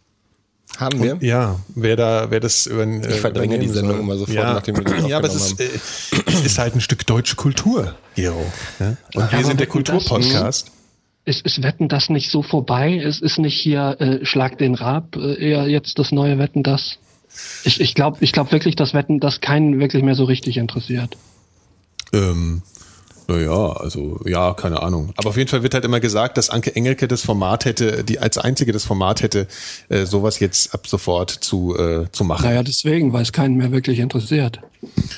[0.79, 1.19] Haben wir?
[1.21, 4.01] Ja, wer da, wer das über, äh, Ich verdränge die Sendung soll.
[4.01, 4.55] immer sofort, ja.
[4.55, 5.69] nachdem wir das Ja, aber es ist, äh,
[6.27, 8.45] es ist halt ein Stück deutsche Kultur, Gero.
[8.79, 8.89] Ja?
[8.89, 10.71] Und wir aber sind der Kulturpodcast.
[11.25, 12.99] Ist, ist Wetten das nicht so vorbei?
[12.99, 16.99] Es ist nicht hier äh, Schlag den Rab, äh, eher jetzt das neue Wetten das?
[17.65, 21.17] Ich, ich glaube ich glaub wirklich, dass Wetten das keinen wirklich mehr so richtig interessiert.
[22.13, 22.63] Ähm,
[23.29, 25.13] naja, also ja, keine Ahnung.
[25.17, 28.19] Aber auf jeden Fall wird halt immer gesagt, dass Anke Engelke das Format hätte, die
[28.19, 29.47] als einzige das Format hätte,
[29.89, 32.45] äh, sowas jetzt ab sofort zu, äh, zu machen.
[32.45, 34.61] Naja, deswegen, weil es keinen mehr wirklich interessiert.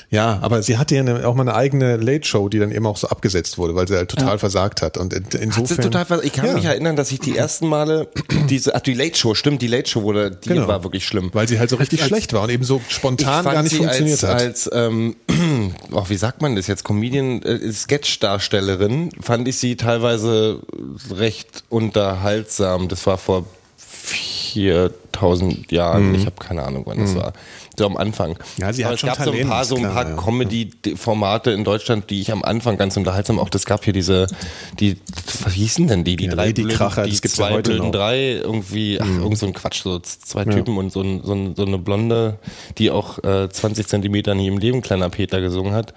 [0.09, 2.97] Ja, aber sie hatte ja eine, auch mal eine eigene Late-Show, die dann eben auch
[2.97, 4.37] so abgesetzt wurde, weil sie halt total Ja.
[4.39, 4.97] versagt hat.
[4.97, 5.77] Und in, insofern.
[5.77, 6.53] ist total vers- ich kann Ja.
[6.53, 8.07] mich erinnern, dass ich die ersten Male
[8.49, 10.67] diese, ach die Late Show, stimmt, die Late Show wurde, die Genau.
[10.67, 11.29] war wirklich schlimm.
[11.33, 13.77] Weil sie halt so richtig Als- schlecht war und eben so spontan gar nicht sie
[13.77, 14.41] funktioniert als, hat.
[14.41, 15.15] Als, ähm,
[15.91, 20.59] oh, wie sagt man das jetzt, Comedian, äh, Sketch-Darstellerin, fand ich sie teilweise
[21.11, 22.87] recht unterhaltsam.
[22.87, 23.45] Das war vor
[23.97, 26.15] 4000 Jahren.
[26.15, 27.33] Ich habe keine Ahnung, wann das war.
[27.79, 28.31] So am Anfang.
[28.31, 28.35] Mhm.
[28.57, 30.15] Ja, sie hat es schon gab so ein Talent, paar, so ein klar, paar ja.
[30.17, 33.49] Comedy-Formate in Deutschland, die ich am Anfang ganz unterhaltsam auch.
[33.49, 34.27] Das gab hier diese,
[34.81, 34.97] die,
[35.43, 36.17] was hießen denn die?
[36.17, 37.87] Die Ja, drei Lady blöden, Kracher, die das gibt's ja zwei heute blöden.
[37.87, 37.91] Mhm.
[37.93, 41.55] drei, irgendwie, ach, irgend so ein Quatsch, so zwei Typen und so, ein, so, ein,
[41.55, 42.37] so eine Blonde,
[42.77, 45.93] die auch äh, 20 Zentimeter nie im Leben kleiner Peter gesungen hat.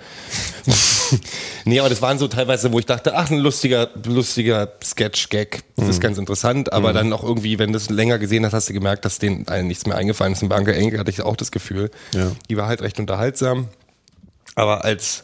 [1.65, 5.85] nee, aber das waren so teilweise, wo ich dachte, ach, ein lustiger, lustiger Sketch-Gag, das
[5.87, 5.91] Mhm.
[5.91, 8.73] ist ganz interessant, aber dann auch irgendwie, wenn du es länger gesehen hast, hast du
[8.73, 10.43] gemerkt, dass denen allen nichts mehr eingefallen ist.
[10.43, 11.72] Und bei Anke Engelke hatte ich auch das Gefühl,
[12.15, 12.33] Ja.
[12.49, 13.69] die war halt recht unterhaltsam,
[14.55, 15.23] aber als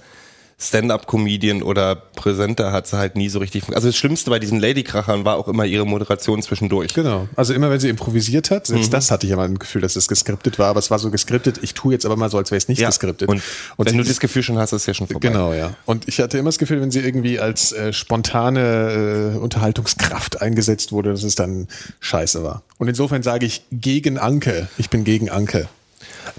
[0.60, 3.62] Stand-up-Comedian oder Präsenter hat sie halt nie so richtig.
[3.72, 6.94] Also das Schlimmste bei diesen Ladykrachern war auch immer ihre Moderation zwischendurch.
[6.94, 7.28] Genau.
[7.36, 8.74] Also immer wenn sie improvisiert hat, Mhm.
[8.74, 10.98] selbst das hatte ich ja mal ein Gefühl, dass es geskriptet war, aber es war
[10.98, 13.28] so geskriptet, ich tue jetzt aber mal so, als wäre es nicht geskriptet.
[13.28, 13.40] Und,
[13.76, 15.28] wenn sie- du das Gefühl schon hast, ist es ja schon vorbei.
[15.28, 15.74] Genau, ja.
[15.86, 20.90] Und ich hatte immer das Gefühl, wenn sie irgendwie als äh, spontane äh, Unterhaltungskraft eingesetzt
[20.90, 21.68] wurde, dass es dann
[22.00, 22.62] scheiße war.
[22.78, 24.68] Und insofern sage ich gegen Anke.
[24.76, 25.68] Ich bin gegen Anke.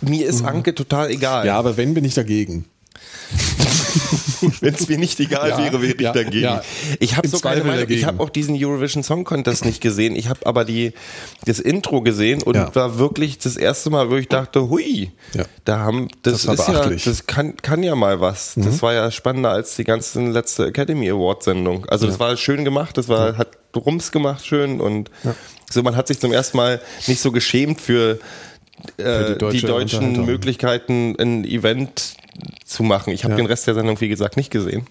[0.02, 1.46] Mir ist Anke total egal.
[1.46, 2.66] Ja, aber wenn, bin ich dagegen.
[4.62, 6.44] Wenn es mir nicht egal Ja, wäre, wäre ich ja, dagegen.
[6.44, 6.62] ja.
[7.00, 7.80] Ich habe Im so keine Zweifel Meinung.
[7.82, 8.00] dagegen.
[8.00, 10.16] Ich habe auch diesen Eurovision Song Contest nicht gesehen.
[10.16, 10.94] Ich habe aber die
[11.46, 15.12] das Intro gesehen und war wirklich das erste Mal, wo ich dachte, hui,
[15.66, 17.06] da haben das, Das ist ja, beachtlich.
[17.06, 17.10] Mhm.
[17.10, 18.54] das kann kann ja mal was.
[18.56, 21.86] Das war ja spannender als die ganze letzte Academy Award Sendung.
[21.88, 25.12] Also das war schön gemacht, das war hat Rums gemacht schön und
[25.70, 28.20] so man hat sich zum ersten Mal nicht so geschämt für
[28.98, 30.26] äh, die deutsche die deutschen.
[30.26, 32.16] Möglichkeiten, ein Event
[32.66, 33.12] zu machen.
[33.14, 33.38] Ich habe Ja.
[33.38, 34.86] den Rest der Sendung, wie gesagt, nicht gesehen.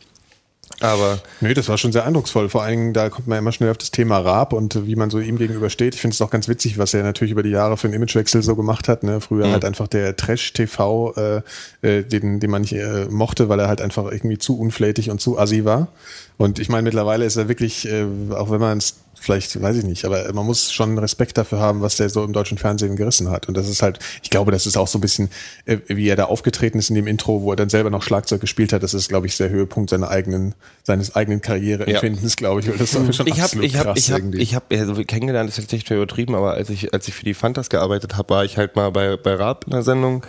[0.80, 2.48] Aber Nee, das war schon sehr eindrucksvoll.
[2.50, 5.18] Vor allem, da kommt man immer schnell auf das Thema Raab und wie man so
[5.18, 5.94] ihm gegenüber steht.
[5.94, 8.42] Ich finde es auch ganz witzig, was er natürlich über die Jahre für einen Imagewechsel
[8.42, 9.02] so gemacht hat.
[9.02, 9.20] Ne?
[9.20, 11.40] Früher halt einfach der Trash-TV, äh,
[11.82, 15.20] äh, den, den man nicht äh, mochte, weil er halt einfach irgendwie zu unflätig und
[15.20, 15.88] zu assi war.
[16.36, 18.04] Und ich meine, mittlerweile ist er wirklich, äh,
[18.36, 21.80] auch wenn man es vielleicht, weiß ich nicht, aber man muss schon Respekt dafür haben,
[21.80, 23.48] was der so im deutschen Fernsehen gerissen hat.
[23.48, 25.28] Und das ist halt, ich glaube, das ist auch so ein bisschen,
[25.64, 28.40] äh, wie er da aufgetreten ist in dem Intro, wo er dann selber noch Schlagzeug
[28.40, 28.82] gespielt hat.
[28.82, 30.54] Das ist, glaube ich, der Höhepunkt seiner eigenen,
[30.84, 32.68] seines eigenen Karriereempfindens, glaube ich.
[32.68, 34.38] Weil das war schon ich habe ich habe krass ich habe irgendwie.
[34.38, 37.34] ich habe also kennengelernt ist jetzt nicht übertrieben, aber als ich als ich für die
[37.34, 40.24] Fantas gearbeitet habe, war ich halt mal bei bei Raab in der Sendung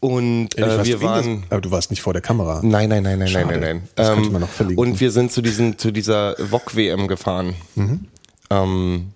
[0.00, 2.60] und Ja, äh, weiß, wir waren das- aber du warst nicht vor der Kamera.
[2.62, 3.46] Nein, nein, nein, nein, Schade.
[3.46, 3.88] nein, nein, nein.
[3.94, 4.82] Das könnte man noch verlinken.
[4.84, 7.54] Und wir sind zu diesen, zu dieser VOG WM gefahren.
[7.74, 8.06] Mhm.
[8.50, 9.12] Ähm,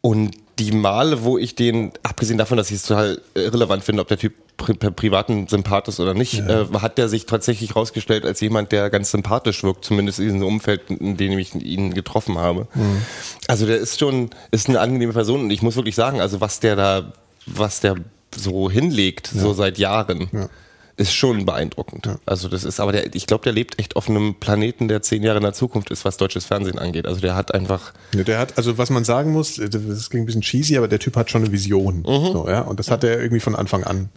[0.00, 4.08] und die Male, wo ich den, abgesehen davon, dass ich es total irrelevant finde, ob
[4.08, 8.24] der Typ pri per privaten Sympath ist oder nicht, äh, hat der sich tatsächlich rausgestellt
[8.24, 12.38] als jemand, der ganz sympathisch wirkt, zumindest in diesem Umfeld, in dem ich ihn getroffen
[12.38, 12.66] habe.
[12.74, 13.02] Mhm.
[13.46, 16.58] Also der ist schon, ist eine angenehme Person und ich muss wirklich sagen, also was
[16.58, 17.12] der da,
[17.46, 17.94] was der
[18.36, 20.28] so hinlegt, so seit Jahren,
[20.96, 22.08] ist schon beeindruckend.
[22.26, 25.22] Also das ist, aber der, ich glaube, der lebt echt auf einem Planeten, der zehn
[25.22, 27.06] Jahre in der Zukunft ist, was deutsches Fernsehen angeht.
[27.06, 30.26] Also der hat einfach, Ja, Der hat, also was man sagen muss, das klingt ein
[30.26, 31.98] bisschen cheesy, aber der Typ hat schon eine Vision.
[31.98, 32.32] Mhm.
[32.32, 32.62] So, ja?
[32.62, 34.08] Und das hat er irgendwie von Anfang an.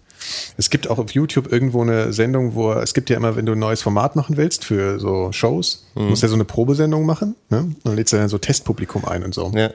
[0.58, 3.52] Es gibt auch auf YouTube irgendwo eine Sendung, wo es gibt ja immer, wenn du
[3.54, 6.10] ein neues Format machen willst für so Shows, Mhm.
[6.10, 7.60] musst ja so eine Probesendung machen, ne?
[7.60, 9.52] Und dann lädst du dann so Testpublikum ein und so.
[9.56, 9.68] Ja.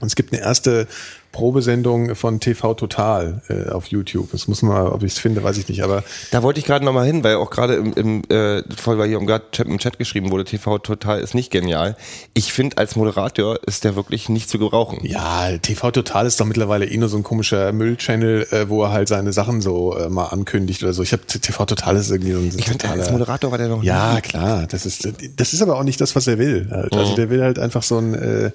[0.00, 0.86] Und es gibt eine erste
[1.34, 4.30] Probesendung von TV Total äh, auf YouTube.
[4.30, 5.82] Das muss man, ob ich es finde, weiß ich nicht.
[5.82, 9.08] Aber Da wollte ich gerade nochmal hin, weil auch gerade im, im äh, voll weil
[9.08, 11.96] hier im, Chat, im Chat geschrieben wurde, TV Total ist nicht genial.
[12.34, 15.00] Ich finde, als Moderator ist der wirklich nicht zu gebrauchen.
[15.02, 18.92] ja, TV Total ist doch mittlerweile eh nur so ein komischer Müllchannel, äh, wo er
[18.92, 21.02] halt seine Sachen so äh, mal ankündigt oder so.
[21.02, 23.68] Ich habe TV Total ist irgendwie so ein Ich finde, als totaler- Moderator war der
[23.68, 24.20] noch Ja, nie.
[24.20, 24.66] klar.
[24.68, 26.68] Das ist, das ist aber auch nicht das, was er will.
[26.70, 26.94] Halt.
[26.94, 28.50] Also der will halt einfach so ein äh,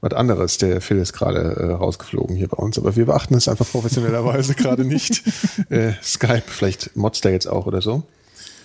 [0.00, 0.58] was anderes.
[0.58, 4.54] Der Phil ist gerade äh, rausgeflogen hier bei uns, aber wir beachten es einfach professionellerweise
[4.56, 5.22] gerade nicht.
[5.70, 8.04] Äh, Skype, vielleicht motzt er jetzt auch oder so.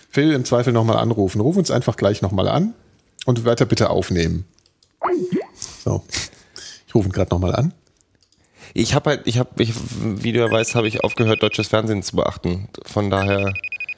[0.09, 1.41] Phil im Zweifel nochmal anrufen.
[1.41, 2.73] Ruf uns einfach gleich nochmal an
[3.25, 4.45] und weiter bitte aufnehmen.
[5.83, 6.03] So.
[6.87, 7.73] Ich rufe ihn gerade nochmal an.
[8.75, 12.03] Ich habe halt, ich habe, ich, wie du ja weißt, habe ich aufgehört, deutsches Fernsehen
[12.03, 12.69] zu beachten.
[12.85, 13.53] Von daher,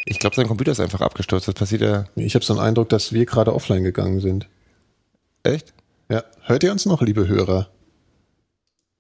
[0.06, 1.48] ich glaube, sein Computer ist einfach abgestürzt.
[1.48, 4.48] Das passiert ja Ich habe so einen Eindruck, dass wir gerade offline gegangen sind.
[5.44, 5.74] echt.
[6.10, 7.68] Ja, hört ihr uns noch, liebe Hörer?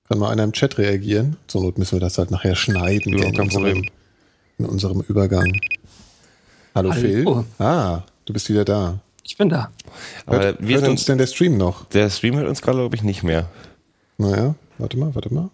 [0.08, 1.38] Kann mal einer im Chat reagieren?
[1.48, 3.90] Zur Not müssen wir das halt nachher schneiden Ja, in, kein unserem, Problem.
[4.58, 5.52] in unserem Übergang.
[6.74, 7.02] Hallo, Hallo.
[7.02, 7.46] Phil.
[7.66, 9.00] Ah, du bist wieder da.
[9.24, 9.72] Ich bin da.
[10.26, 11.86] Aber Hört, wir hört sind, uns denn der Stream noch?
[11.86, 13.50] der Stream hört uns gerade, glaube ich, nicht mehr.
[14.18, 15.50] Naja, warte mal, warte mal.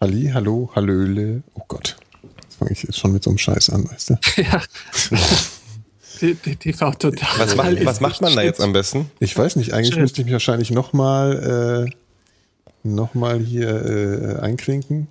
[0.00, 1.42] Halli, hallo, hallöle.
[1.54, 1.96] Oh Gott.
[2.42, 4.14] Jetzt fange ich jetzt schon mit so einem Scheiß an, weißt du?
[4.42, 4.62] ja.
[6.32, 7.28] TV total.
[7.38, 9.10] Was, macht, was macht man da jetzt am besten?
[9.20, 10.02] Ich weiß nicht, eigentlich Schön.
[10.02, 11.90] müsste ich mich wahrscheinlich nochmal äh,
[12.82, 15.08] noch mal hier äh, einklinken.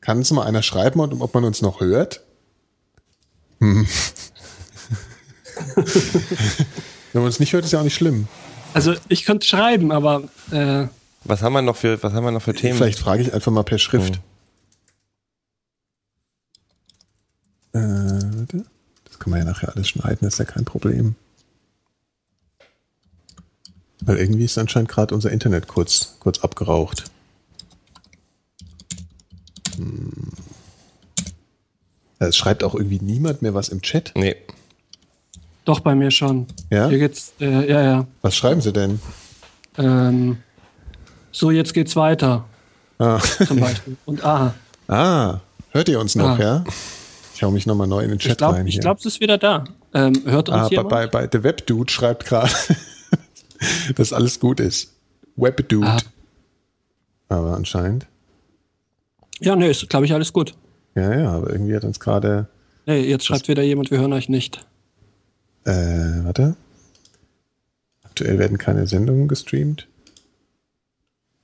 [0.00, 2.22] Kann uns mal einer schreiben, ob man uns noch hört?
[3.60, 3.86] Hm.
[5.74, 8.28] Wenn man uns nicht hört, ist ja auch nicht schlimm.
[8.74, 10.86] Also ich könnte schreiben, aber äh,
[11.24, 12.76] Was haben wir noch für, was haben wir noch für Themen?
[12.78, 14.20] Vielleicht frage ich einfach mal per Schrift.
[17.72, 18.64] Äh, warte.
[19.28, 21.14] Kann man ja nachher alles schneiden, ist ja kein Problem.
[24.00, 27.04] Weil irgendwie ist anscheinend gerade unser Internet kurz, kurz abgeraucht.
[29.76, 30.10] Hm.
[32.20, 34.12] Ja, Es schreibt auch irgendwie niemand mehr was im Chat.
[34.16, 34.34] Nee.
[35.66, 36.46] doch bei mir schon.
[36.70, 36.88] Ja?
[36.88, 38.06] Hier geht's, äh, ja, ja.
[38.22, 38.98] Was schreiben sie denn?
[39.76, 40.38] Ähm,
[41.32, 42.46] so, jetzt geht's weiter,
[42.98, 43.98] Ah, zum Beispiel.
[44.06, 44.54] Und ah,
[44.88, 45.40] ah
[45.72, 46.42] hört ihr uns noch, Ah.
[46.42, 46.64] ja?
[47.38, 48.66] Ich hau mich nochmal neu in den Chat ich glaube, rein.
[48.66, 48.80] ich hier.
[48.80, 49.62] glaub, es ist wieder da.
[49.94, 50.88] Ähm, hört uns Ah, bei, jemand?
[50.88, 52.50] bei, bei The Web Dude schreibt gerade,
[53.94, 54.92] dass alles gut ist.
[55.36, 55.86] Web Dude.
[55.86, 55.98] Ah.
[57.28, 58.06] Aber anscheinend.
[59.38, 60.54] Ja, nee, ist, glaube ich, alles gut.
[60.96, 62.48] Ja, ja, aber irgendwie hat uns gerade.
[62.86, 64.66] Nee, jetzt schreibt wieder jemand, wir hören euch nicht.
[65.64, 66.56] Äh, warte.
[68.02, 69.86] Aktuell werden keine Sendungen gestreamt.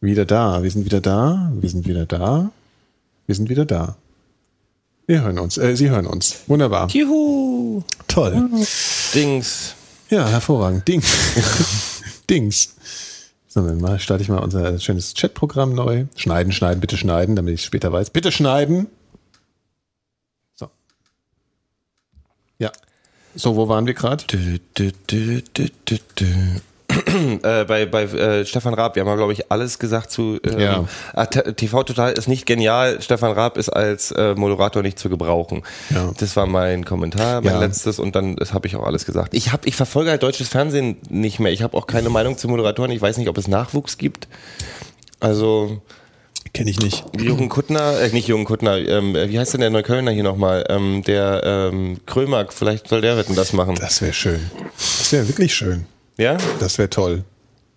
[0.01, 0.65] Wieder da.
[0.65, 1.53] Wir sind wieder da.
[1.55, 2.51] Wir sind wieder da.
[3.29, 3.97] Wir sind wieder da.
[5.07, 5.59] Wir hören uns.
[5.59, 6.43] Äh, Sie hören uns.
[6.47, 6.89] Wunderbar.
[6.89, 7.83] Juhu.
[8.09, 8.49] Toll.
[9.15, 9.75] Dings.
[10.09, 10.87] Ja, hervorragend.
[10.89, 11.03] Ding.
[12.31, 12.75] Dings.
[13.49, 16.07] So, dann mal starte ich mal unser schönes Chatprogramm neu.
[16.17, 18.11] Schneiden, schneiden, bitte schneiden, damit ich später weiß.
[18.11, 18.89] Bitte schneiden.
[20.55, 20.71] So.
[22.59, 22.73] Ja.
[23.35, 24.25] So, wo waren wir gerade?
[27.43, 30.59] Äh, bei bei äh, Stefan Raab, wir haben ja, glaube ich, alles gesagt zu ähm,
[30.61, 30.85] Ja.
[31.15, 35.63] ah, TV Total ist nicht genial, Stefan Raab ist als äh, Moderator nicht zu gebrauchen.
[35.91, 36.13] Ja.
[36.19, 37.61] Das war mein Kommentar, mein Ja.
[37.61, 39.35] letztes und dann das habe ich auch alles gesagt.
[39.35, 41.53] Ich habe ich verfolge halt deutsches Fernsehen nicht mehr.
[41.53, 44.29] Ich habe auch keine Meinung zu Moderatoren, ich weiß nicht, ob es Nachwuchs gibt.
[45.21, 45.81] Also
[46.53, 47.05] Kenne ich nicht.
[47.19, 50.65] Jürgen Kuttner, äh, nicht Jürgen Kuttner, ähm, wie heißt denn der Neuköllner hier nochmal?
[50.69, 53.75] Ähm, der ähm, Krömer, vielleicht soll der wetten das machen.
[53.81, 54.41] Das wäre schön.
[54.77, 55.87] Das wäre wirklich schön.
[56.17, 56.37] Ja?
[56.61, 57.25] Das wäre toll.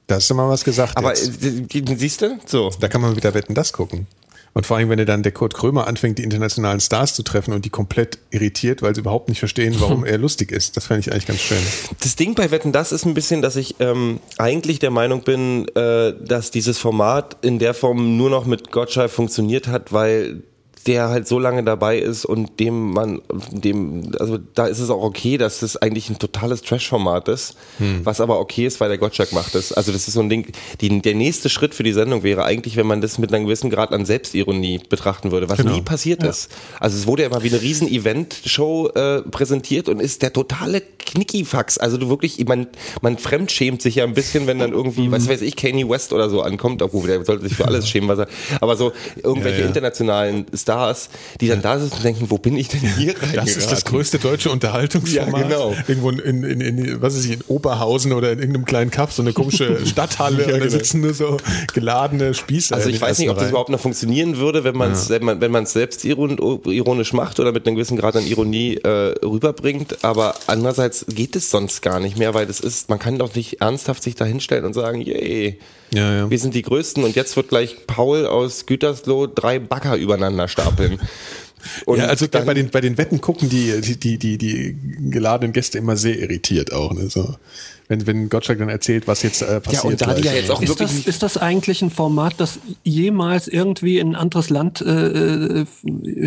[0.08, 0.96] Da hast du mal was gesagt.
[0.96, 1.44] Aber jetzt.
[1.44, 2.40] äh, siehst du?
[2.46, 2.72] So.
[2.80, 4.08] Da kann man wieder wetten, das gucken.
[4.58, 7.64] Und vor allem, wenn dann der Kurt Krömer anfängt, die internationalen Stars zu treffen und
[7.64, 10.76] die komplett irritiert, weil sie überhaupt nicht verstehen, warum er lustig ist.
[10.76, 11.62] Das fände ich eigentlich ganz schön.
[12.00, 15.68] Das Ding bei Wetten, das ist ein bisschen, dass ich ähm, eigentlich der Meinung bin,
[15.76, 20.42] äh, dass dieses Format in der Form nur noch mit Gottschalk funktioniert hat, weil
[20.88, 23.22] der halt so lange dabei ist und dem man,
[23.52, 27.56] dem, also da ist es auch okay, dass das eigentlich ein totales Trash-Format ist,
[28.04, 29.74] was aber okay ist, weil der Gottschalk macht es.
[29.74, 30.48] Also das ist so ein Ding,
[30.82, 33.70] die, der nächste Schritt für die Sendung wäre eigentlich, wenn man das mit einem gewissen
[33.70, 35.74] Grad an Selbstironie betrachten würde, was Genau.
[35.76, 36.50] nie passiert ist.
[36.80, 40.82] Also es wurde ja immer wie eine riesen Event-Show äh, präsentiert und ist der totale
[40.82, 41.78] Knickifax.
[41.78, 42.68] Also du wirklich, man,
[43.02, 46.30] man fremdschämt sich ja ein bisschen, wenn dann irgendwie, was weiß ich, Kanye West oder
[46.30, 48.28] so ankommt, obwohl der sollte sich für alles schämen, was er,
[48.62, 48.92] aber so
[49.24, 49.68] irgendwelche Ja, ja.
[49.68, 51.10] internationalen Stars Stars,
[51.42, 54.20] die dann da sitzen und denken, wo bin ich denn hier Das ist das größte
[54.20, 55.42] deutsche Unterhaltungsformat.
[55.42, 55.76] Ja, genau.
[55.88, 59.22] Irgendwo in, in, in, was weiß ich, in Oberhausen oder in irgendeinem kleinen Kaff, so
[59.22, 60.70] eine komische Stadthalle und da genau.
[60.70, 61.38] sitzen nur so
[61.74, 62.76] geladene Spießer.
[62.76, 65.42] Also ich weiß nicht, ob das überhaupt noch funktionieren würde, wenn man es wenn man,
[65.42, 69.16] wenn man es selbst iron, ironisch macht oder mit einem gewissen Grad an Ironie äh,
[69.26, 70.04] rüberbringt.
[70.04, 73.62] Aber andererseits geht es sonst gar nicht mehr, weil das ist, man kann doch nicht
[73.62, 75.58] ernsthaft sich da hinstellen und sagen, yay,
[75.94, 76.30] Ja, ja.
[76.30, 81.00] wir sind die Größten und jetzt wird gleich Paul aus Gütersloh drei Bagger übereinander stapeln.
[81.86, 84.78] Und ja, also dann, bei den, bei den Wetten gucken die, die, die, die, die
[85.10, 86.94] geladenen Gäste immer sehr irritiert auch.
[86.94, 87.10] Ne?
[87.10, 87.36] So,
[87.88, 89.84] wenn, wenn Gottschalk dann erzählt, was jetzt äh, passiert.
[89.84, 92.36] ja, und da die ja jetzt auch Ist wirklich das, ist das eigentlich ein Format,
[92.38, 95.66] das jemals irgendwie in ein anderes Land äh, äh,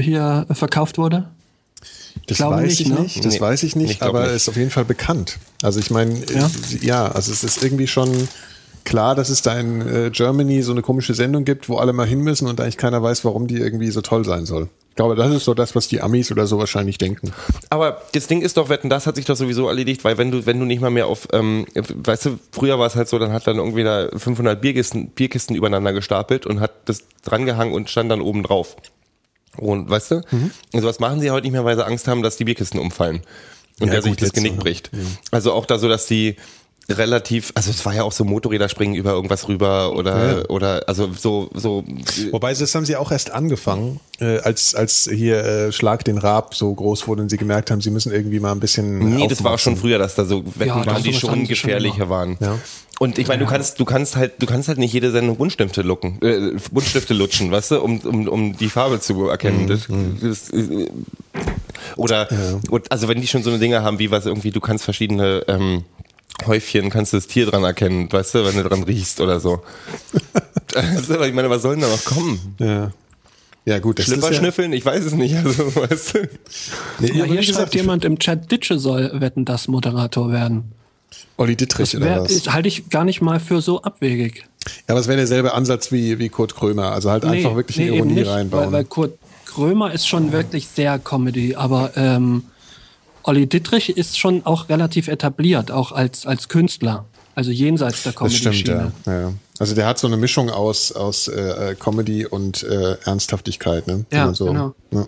[0.00, 1.28] hier verkauft wurde?
[2.26, 3.00] Das glaube weiß nicht, ich ne?
[3.00, 4.36] nicht, das Nee, weiß ich nicht, aber nicht.
[4.36, 5.38] ist auf jeden Fall bekannt.
[5.62, 6.40] Also ich meine, Ja?
[6.40, 6.50] ja?
[6.82, 8.28] ja, also es ist irgendwie schon
[8.84, 12.06] klar, dass es da in äh, Germany so eine komische Sendung gibt, wo alle mal
[12.06, 14.68] hin müssen und eigentlich keiner weiß, warum die irgendwie so toll sein soll.
[14.90, 17.32] Ich glaube, das ist so das, was die Amis oder so wahrscheinlich denken.
[17.70, 20.46] Aber das Ding ist doch, Wetten, das hat sich doch sowieso erledigt, weil wenn du,
[20.46, 23.32] wenn du nicht mal mehr auf, ähm, weißt du, früher war es halt so, dann
[23.32, 28.10] hat dann irgendwie da 500 Bierkisten, Bierkisten übereinander gestapelt und hat das drangehangen und stand
[28.10, 28.76] dann oben drauf.
[29.56, 30.22] Und weißt du?
[30.30, 30.50] Mhm.
[30.72, 33.22] Und sowas machen sie heute nicht mehr, weil sie Angst haben, dass die Bierkisten umfallen
[33.80, 34.60] und Ja, der sich gut, das jetzt, Genick ja.
[34.60, 34.90] bricht.
[35.30, 36.36] Also auch da so, dass die
[36.92, 40.44] relativ, also es war ja auch so Motorräder springen über irgendwas rüber oder Ja.
[40.48, 41.84] oder also so so
[42.30, 46.54] Wobei, das haben sie auch erst angefangen, äh, als, als hier äh, Schlag den Raab
[46.54, 48.98] so groß wurde und sie gemerkt haben, sie müssen irgendwie mal ein bisschen.
[49.16, 49.72] Nee, das war aufwachsen.
[49.74, 52.08] schon früher, dass da so Wetten Ja, waren, die schon schon gefährlicher immer.
[52.10, 52.36] waren.
[52.40, 52.58] Ja.
[52.98, 55.80] Und ich meine, du kannst, du kannst halt, du kannst halt nicht jede Sendung Buntstifte
[55.80, 59.66] lucken, äh, Buntstifte lutschen, weißt du, um, um, um die Farbe zu erkennen.
[59.68, 59.88] Das,
[60.20, 60.86] das, äh,
[61.96, 62.28] oder,
[62.70, 65.44] und, also wenn die schon so eine Dinge haben, wie was irgendwie, du kannst verschiedene
[65.48, 65.84] ähm,
[66.46, 69.62] Häufchen, kannst du das Tier dran erkennen, weißt du, wenn du dran riechst oder so.
[70.74, 72.56] also, ich meine, was soll denn da noch kommen?
[72.58, 72.92] Ja.
[73.66, 74.72] Ja, gut, das ist Schlipper ja, schnüffeln?
[74.72, 76.28] Ich weiß es nicht, also, weißt du.
[76.98, 80.72] Nee, Ja, hier wie schreibt gesagt, jemand im Chat, Ditsche soll Wetten, das Moderator werden.
[81.36, 82.52] Olli Dittrich Das oder wär, was?
[82.52, 84.44] halte ich gar nicht mal für so abwegig.
[84.66, 86.92] Ja, aber es wäre derselbe Ansatz wie, wie Kurt Krömer.
[86.92, 88.66] Also halt einfach wirklich eine eben Ironie nicht, reinbauen.
[88.66, 92.44] Weil, weil Kurt Krömer ist schon wirklich sehr Comedy, aber ähm,
[93.22, 97.06] Olli Dittrich ist schon auch relativ etabliert, auch als, als Künstler.
[97.34, 98.92] Also jenseits der das stimmt, Comedy-Schiene.
[99.06, 99.20] ja.
[99.20, 99.32] ja.
[99.58, 104.06] Also der hat so eine Mischung aus, aus äh, Comedy und äh, Ernsthaftigkeit, ne?
[104.10, 104.74] Ja, man so, genau.
[104.90, 105.06] Ja.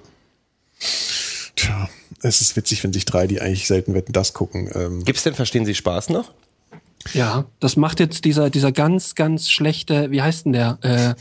[1.57, 1.89] Tja,
[2.21, 4.71] es ist witzig, wenn sich drei, die eigentlich selten wetten, das gucken.
[4.75, 6.33] Ähm, Gibt's denn Verstehen Sie Spaß noch?
[7.15, 10.79] Ja, das macht jetzt dieser, dieser ganz, ganz schlechte, wie heißt denn der?
[10.83, 11.15] Äh,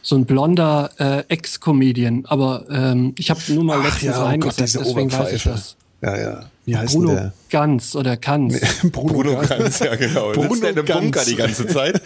[0.00, 2.24] so ein blonder äh, Ex-Comedian.
[2.26, 5.76] Aber ähm, ich habe nur mal letztens oh reingesetzt, diese deswegen weiß ich das.
[6.02, 6.50] Ja, ja.
[6.66, 7.32] Wie heißt Bruno der?
[7.48, 8.60] Ganz oder Kanz.
[8.92, 10.32] Bruno Ganz, ja genau.
[10.32, 11.00] Bruno Sitzt in einem Ganz.
[11.00, 12.02] Bunker die ganze Zeit?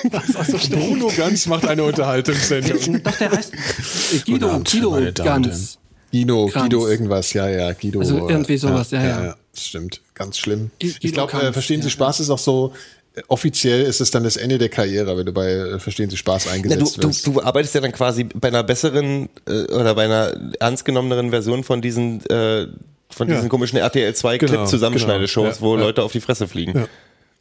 [0.70, 3.02] Bruno Ganz macht eine Unterhaltungssendung.
[3.02, 5.78] Doch, der heißt äh, Guido, Abend, Guido Ganz.
[6.12, 6.64] Guido, Kranz.
[6.64, 8.00] Guido irgendwas, ja, ja, Guido.
[8.00, 9.36] Also irgendwie sowas, ja, ja.
[9.52, 10.70] das stimmt, ganz schlimm.
[10.80, 12.72] Guido ich glaube, äh, Verstehen Sie ja, Spaß ist auch so,
[13.14, 16.16] äh, offiziell ist es dann das Ende der Karriere, wenn du bei äh, Verstehen Sie
[16.16, 17.26] Spaß Na, du, eingesetzt du, wirst.
[17.26, 21.62] du arbeitest ja dann quasi bei einer besseren äh, oder bei einer ernst genommeneren Version
[21.62, 22.66] von diesen äh,
[23.10, 23.36] von Ja.
[23.36, 25.60] diesen komischen RTL 2 Genau, Clip-Zusammenschneideshows, genau.
[25.68, 25.86] wo Ja, ja.
[25.86, 26.78] Leute auf die Fresse fliegen.
[26.78, 26.86] Ja.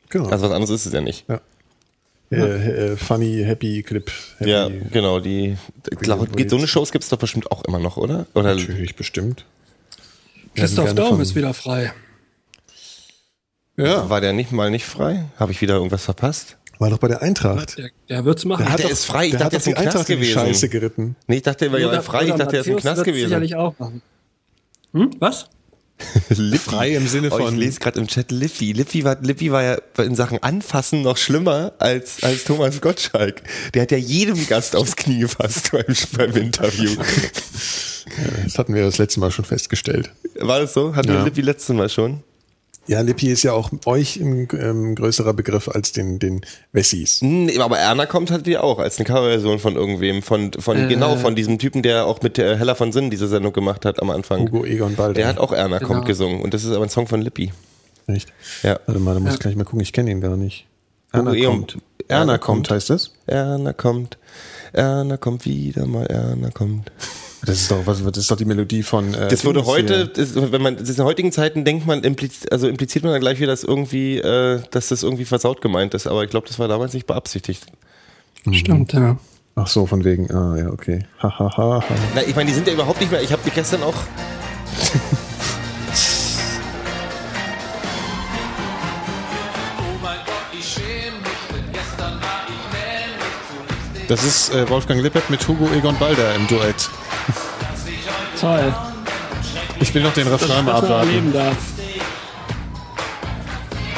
[0.09, 0.29] Genau.
[0.29, 1.25] Also was anderes ist es ja nicht.
[1.27, 1.39] ja.
[2.31, 4.11] Äh, äh, funny, happy Clip.
[4.37, 5.19] Happy, Ja, genau.
[5.19, 5.57] Die,
[5.99, 8.27] glaub, Clip- so eine Shows gibt's doch bestimmt auch immer noch, oder?
[8.35, 9.45] Oder Natürlich, bestimmt.
[10.55, 11.91] Christoph Daum ist wieder frei.
[13.77, 15.25] Ja, war der nicht mal nicht frei?
[15.37, 16.57] Habe ich wieder irgendwas verpasst?
[16.79, 17.77] war doch bei der Eintracht.
[17.77, 18.65] Der, der wird's machen.
[18.65, 19.25] Der, der ist frei.
[19.25, 20.33] Ich der dachte, hat der doch ist im Knast gewesen.
[20.33, 21.15] Scheiße geritten.
[21.27, 22.27] Nee, ich dachte, er war ja frei.
[22.27, 23.27] Ich dachte, er ist im Knast wird's gewesen.
[23.27, 24.01] sicherlich auch machen.
[24.93, 25.09] Hm?
[25.19, 25.49] Was?
[26.30, 26.69] Liffy.
[26.69, 28.71] Frei im Sinne Oh, ich von- lese gerade im Chat Liffy.
[28.73, 33.41] Liffy war, Liffy war ja in Sachen Anfassen noch schlimmer als, als Thomas Gottschalk.
[33.73, 35.85] Der hat ja jedem Gast aufs Knie gefasst beim,
[36.17, 36.91] beim Interview.
[38.43, 40.11] Das hatten wir das letzte Mal schon festgestellt.
[40.39, 40.95] War das so?
[40.95, 41.15] Hatten Ja.
[41.19, 42.23] wir Lippy letztes Mal schon?
[42.90, 46.41] Ja, Lippi ist ja auch euch ein ähm, größerer Begriff als den, den
[46.72, 47.22] Wessis.
[47.22, 50.88] Nee, aber Erna kommt halt die auch als eine Coverversion von irgendwem, von, von Äh.
[50.88, 54.02] genau von diesem Typen, der auch mit der Hella von Sinn diese Sendung gemacht hat
[54.02, 54.41] am Anfang.
[54.41, 55.14] Hugo Egon Balder.
[55.14, 55.88] Der hat auch Erna Genau.
[55.94, 57.52] kommt gesungen und das ist aber ein Song von Lippy.
[58.07, 58.34] Echt?
[58.64, 58.80] Ja.
[58.88, 60.66] Warte mal, da muss ich gleich mal gucken, ich kenne ihn gar nicht.
[61.14, 61.78] Hugo Erna Egon- kommt.
[62.07, 63.11] Erna Erna kommt, heißt das?
[63.28, 64.18] Erna kommt,
[64.74, 66.91] Erna kommt wieder mal, Erna kommt.
[67.45, 69.14] Das ist doch, was, das ist doch die Melodie von.
[69.14, 72.41] Äh, Das würde Dings heute, das, wenn man, das in heutigen Zeiten denkt man, impliz,
[72.52, 76.06] also impliziert man dann gleich wieder, dass irgendwie, äh, dass das irgendwie versaut gemeint ist.
[76.07, 77.66] Aber ich glaube, das war damals nicht beabsichtigt.
[78.52, 79.18] Stimmt, ja.
[79.56, 80.32] Ach so, von wegen.
[80.32, 81.06] Ah, ja, okay.
[81.22, 81.95] Ha, ha, ha, ha.
[82.16, 83.22] Na, ich meine, die sind ja überhaupt nicht mehr.
[83.22, 83.95] Ich habe die gestern auch.
[94.07, 96.90] Das ist äh, Wolfgang Lippert mit Hugo Egon Balder im Duett.
[98.40, 98.74] Toll.
[99.82, 101.34] Ich will noch den Refrain mal abwarten.
[101.34, 101.57] darf.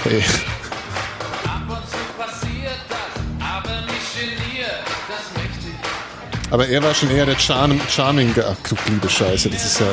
[0.04, 0.24] Hey.
[6.50, 8.34] Aber er war schon eher der Charm, Charming.
[8.38, 9.88] Ach, du liebe Scheiße, das ist ja.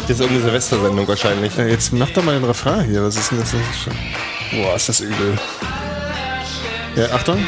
[0.00, 1.56] Das ist irgendeine Silvestersendung wahrscheinlich.
[1.56, 3.02] ja jetzt mach doch mal den Refrain hier.
[3.02, 3.54] Was ist denn das?
[4.52, 5.38] boah, ist das übel.
[6.96, 7.44] Ja, Achtung.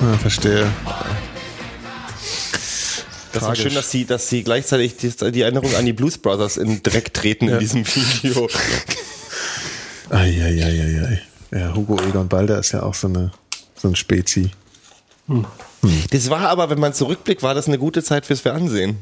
[0.00, 0.70] Ah, verstehe.
[3.32, 3.62] Das war Tragisch.
[3.64, 7.12] schön, dass sie, dass sie gleichzeitig die, die Erinnerung an die Blues Brothers in Dreck
[7.12, 8.48] treten in diesem Video.
[10.10, 11.20] Eieieiei.
[11.50, 13.30] Ja, Hugo Egon Balder ist ja auch so, eine,
[13.74, 14.50] so ein Spezi.
[16.10, 18.98] Das war aber, wenn man zurückblickt, war das eine gute Zeit fürs Fernsehen.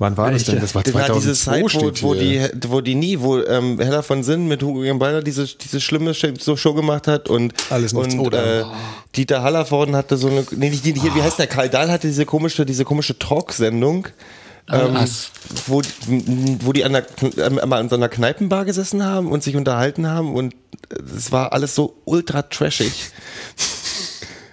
[0.00, 0.60] Wann war das denn?
[0.60, 2.48] Das war Das war 2002 diese Zeit, wo, wo, hier.
[2.50, 5.80] die, wo die nie, wo ähm, Hella von Sinn mit Hugo Egon Balder diese, diese
[5.80, 8.60] schlimme Show gemacht hat und, Alles und oder?
[8.60, 8.64] äh,
[9.16, 12.06] Dieter Hallervorden hatte so eine, nee, nicht, die, die, wie heißt der, Karl Dahl hatte
[12.06, 14.06] diese komische, diese komische Talk-Sendung.
[14.70, 15.30] Ähm, Ass.
[15.66, 15.80] wo,
[16.60, 17.06] wo die an der,
[17.38, 20.54] ähm, an so einer Kneipenbar gesessen haben und sich unterhalten haben und
[21.16, 22.92] es war alles so ultra trashig.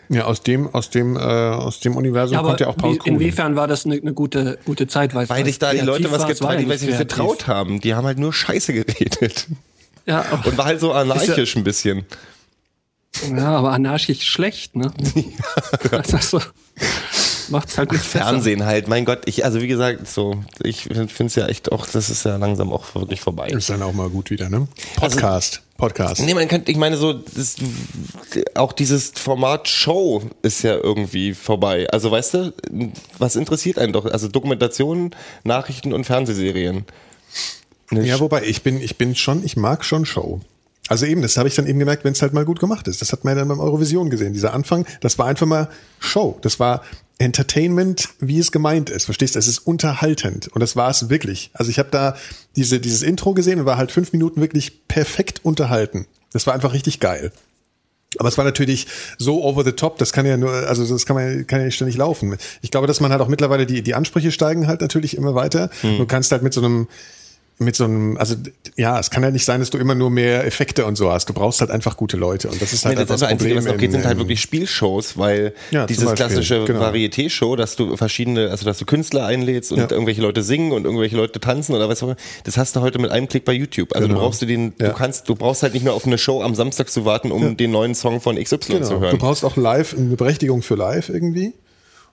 [0.09, 2.97] Ja, aus dem, aus dem, äh, aus dem Universum Ja, aber kommt ja auch Paul
[2.97, 3.13] Kuhn.
[3.13, 5.15] inwiefern war das eine, eine gute, gute Zeit?
[5.15, 7.81] Weil, Weil sich da die Leute was getraut, ja die, weil sie getraut haben.
[7.81, 9.47] Die haben halt nur Scheiße geredet.
[10.05, 12.05] Ja, aber, Und war halt so anarchisch ein bisschen.
[13.35, 14.91] ja, aber anarchisch schlecht, ne?
[15.91, 16.41] Das ist so,
[17.49, 18.25] macht's halt nicht besser.
[18.25, 21.87] Fernsehen halt, mein Gott, ich, also wie gesagt, so, ich finde es ja echt auch,
[21.87, 23.47] das ist ja langsam auch wirklich vorbei.
[23.47, 24.67] Ist dann auch mal gut wieder, ne?
[24.95, 25.61] Podcast.
[25.77, 26.21] Podcast.
[26.21, 27.55] Nee, man könnte, ich meine, so, das,
[28.55, 31.87] auch dieses Format Show ist ja irgendwie vorbei.
[31.91, 32.53] Also, weißt du,
[33.17, 34.05] was interessiert einen doch?
[34.05, 35.11] Also, Dokumentationen,
[35.43, 36.85] Nachrichten und Fernsehserien.
[37.91, 40.39] Eine Ja, wobei ich bin, ich bin schon, ich mag schon Show.
[40.87, 43.01] Also eben, das habe ich dann eben gemerkt, wenn es halt mal gut gemacht ist.
[43.01, 44.33] Das hat man ja dann beim Eurovision gesehen.
[44.33, 45.67] Dieser Anfang, das war einfach mal
[45.99, 46.37] Show.
[46.41, 46.83] Das war
[47.17, 49.05] Entertainment, wie es gemeint ist.
[49.05, 49.39] Verstehst du?
[49.39, 50.49] Es ist unterhaltend.
[50.49, 51.49] Und das war es wirklich.
[51.53, 52.15] Also ich habe da
[52.55, 56.07] diese, dieses Intro gesehen und war halt fünf Minuten wirklich perfekt unterhalten.
[56.33, 57.31] Das war einfach richtig geil.
[58.17, 58.87] Aber es war natürlich
[59.17, 61.75] so over the top, das kann ja nur, also das kann man kann ja nicht
[61.75, 62.37] ständig laufen.
[62.61, 65.69] Ich glaube, dass man halt auch mittlerweile die, die Ansprüche steigen halt natürlich immer weiter.
[65.97, 66.87] Du kannst halt mit so einem,
[67.57, 68.35] mit so einem, also
[68.75, 71.29] ja, es kann ja nicht sein, dass du immer nur mehr Effekte und so hast.
[71.29, 73.55] Du brauchst halt einfach gute Leute und das ist halt Nee, das, einfach das Einzige,
[73.55, 76.81] was noch geht, sind halt wirklich Spielshows, weil Ja, dieses Beispiel, klassische genau.
[76.81, 79.89] Varieté-Show, dass du verschiedene, also dass du Künstler einlädst und Ja.
[79.89, 82.99] irgendwelche Leute singen und irgendwelche Leute tanzen oder was auch immer, das hast du heute
[82.99, 83.95] mit einem Klick bei YouTube.
[83.95, 84.19] Also Genau.
[84.19, 84.89] du brauchst du den, Ja.
[84.89, 87.55] du kannst, du brauchst halt nicht mehr auf eine Show am Samstag zu warten, um
[87.55, 88.89] den neuen Song von XY zu Genau.
[88.89, 89.17] Du hören.
[89.17, 91.53] brauchst auch live eine Berechtigung für live irgendwie.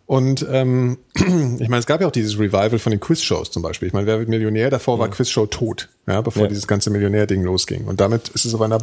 [0.06, 3.88] Und ähm, ich meine, es gab ja auch dieses Revival von den Quizshows zum Beispiel.
[3.88, 4.68] Ich meine, wer wird Millionär?
[4.70, 6.48] Davor war Quizshow tot, ja, bevor Ja.
[6.48, 7.84] dieses ganze Millionär-Ding losging.
[7.84, 8.78] Und damit ist es auf einer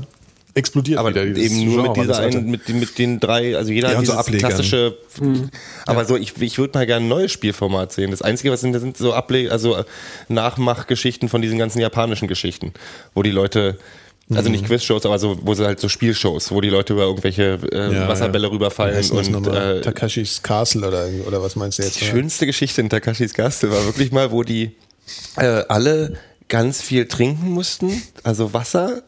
[0.56, 1.26] explodiert Aber wieder.
[1.26, 3.92] dieses eben nur mit Genre, das dieser einen, mit, den- mit den drei, also jeder
[3.92, 4.98] Ja, hat so klassische,
[5.86, 8.10] aber so, ich, ich würde mal gerne ein neues Spielformat sehen.
[8.10, 9.84] Das Einzige, was sind, das sind so Ableg, also äh,
[10.28, 12.74] Nachmachgeschichten von diesen ganzen japanischen Geschichten,
[13.14, 13.78] wo die Leute,
[14.32, 14.52] also Mhm.
[14.56, 17.94] nicht Quizshows, aber so, wo sie halt so Spielshows, wo die Leute über irgendwelche äh,
[17.94, 18.54] Ja, Wasserbälle ja.
[18.54, 22.00] rüberfallen und äh, Takashis Castle oder, oder was meinst du jetzt?
[22.00, 24.76] die schönste Geschichte in Takashis Gaste war wirklich mal, wo die
[25.38, 29.02] äh, alle ganz viel trinken mussten, also Wasser,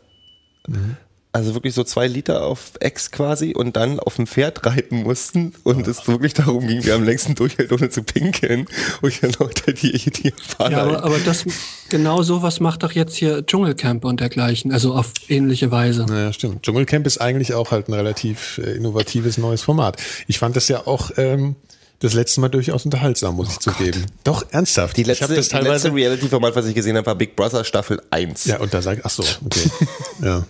[1.34, 5.54] also wirklich so zwei Liter auf Ex quasi und dann auf dem Pferd reiten mussten
[5.64, 8.68] und es wirklich darum ging, wer am längsten durchhält, ohne zu pinkeln.
[9.02, 10.72] Und ich dann Leute, die, die Japaner.
[10.72, 11.46] Ja, aber, aber das,
[11.90, 16.06] genau sowas macht doch jetzt hier Dschungelcamp und dergleichen, also auf ähnliche Weise.
[16.06, 16.64] Naja, stimmt.
[16.64, 19.98] Dschungelcamp ist eigentlich auch halt ein relativ äh, innovatives neues Format.
[20.28, 21.56] Ich fand das ja auch ähm,
[22.00, 24.06] das letzte Mal durchaus unterhaltsam, muss ich zugeben.
[24.24, 24.98] Doch, ernsthaft.
[24.98, 25.94] die ich letzte, letzte teilweise.
[25.94, 28.46] Reality-Format, was ich gesehen habe, war Big Brother Staffel 1.
[28.46, 29.70] Ja, und da sag ach so, okay.
[30.22, 30.44] ja.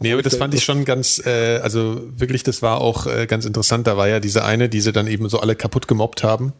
[0.00, 3.44] Nee, aber das fand ich schon ganz, äh, also wirklich, das war auch äh, ganz
[3.44, 3.86] interessant.
[3.86, 6.52] Da war ja diese eine, die sie dann eben so alle kaputt gemobbt haben.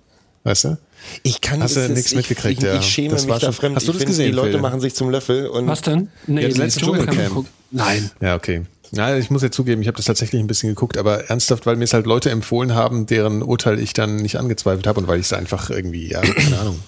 [0.44, 0.78] Weißt du?
[1.22, 2.78] Ich kann Hast du das- nichts ich, mitgekriegt, ich, ja.
[2.78, 3.76] ich schäme Das mich war da schon- fremd.
[3.76, 4.60] Hast du das gesehen, Die Leute Phil?
[4.60, 6.08] machen sich zum Löffel und Was denn?
[6.26, 7.46] Nee, Ja, das letzte Dschungelcamp.
[7.70, 8.10] Nein.
[8.20, 8.62] Ja, okay.
[8.92, 11.76] Ja, ich muss ja zugeben, ich habe das tatsächlich ein bisschen geguckt, aber ernsthaft, weil
[11.76, 15.20] mir es halt Leute empfohlen haben, deren Urteil ich dann nicht angezweifelt habe und weil
[15.20, 16.78] ich es einfach irgendwie, ja, keine Ahnung.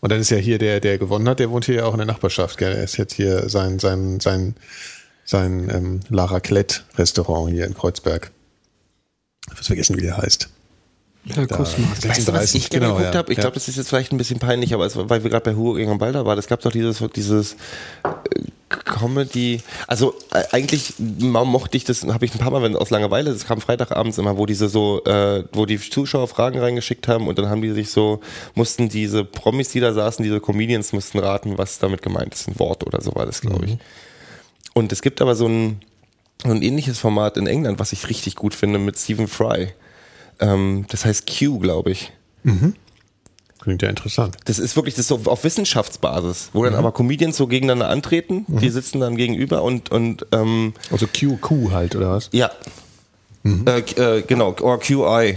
[0.00, 1.98] Und dann ist ja hier der, der gewonnen hat, der wohnt hier ja auch in
[1.98, 2.72] der Nachbarschaft, gell?
[2.74, 4.54] Er ist jetzt hier sein, sein, sein,
[5.30, 8.32] sein ähm, Lara Klett Restaurant hier in Kreuzberg.
[9.46, 10.48] Ich hab's vergessen, wie der heißt.
[11.28, 11.90] Herr Kussmann.
[12.02, 13.18] Weißt du, was ich gerne genau, geguckt ja.
[13.18, 13.32] habe?
[13.32, 13.42] Ich ja.
[13.42, 15.54] glaube, das ist jetzt vielleicht ein bisschen peinlich, aber es, war- weil wir gerade bei
[15.56, 17.58] Hugo gegen Balder waren, es gab doch dieses, dieses äh,
[18.70, 23.32] Comedy, also äh, eigentlich mochte ich das, habe ich ein paar Mal wenn, aus Langeweile,
[23.32, 27.38] das kam Freitagabends immer, wo diese so, äh, wo die Zuschauer Fragen reingeschickt haben und
[27.38, 28.20] dann haben die sich so,
[28.54, 32.58] mussten diese Promis, die da saßen, diese Comedians mussten raten, was damit gemeint ist, ein
[32.58, 33.78] Wort oder so war das, glaube ich.
[34.74, 35.80] Und es gibt aber so ein,
[36.44, 39.68] ein ähnliches Format in England, was ich richtig gut finde mit Stephen Fry.
[40.38, 42.12] Ähm, das heißt Q, glaube ich.
[43.60, 44.36] Klingt ja interessant.
[44.46, 48.46] Das ist wirklich das ist so auf Wissenschaftsbasis, wo dann aber Comedians so gegeneinander antreten,
[48.48, 52.30] die sitzen dann gegenüber und, und ähm, Also QQ halt, oder was?
[52.32, 52.50] ja,
[53.44, 55.36] äh, äh, genau, or QI.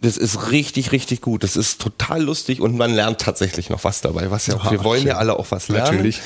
[0.00, 1.44] Das ist richtig, richtig gut.
[1.44, 4.32] Das ist total lustig und man lernt tatsächlich noch was dabei.
[4.32, 5.18] Was ja auch, wir wollen ja schön.
[5.18, 5.94] alle auch was lernen.
[5.94, 6.20] Natürlich.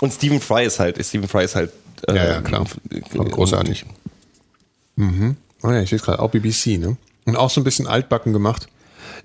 [0.00, 1.70] Und Stephen Fry ist halt, Stephen Fry ist halt
[2.08, 2.66] äh, Ja, ja, klar.
[3.14, 3.84] Aber großartig.
[4.96, 5.36] Mhm.
[5.62, 6.96] Oh ja, ich sehe es gerade, auch BBC, ne?
[7.24, 8.68] Und auch so ein bisschen altbacken gemacht.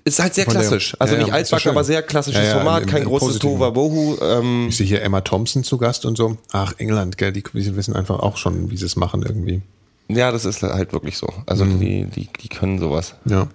[0.04, 0.96] Ist halt sehr Von der- klassisch.
[0.98, 3.38] Also Ja, nicht ist ja altbacken, aber sehr klassisches Ja, Format, im- kein im großes.
[3.38, 4.16] Tohuwabohu.
[4.22, 6.38] Ähm, Ich sehe hier Emma Thompson zu Gast und so.
[6.52, 9.60] Ach, England, gell, die, die wissen einfach auch schon, wie sie es machen irgendwie.
[10.08, 11.28] ja, das ist halt wirklich so.
[11.46, 11.80] Also Mhm.
[11.80, 13.14] die, die, die können sowas.
[13.26, 13.48] Ja.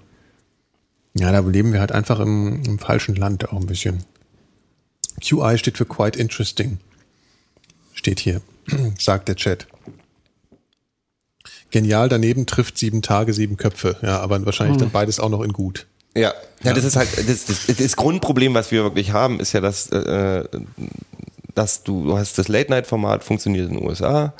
[1.18, 4.04] Ja, da leben wir halt einfach im, im falschen Land auch ein bisschen.
[5.22, 6.78] QI steht für Quite Interesting.
[8.06, 8.42] Steht hier,
[9.00, 9.66] sagt der Chat.
[11.72, 13.98] Genial, daneben trifft sieben Tage, sieben Köpfe.
[14.04, 15.88] Ja, aber wahrscheinlich dann beides auch noch in gut.
[16.16, 19.60] Ja, ja, das ist halt das, das, das Grundproblem, was wir wirklich haben, ist ja,
[19.60, 20.44] dass, äh,
[21.56, 24.36] dass du, du hast das Late-Night-Format funktioniert in den USA.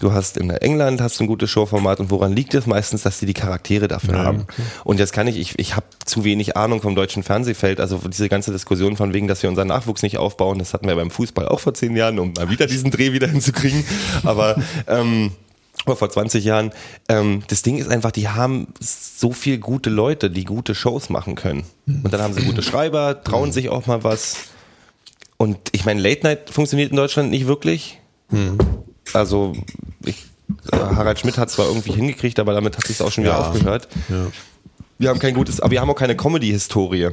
[0.00, 3.18] Du hast in England hast du ein gutes Showformat und woran liegt es meistens, dass
[3.18, 4.46] die die Charaktere dafür haben?
[4.84, 8.28] Und jetzt kann ich, ich, ich habe zu wenig Ahnung vom deutschen Fernsehfeld, also diese
[8.28, 11.48] ganze Diskussion von wegen, dass wir unseren Nachwuchs nicht aufbauen, das hatten wir beim Fußball
[11.48, 13.84] auch vor zehn Jahren, um mal wieder diesen Dreh wieder hinzukriegen.
[14.24, 14.56] Aber
[14.86, 15.32] ähm,
[15.84, 16.72] vor 20 Jahren.
[17.08, 21.34] Ähm, das Ding ist einfach, die haben so viel gute Leute, die gute Shows machen
[21.34, 21.64] können.
[21.86, 24.48] Und dann haben sie gute Schreiber, trauen sich auch mal was.
[25.36, 28.00] Und ich meine, Late Night funktioniert in Deutschland nicht wirklich.
[29.14, 29.54] Also
[30.04, 30.26] ich,
[30.72, 33.48] äh, Harald Schmidt hat zwar irgendwie hingekriegt, aber damit hat sich auch schon wieder Ja.
[33.48, 33.88] aufgehört.
[34.08, 34.26] Ja.
[34.98, 37.10] Wir haben kein gutes, aber wir haben auch keine Comedy-Historie.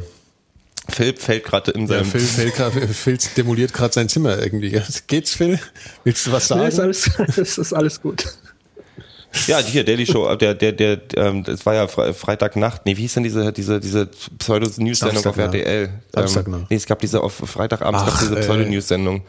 [0.88, 4.80] Philipp fällt gerade in seinem Phil, Phil, grad- Phil demoliert gerade sein Zimmer irgendwie.
[5.08, 5.60] Geht's, Phil?
[6.04, 6.90] Willst du was Nee, sagen?
[6.92, 8.26] ist alles, es ist alles gut.
[9.48, 12.86] Ja, hier, Daily Show, der, der, der, ähm, das war ja Fre Freitagnacht.
[12.86, 14.06] Nee, wie hieß denn diese, diese, diese
[14.40, 15.38] Pseudo-News-Sendung auf.
[15.38, 15.90] RTL?
[16.14, 16.62] Samstagnacht.
[16.62, 19.24] Ähm, nee, es gab diese auf Freitagabend Ach, gab diese äh, Pseudo-News-Sendung.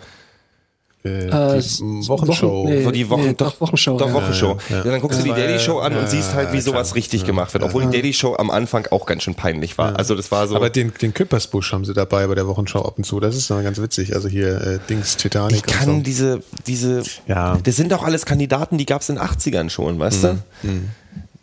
[1.06, 2.64] Äh, Äh, die Wochenshow.
[2.64, 2.84] Wochen- nee.
[2.84, 4.14] Wo die Wochen, doch, Wochenshow, Doch, ja.
[4.14, 4.56] Wochenshow.
[4.68, 6.62] Ja, Ja, dann guckst du die Daily Show an ja, und siehst halt, wie ja,
[6.62, 7.64] sowas richtig gemacht wird.
[7.64, 9.96] Obwohl die Daily Show am Anfang auch ganz schön peinlich war.
[9.98, 10.56] Also das war so.
[10.56, 13.20] Aber den, den Küppersbusch haben sie dabei bei der Wochenschau ab und zu.
[13.20, 14.14] Das ist noch ganz witzig.
[14.14, 15.56] Also hier äh, Dings Titanic.
[15.56, 16.02] ich kann und so.
[16.02, 17.58] diese, diese, Ja.
[17.62, 20.38] das sind doch alles Kandidaten, die gab es in den 80ern schon, weißt du?
[20.62, 20.90] Mhm.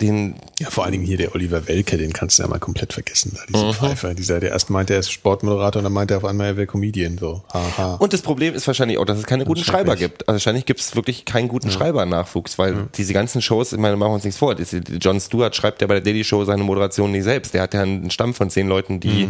[0.00, 2.92] Den, Ja, vor allen Dingen hier der Oliver Welke, den kannst du ja mal komplett
[2.92, 3.32] vergessen.
[3.34, 3.52] Da, Mhm.
[3.52, 4.14] diesen Pfeifer.
[4.14, 6.66] Dieser, der erst meinte, er ist Sportmoderator und dann meinte er auf einmal, er wäre
[6.66, 7.16] Comedian.
[7.18, 7.94] So, haha.
[7.94, 9.62] Und das Problem ist wahrscheinlich auch, dass es keine guten.
[9.62, 10.28] Schreiber gibt.
[10.28, 14.10] Also wahrscheinlich gibt es wirklich keinen guten Schreibernachwuchs, weil diese ganzen Shows, ich meine, machen
[14.10, 14.56] wir uns nichts vor.
[15.00, 17.54] Jon Stewart schreibt ja bei der Daily Show seine Moderation nicht selbst.
[17.54, 19.28] Der hat ja einen Stamm von zehn Leuten, die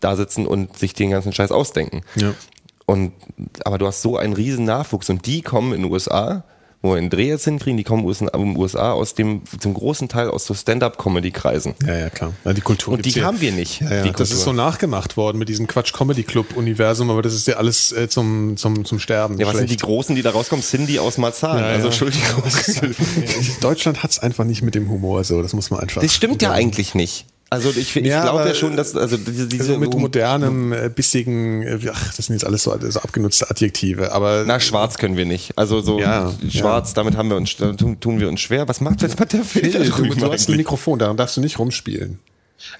[0.00, 2.02] da sitzen und sich den ganzen Scheiß ausdenken.
[2.16, 2.34] Ja.
[2.86, 3.12] Und,
[3.64, 6.44] aber du hast so einen riesen Nachwuchs und die kommen in den USA,
[6.80, 10.28] wo wir Dreh jetzt hinkriegen, die kommen aus den USA aus dem, zum großen Teil
[10.30, 11.74] aus so Stand-Up-Comedy-Kreisen.
[11.84, 12.32] Ja, ja, klar.
[12.44, 13.24] Ja, die Kultur Und die hier.
[13.24, 14.12] haben wir nicht, Ja, ja.
[14.12, 17.56] Das ist so nachgemacht worden mit diesem Quatsch Comedy Club Universum, aber das ist ja
[17.56, 19.38] alles äh, zum, zum, zum Sterben.
[19.38, 19.82] Ja, was sind die schlecht.
[19.82, 20.62] Großen, die da rauskommen?
[20.62, 21.58] Cindy aus Marzahn.
[21.58, 22.06] Ja, also ja.
[22.06, 22.42] Entschuldigung.
[23.60, 26.02] Deutschland hat's einfach nicht mit dem Humor so, das muss man einfach.
[26.02, 27.26] Das stimmt ja eigentlich nicht.
[27.50, 30.90] Also ich, ich Ja, glaube ja schon, dass also diese, diese Also mit modernem, äh,
[30.94, 35.16] bissigen, äh, ach, das sind jetzt alles so, so abgenutzte Adjektive, aber na schwarz können
[35.16, 35.56] wir nicht.
[35.56, 38.68] Also so Ja, schwarz, damit haben wir uns tun, tun wir uns schwer.
[38.68, 40.56] Was macht was macht der Phil, du, du hast ein?
[40.56, 42.18] Mikrofon, daran darfst du nicht rumspielen.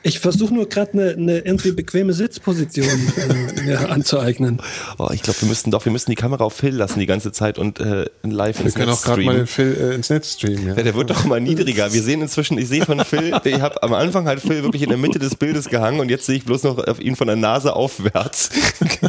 [0.03, 4.61] Ich versuche nur gerade eine ne irgendwie bequeme Sitzposition äh, mir anzueignen.
[4.99, 7.31] Oh, ich glaube, wir müssten doch, wir müssten die Kamera auf Phil lassen die ganze
[7.31, 9.37] Zeit und äh, live Wir ins können Netz auch gerade mal streamen.
[9.43, 10.67] den Phil äh, ins Netz streamen.
[10.67, 10.75] Ja.
[10.75, 11.93] Ja, der wird doch immer niedriger.
[11.93, 14.89] Wir sehen inzwischen, ich sehe von Phil, ich habe am Anfang halt Phil wirklich in
[14.89, 17.37] der Mitte des Bildes gehangen und jetzt sehe ich bloß noch auf ihn von der
[17.37, 18.51] Nase aufwärts.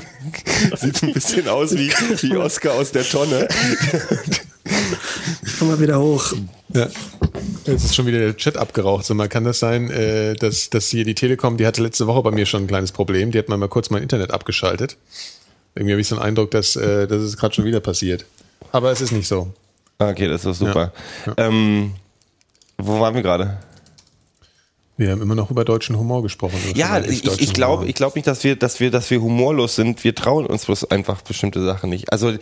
[0.78, 1.90] Sieht ein bisschen aus wie,
[2.22, 3.48] wie Oscar aus der Tonne.
[5.58, 6.34] Komm mal wieder hoch.
[6.74, 6.88] Ja.
[7.66, 9.06] Jetzt ist schon wieder der Chat abgeraucht.
[9.06, 12.22] So, mal kann das sein, äh, dass, dass hier die Telekom, die hatte letzte Woche
[12.24, 13.32] bei mir schon ein kleines Problem.
[13.32, 14.98] Die hat mal, mal kurz mein Internet abgeschaltet.
[15.76, 18.26] Irgendwie habe ich so einen Eindruck, dass, äh, dass es gerade schon wieder passiert.
[18.72, 19.54] Aber es ist nicht so.
[19.98, 20.94] Okay, das ist super.
[21.26, 21.34] Ja.
[21.38, 21.94] Ähm,
[22.78, 23.60] wo waren wir gerade?
[25.00, 26.58] Wir haben immer noch über deutschen Humor gesprochen.
[26.76, 30.04] Ja, ich, ich glaube ich glaub nicht, dass wir, dass, wir, dass wir humorlos sind.
[30.04, 32.12] Wir trauen uns bloß einfach bestimmte Sachen nicht.
[32.12, 32.34] Also,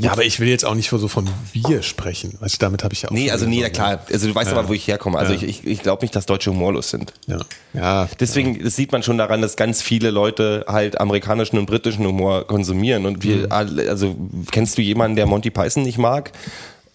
[0.00, 2.36] Ja, aber ich will jetzt auch nicht so von wir sprechen.
[2.40, 3.12] Du, damit habe ich ja auch.
[3.12, 4.00] nee, also nee, so- ja klar.
[4.12, 4.58] Also du weißt Ja.
[4.58, 5.16] aber, wo ich herkomme.
[5.16, 5.38] Also Ja.
[5.38, 7.12] ich, ich, ich glaube nicht, dass Deutsche humorlos sind.
[7.28, 7.38] Ja.
[7.72, 8.08] ja.
[8.18, 12.48] Deswegen, das sieht man schon daran, dass ganz viele Leute halt amerikanischen und britischen Humor
[12.48, 13.06] konsumieren.
[13.06, 13.46] Und wir, Mhm.
[13.52, 14.16] alle, also
[14.50, 16.32] kennst du jemanden, der Monty Python nicht mag?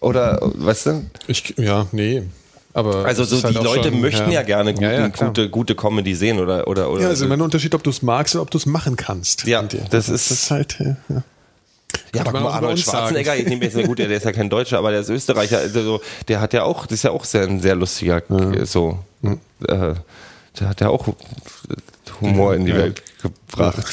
[0.00, 1.06] Oder, weißt du?
[1.28, 2.24] Ich, ja, nee.
[2.74, 5.74] Aber Also so halt die Leute schon- möchten ja, gerne guten, Ja, ja, gute, gute
[5.74, 7.04] Comedy sehen oder, oder, oder.
[7.04, 9.46] Ja, ist immer ein Unterschied, ob du es magst oder ob du es machen kannst.
[9.46, 10.76] Ja, das ist- das ist halt.
[11.08, 11.22] Ja.
[12.14, 12.98] Ja, aber guck mal, Arnold sagen.
[12.98, 15.82] Schwarzenegger, ich nehme jetzt, gut, der ist ja kein Deutscher, aber der ist Österreicher, also
[15.82, 18.98] so, der hat ja auch, das ist ja auch sehr, ein sehr lustiger, äh, so,
[19.22, 19.94] äh,
[20.58, 21.06] der hat ja auch
[22.20, 22.78] Humor in die Ja.
[22.78, 23.86] Welt gebracht.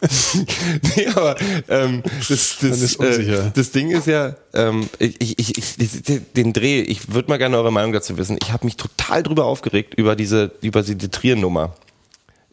[0.96, 1.36] nee, aber
[1.68, 6.80] ähm, das, das, äh, das Ding ist ja, ähm, ich, ich, ich, ich, den Dreh,
[6.80, 8.36] ich würde mal gerne eure Meinung dazu wissen.
[8.42, 11.74] Ich habe mich total drüber aufgeregt über diese, über diese Trier-Nummer.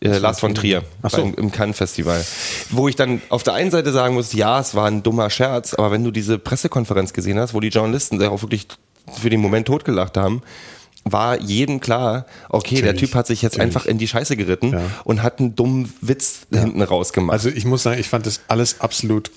[0.03, 1.17] Äh, Lars von Trier so.
[1.17, 2.23] beim, im Cannes-Festival.
[2.71, 5.73] Wo ich dann auf der einen Seite sagen muss, ja, es war ein dummer Scherz,
[5.73, 8.67] aber wenn du diese Pressekonferenz gesehen hast, wo die Journalisten sich auch wirklich
[9.13, 10.41] für den Moment totgelacht haben,
[11.05, 13.75] war jedem klar, okay, der Natürlich, Typ hat sich jetzt natürlich.
[13.75, 14.81] einfach in die Scheiße geritten Ja.
[15.03, 17.33] und hat einen dummen Witz hinten rausgemacht.
[17.33, 19.29] Also ich muss sagen, ich fand das alles absolut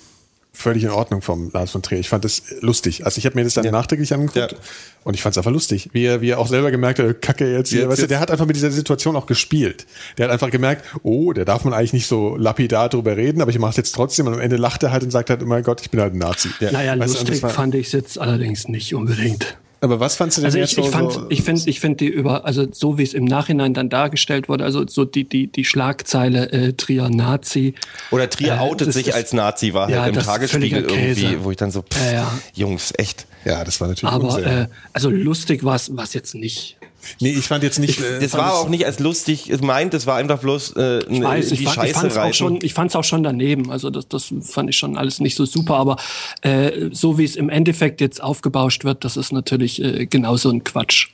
[0.57, 1.99] völlig in Ordnung vom Lars von Trier.
[1.99, 3.05] Ich fand das lustig.
[3.05, 3.71] Also ich habe mir das dann Ja.
[3.71, 4.57] nachträglich angeguckt Ja.
[5.03, 5.89] und ich fand es einfach lustig.
[5.93, 7.81] Wie er, wie er auch selber gemerkt hat, kacke jetzt hier.
[7.81, 9.85] Jetzt- weißt du, der hat einfach mit dieser Situation auch gespielt.
[10.17, 13.51] Der hat einfach gemerkt, oh, der darf man eigentlich nicht so lapidar drüber reden, aber
[13.51, 14.27] ich mache es jetzt trotzdem.
[14.27, 16.13] Und am Ende lacht er halt und sagt halt, oh mein Gott, ich bin halt
[16.13, 16.49] ein Nazi.
[16.59, 19.57] Naja, Weißt du, lustig war- fand ich es jetzt allerdings nicht unbedingt.
[19.79, 21.79] Aber was fandst du denn Also jetzt ich, ich so, fand, so, ich finde, ich
[21.79, 25.23] finde die über, also so wie es im Nachhinein dann dargestellt wurde, also so die
[25.27, 27.75] die die Schlagzeile äh, Trier Nazi.
[28.11, 31.51] Oder Trier Äh, outet sich ist- als Nazi, war Ja, halt im Tagesspiegel irgendwie, wo
[31.51, 32.39] ich dann so, pff, Ja, ja.
[32.55, 33.27] Jungs, echt.
[33.45, 36.76] ja, das war natürlich Aber äh, also lustig war es was jetzt nicht.
[37.19, 37.99] Nee, ich fand jetzt nicht.
[37.99, 40.99] äh, Das fand war es- auch nicht als lustig gemeint, das war einfach bloß äh,
[41.09, 43.71] Ich weiß, ich, die fand, ich Scheiße fand's auch schon, ich fand's auch schon daneben.
[43.71, 45.75] Also das, das fand ich schon alles nicht so super.
[45.77, 45.97] Aber
[46.41, 50.63] äh, so wie es im Endeffekt jetzt aufgebauscht wird, das ist natürlich äh, genauso ein
[50.63, 51.09] Quatsch.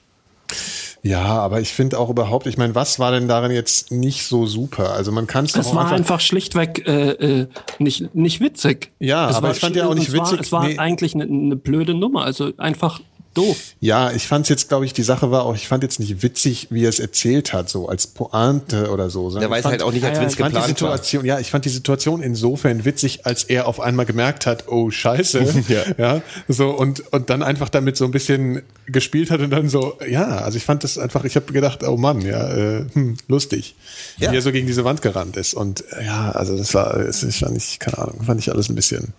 [1.02, 4.46] Ja, aber ich finde auch überhaupt, ich meine, was war denn daran jetzt nicht so
[4.46, 4.94] super?
[4.94, 7.10] Also man kann es doch Es war einfach, einfach schlichtweg äh,
[7.42, 7.48] äh,
[7.80, 8.92] nicht, nicht witzig.
[9.00, 10.78] Ja, es aber war ich fand ja auch nicht es war, witzig, Es war nee.
[10.78, 12.24] eigentlich eine, eine blöde Nummer.
[12.24, 13.02] Also einfach
[13.34, 13.58] doof.
[13.80, 16.68] Ja, ich fand jetzt, glaube ich, die Sache war auch, ich fand jetzt nicht witzig,
[16.70, 19.30] wie er es erzählt hat, so als Pointe oder so.
[19.38, 20.98] Der weiß fand, halt auch nicht, als Ja, wenn ja, es fand die geplant war.
[20.98, 24.90] Situation, ja, ich fand die Situation insofern witzig, als er auf einmal gemerkt hat, oh
[24.92, 25.46] Scheiße,
[25.98, 26.22] ja.
[26.48, 30.38] so und und dann einfach damit so ein bisschen gespielt hat und dann so, ja,
[30.40, 33.76] also ich fand das einfach, ich habe gedacht, oh Mann, ja, äh, hm, lustig,
[34.18, 34.32] Ja.
[34.32, 37.24] wie er so gegen diese Wand gerannt ist und äh, ja, also das war, es
[37.24, 39.14] ist fand ich, keine Ahnung, fand ich alles ein bisschen.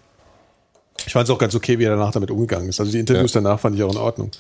[1.07, 2.81] Ich fand es auch ganz okay, wie er danach damit umgegangen ist.
[2.81, 4.31] Also die Interviews danach fand ich auch in Ordnung.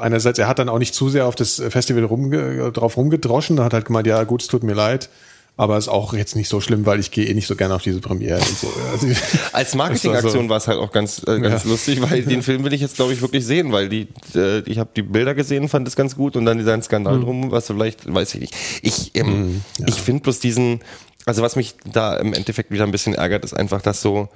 [0.00, 3.72] Einerseits, er hat dann auch nicht zu sehr auf das Festival rumge drauf rumgedroschen, hat
[3.72, 5.08] halt gemeint, ja gut, es tut mir leid,
[5.56, 7.82] aber ist auch jetzt nicht so schlimm, weil ich gehe eh nicht so gerne auf
[7.82, 8.38] diese Premiere.
[8.40, 8.66] Und so.
[8.90, 9.06] Also,
[9.52, 10.48] Als Marketingaktion so.
[10.48, 11.70] war es halt auch ganz, äh, ganz Ja.
[11.70, 14.78] lustig, weil den Film will ich jetzt, glaube ich, wirklich sehen, weil die, äh, ich
[14.80, 18.12] habe die Bilder gesehen, fand es ganz gut und dann dieser Skandal drum, was vielleicht,
[18.12, 18.54] weiß ich nicht.
[18.82, 20.80] Ich, ähm, ich finde bloß diesen,
[21.26, 24.28] also was mich da im Endeffekt wieder ein bisschen ärgert, ist einfach, dass so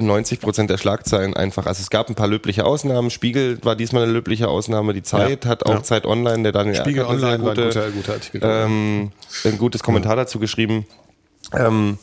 [0.00, 4.04] 90 Prozent der Schlagzeilen einfach, also es gab ein paar löbliche Ausnahmen, Spiegel war diesmal
[4.04, 5.82] eine löbliche Ausnahme, die Zeit Ja, hat auch ja.
[5.82, 8.40] Zeit Online, der Daniel Spiegel eine Online war ein guter, guter Artikel.
[8.42, 9.12] ähm,
[9.44, 10.86] ein gutes Kommentar dazu geschrieben,
[11.54, 11.98] ähm,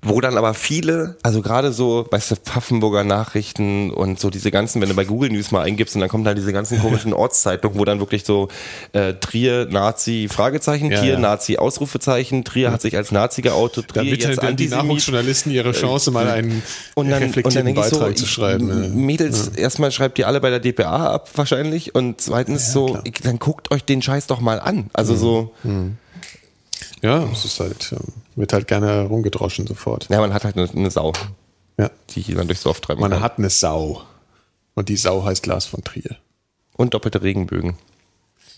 [0.00, 4.80] wo dann aber viele, also gerade so, weißt du, Pfaffenburger Nachrichten und so diese ganzen,
[4.80, 7.76] wenn du bei Google News mal eingibst und dann kommen da diese ganzen komischen Ortszeitungen,
[7.76, 8.46] wo dann wirklich so
[8.92, 11.18] äh, Trier, Nazi, Fragezeichen, Ja, Trier, ja.
[11.18, 14.68] Nazi, Ausrufezeichen, Trier hat sich als Nazi geoutet, Trier bitte jetzt dann die.
[14.68, 16.62] Nachwuchsjournalisten ihre Chance, mal einen
[16.94, 18.70] Und dann, und dann reflektierten ich so, Beitrag zu schreiben.
[18.70, 18.88] m- ja.
[18.90, 23.02] Mädels, erstmal schreibt ihr alle bei der DPA ab wahrscheinlich und zweitens so, klar.
[23.24, 24.90] dann guckt euch den Scheiß doch mal an.
[24.92, 25.54] Also so,
[27.02, 27.98] Ja, es ist halt, ähm,
[28.38, 30.08] wird halt gerne rumgedroschen sofort.
[30.10, 31.12] ja, man hat halt eine, eine Sau,
[31.78, 31.90] Ja.
[32.10, 33.20] die hier dann durchs Dorf treiben Man kann.
[33.22, 34.02] hat eine Sau.
[34.74, 36.16] Und die Sau heißt Lars von Trier.
[36.76, 37.76] Und doppelte Regenbögen.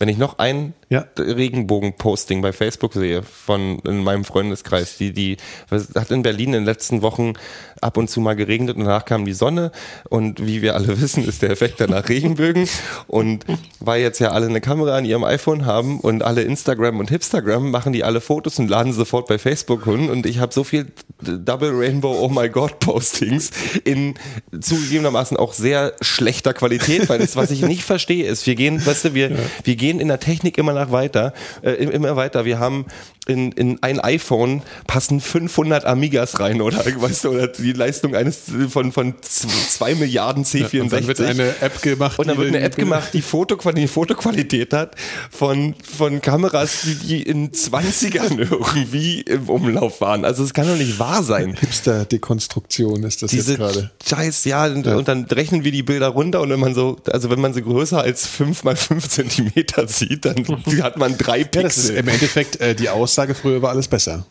[0.01, 1.05] Wenn ich noch ein Ja.
[1.17, 5.37] Regenbogen-Posting bei Facebook sehe von in meinem Freundeskreis, die, die,
[5.71, 7.35] hat in Berlin in den letzten Wochen
[7.81, 9.73] ab und zu mal geregnet und danach kam die Sonne.
[10.09, 12.67] Und wie wir alle wissen, ist der Effekt danach Regenbögen.
[13.07, 13.45] Und
[13.79, 17.71] weil jetzt ja alle eine Kamera an ihrem iPhone haben und alle Instagram und Hipstagram
[17.71, 20.09] machen die alle Fotos und laden sofort bei Facebook hin.
[20.09, 20.87] Und ich habe so viel
[21.21, 23.51] Double Rainbow Oh my God Postings
[23.85, 24.15] in
[24.59, 29.05] zugegebenermaßen auch sehr schlechter Qualität, weil das, was ich nicht verstehe, ist, wir gehen, weißt
[29.05, 32.45] du, wir, wir gehen in der Technik immer nach weiter, äh, immer weiter.
[32.45, 32.87] Wir haben
[33.27, 38.43] in, in ein iPhone passen 500 Amigas rein oder, weißt du, oder die Leistung eines
[38.69, 40.81] von, von zwei Milliarden C64.
[40.81, 42.19] Und dann wird eine App gemacht.
[42.19, 44.97] Und dann die wird eine App gemacht, die Fotoqualität, Fotoqualität hat
[45.31, 50.25] von, von Kameras, die, die in 20ern irgendwie im Umlauf waren.
[50.25, 51.55] Also es kann doch nicht wahr sein.
[51.55, 53.91] Hipster-Dekonstruktion ist das Diese jetzt gerade.
[54.07, 57.31] Scheiß, ja, und, und dann rechnen wir die Bilder runter und wenn man so, also
[57.31, 60.44] wenn man sie größer als 5 mal 5 Zentimeter sieht, dann
[60.82, 61.97] hat man drei Ja, das ist Pixel.
[61.97, 64.27] im Endeffekt äh, die Aussage, früher war alles besser.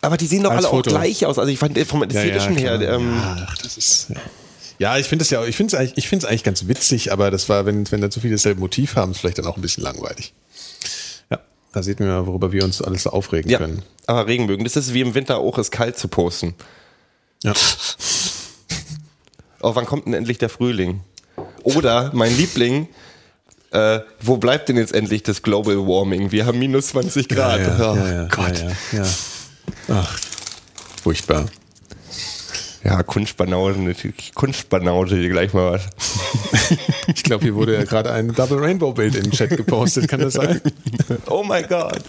[0.00, 0.90] Aber die sehen doch Als alle Foto.
[0.90, 1.38] auch gleich aus.
[1.38, 2.94] Also ich fand äh, vom Ästhetischen her, klar.
[2.94, 4.16] ähm, ja, ach, das ist, ja.
[4.78, 6.66] Ja, ich finde es ja, auch- ich finde es eigentlich, ich finde es eigentlich ganz
[6.66, 9.46] witzig, aber das war, wenn, wenn da zu viele dasselbe Motiv haben, ist vielleicht dann
[9.46, 10.32] auch ein bisschen langweilig.
[11.30, 11.38] Ja,
[11.72, 13.82] da sieht man mal, worüber wir uns alles so aufregen ja, können.
[14.06, 16.54] aber Regenbögen, das ist wie im Winter auch, es kalt zu posten.
[17.44, 17.52] Ja.
[19.60, 21.00] Oh, wann kommt denn endlich der Frühling?
[21.62, 22.88] Oder mein Liebling,
[23.72, 26.30] äh, wo bleibt denn jetzt endlich das Global Warming?
[26.30, 27.60] Wir haben minus 20 Grad.
[27.60, 28.64] Ja, ja, oh, ja, Gott.
[29.88, 30.18] Ach,
[31.02, 31.46] furchtbar.
[32.84, 33.94] Ja, Kunstbanause,
[34.34, 35.82] Kunstbanause, hier gleich mal was.
[37.14, 40.08] Ich glaube, hier wurde ja gerade ein Double Rainbow Bild in den Chat gepostet.
[40.08, 40.60] Kann das sein?
[41.26, 42.00] Oh my God,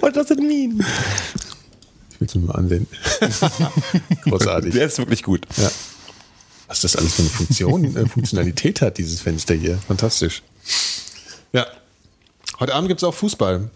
[0.00, 0.84] what does it mean?
[2.10, 2.86] Ich will es mir mal ansehen.
[4.22, 4.72] Großartig.
[4.72, 5.46] Der ist wirklich gut.
[5.56, 5.70] Ja.
[6.68, 9.78] Was das alles für eine Funktion, äh, Funktionalität hat, dieses Fenster hier.
[9.86, 10.42] Fantastisch.
[11.52, 11.66] Ja.
[12.60, 13.68] Heute Abend gibt es auch Fußball.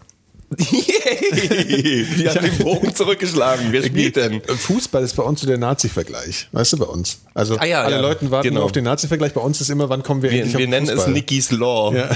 [0.57, 2.05] Yay!
[2.17, 3.67] Wir haben den Bogen zurückgeschlagen.
[3.71, 4.41] Wer spielt denn?
[4.43, 6.49] Fußball ist bei uns so der Nazi-Vergleich.
[6.51, 7.19] Weißt du, bei uns.
[7.33, 8.01] Also Ah ja, alle ja.
[8.01, 8.63] Leute warten Genau.
[8.63, 9.33] auf den Nazi-Vergleich.
[9.33, 11.13] Bei uns ist immer, wann kommen wir, Wir, endlich wir auf nennen es Fußball.
[11.13, 11.95] Nicky's Law.
[11.95, 12.09] Ja.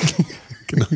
[0.68, 0.86] genau.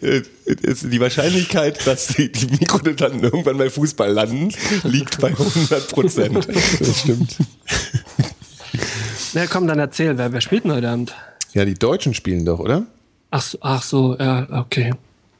[0.00, 0.22] Äh,
[0.62, 4.54] es- Die Wahrscheinlichkeit, dass die, die Mikrodilettanten irgendwann bei Fußball landen,
[4.84, 6.48] liegt bei 100 Prozent.
[6.80, 7.36] Das stimmt.
[9.34, 11.14] Na komm, dann erzähl, wer, wer spielt denn heute Abend?
[11.52, 12.86] Ja, die Deutschen spielen doch, oder?
[13.30, 14.92] Ach, so- ach so, ja, okay.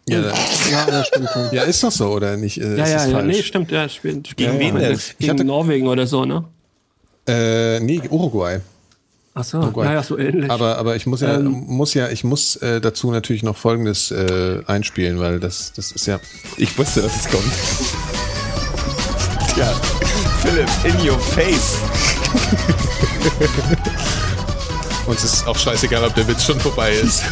[0.09, 0.33] Ja, Ja,
[0.89, 1.29] ja stimmt.
[1.53, 2.59] Ja, ist doch so, oder nicht?
[2.59, 3.27] Äh, ja, ist ja, ja falsch?
[3.37, 4.29] nee, stimmt, ja, spielt.
[4.29, 4.99] spielt Gegen wen denn?
[5.19, 6.45] Gegen Norwegen oder so, ne?
[7.27, 8.61] Äh, nee, Uruguay.
[9.35, 9.85] Ach so, Uruguay.
[9.87, 10.51] naja, so ähnlich.
[10.51, 11.65] Aber, aber ich muss ja, Ähm.
[11.67, 16.07] muss ja, ich muss äh, dazu natürlich noch Folgendes äh, einspielen, weil das, das ist
[16.07, 16.21] ja.
[16.57, 17.45] Ich wusste, dass es kommt.
[19.57, 19.73] Ja,
[20.41, 21.79] Philipp, in your face.
[25.07, 27.23] Uns ist auch scheißegal, ob der Witz schon vorbei ist.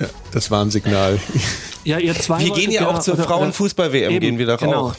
[0.00, 1.20] ja, das Warnsignal.
[1.84, 4.88] ja, ihr zwei Wir gehen ja auch zur Frauenfußball-WM, gehen wir doch genau.
[4.88, 4.94] auch.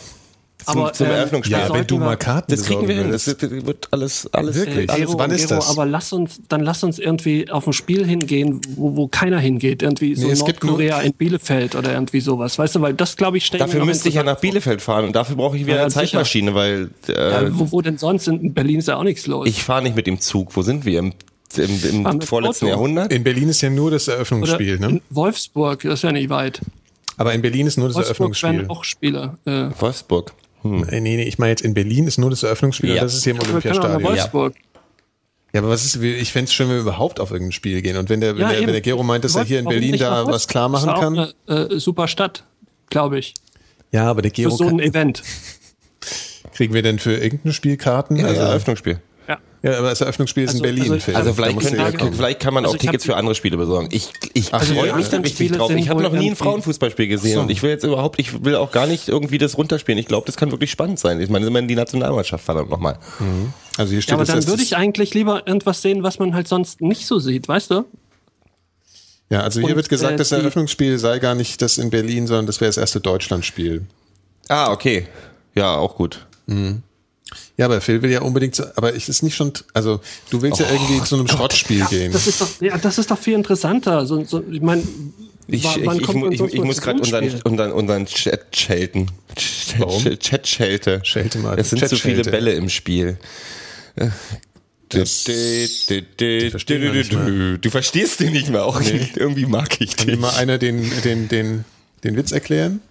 [0.71, 1.57] Zum, Aber, zum ähm, Eröffnungsspiel.
[1.57, 3.11] Ja, wenn du mal Karten das kriegen wir hin.
[3.11, 4.89] Das besorgen wird, wird alles, alles, Wirklich?
[4.89, 5.69] alles Gero, wann ist Gero, das?
[5.69, 9.81] aber lass uns, dann lass uns irgendwie auf ein Spiel hingehen, wo, wo keiner hingeht.
[9.81, 12.57] Irgendwie so Nee, es gibt Nordkorea in Bielefeld oder irgendwie sowas.
[12.59, 15.15] Weißt du, weil das, glaube ich, stellen Dafür müsste ich ja nach Bielefeld fahren und
[15.15, 16.03] dafür brauche ich wieder Ja, eine sicher.
[16.05, 17.15] Zeitmaschine, weil vor.
[17.15, 18.27] äh, Ja, wo, wo denn sonst?
[18.27, 19.47] In Berlin ist ja auch nichts los.
[19.47, 20.55] ich fahre nicht mit dem Zug.
[20.55, 20.99] Wo sind wir?
[20.99, 21.13] Im,
[21.57, 22.73] im, im vorletzten Auto.
[22.73, 23.11] Jahrhundert?
[23.11, 24.87] In Berlin ist ja nur das oder Eröffnungsspiel, ne?
[24.87, 26.61] in Wolfsburg, das ist ja nicht weit.
[27.17, 28.51] Aber in Berlin ist nur das Wolfsburg Eröffnungsspiel.
[28.59, 29.37] werden auch Spiele.
[29.45, 30.31] Äh, Wolfsburg.
[30.61, 30.83] Hm.
[30.89, 33.01] Äh, Nee, nee, ich meine jetzt in Berlin ist nur das Eröffnungsspiel Ja.
[33.01, 34.01] und das ist hier im Olympiastadion.
[34.01, 34.07] Ja.
[34.07, 34.55] Wolfsburg.
[35.53, 37.97] aber was ist, ich fände es schön, wenn wir überhaupt auf irgendein Spiel gehen.
[37.97, 38.67] Und wenn der, wenn der, eben.
[38.67, 40.99] wenn der Gero meint, dass er hier in Berlin da was klar machen ist auch
[41.01, 41.33] kann.
[41.47, 42.43] Eine äh, super Stadt,
[42.89, 43.33] glaube ich.
[43.91, 45.23] Ja, aber der Für Gero so ein kann, Event.
[46.53, 48.17] kriegen wir denn für irgendein Spiel Karten?
[48.17, 49.01] Ja, also, ja, Eröffnungsspiel.
[49.29, 49.37] Ja.
[49.61, 50.91] ja, aber das Eröffnungsspiel ist in Also- Berlin.
[50.91, 51.13] also-.
[51.15, 52.13] Also vielleicht, du können, ja kommen.
[52.13, 53.87] vielleicht kann man Also auch Tickets für andere Spiele besorgen.
[53.91, 54.95] Ich, ich Ach, freue ja.
[54.95, 55.67] mich da richtig drauf.
[55.67, 57.41] sind Ich habe noch nie ein Frauenfußballspiel gesehen So.
[57.41, 59.99] und ich will jetzt überhaupt, ich will auch gar nicht irgendwie das runterspielen.
[59.99, 61.21] Ich glaube, das kann wirklich spannend sein.
[61.21, 62.97] Ich meine, immerhin die Nationalmannschaft verdammt nochmal.
[63.77, 66.33] Also hier steht Ja, aber das dann würde ich eigentlich lieber irgendwas sehen, was man
[66.33, 67.85] halt sonst nicht so sieht, weißt du?
[69.29, 72.25] Ja, also hier Und, wird gesagt, äh, das Eröffnungsspiel sei gar nicht das in Berlin,
[72.25, 73.85] sondern das wäre das erste Deutschlandspiel.
[74.47, 75.05] Ah, okay.
[75.53, 76.25] Ja, auch gut.
[77.57, 79.99] Ja, aber Phil will ja unbedingt, so, aber ich ist nicht schon, also
[80.29, 82.11] du willst ja irgendwie zu einem Schrottspiel gehen.
[82.11, 84.05] Das ist doch, ja, das ist doch viel interessanter.
[84.05, 84.83] So, so, ich meine,
[85.47, 89.11] Ich, ich, wann ich, ich, muss zu gerade unseren, unseren, unseren Chat schelten.
[89.77, 90.03] Warum?
[90.19, 91.01] Chat, schelte.
[91.03, 91.59] Schelte mal.
[91.59, 92.23] Es sind zu viele.
[92.23, 93.17] Bälle im Spiel.
[94.89, 95.23] Das-.
[95.25, 96.51] Du
[97.69, 98.81] verstehst den nicht mehr auch.
[99.15, 100.21] Irgendwie mag ich Kann mir dich.
[100.21, 101.65] mal einer den, den, den,
[102.03, 102.81] den Witz erklären?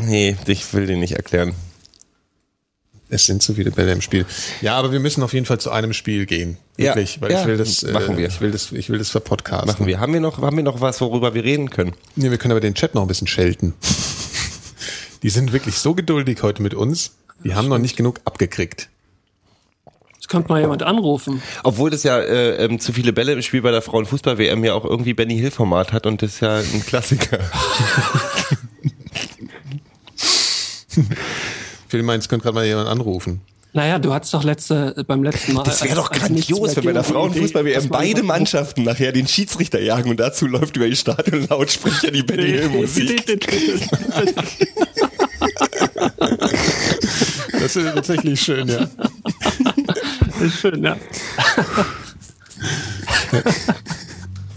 [0.00, 1.54] Nee, ich will den nicht erklären.
[3.10, 4.24] Es sind zu viele Bälle im Spiel.
[4.60, 6.56] Ja, aber wir müssen auf jeden Fall zu einem Spiel gehen.
[6.76, 8.26] Ja, Wirklich, weil ja, ich will das, äh, machen wir.
[8.28, 9.68] ich will das, ich will das verpodcasten.
[9.68, 10.00] Machen wir.
[10.00, 11.92] Haben wir noch, haben wir noch was, worüber wir reden können?
[12.16, 13.74] Nee, wir können aber den Chat noch ein bisschen schelten.
[15.22, 17.12] Die sind wirklich so geduldig heute mit uns.
[17.44, 18.88] Die haben noch nicht genug abgekriegt.
[20.16, 21.42] Das könnte mal jemand anrufen.
[21.62, 24.86] Obwohl das ja äh, ähm, zu viele Bälle im Spiel bei der Frauenfußball-WM ja auch
[24.86, 27.38] irgendwie Benny Hill-Format hat und das ist ja ein Klassiker.
[31.94, 33.40] Phil meint, es könnte gerade mal jemand anrufen.
[33.72, 35.62] Naja, du hattest doch letzte, beim letzten Mal.
[35.62, 40.18] Das wäre doch grandios, wenn bei der Frauenfußball-WM beide Mannschaften nachher den Schiedsrichter jagen und
[40.18, 43.40] dazu läuft über die Stadion-Lautsprecher die Benny Hill-Musik.
[47.52, 48.88] Das ist tatsächlich schön, ja.
[50.26, 50.96] Das ist schön, ja.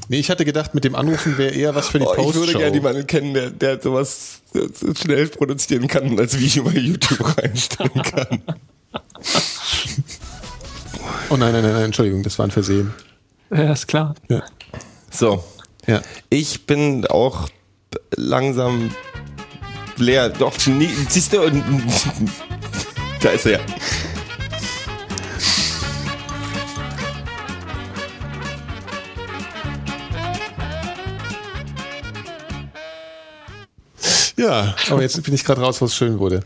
[0.09, 2.39] Nee, ich hatte gedacht, mit dem Anrufen wäre eher was für die Oh, ich Postshow.
[2.41, 6.71] würde gerne jemanden kennen, der, der sowas so schnell produzieren kann und als Video bei
[6.71, 8.41] YouTube reinstellen kann.
[11.29, 12.93] oh nein, nein, nein, nein, Entschuldigung, das war ein Versehen.
[13.49, 14.15] Ja, ist klar.
[14.29, 14.43] Ja.
[15.11, 15.43] So,
[15.87, 16.01] ja.
[16.29, 17.49] ich bin auch
[18.15, 18.91] langsam
[19.97, 20.29] leer.
[20.29, 21.39] Doch, nie, siehst du,
[23.21, 23.59] da ist er ja.
[34.39, 36.41] Ja, aber jetzt bin ich gerade raus, wo es schön wurde.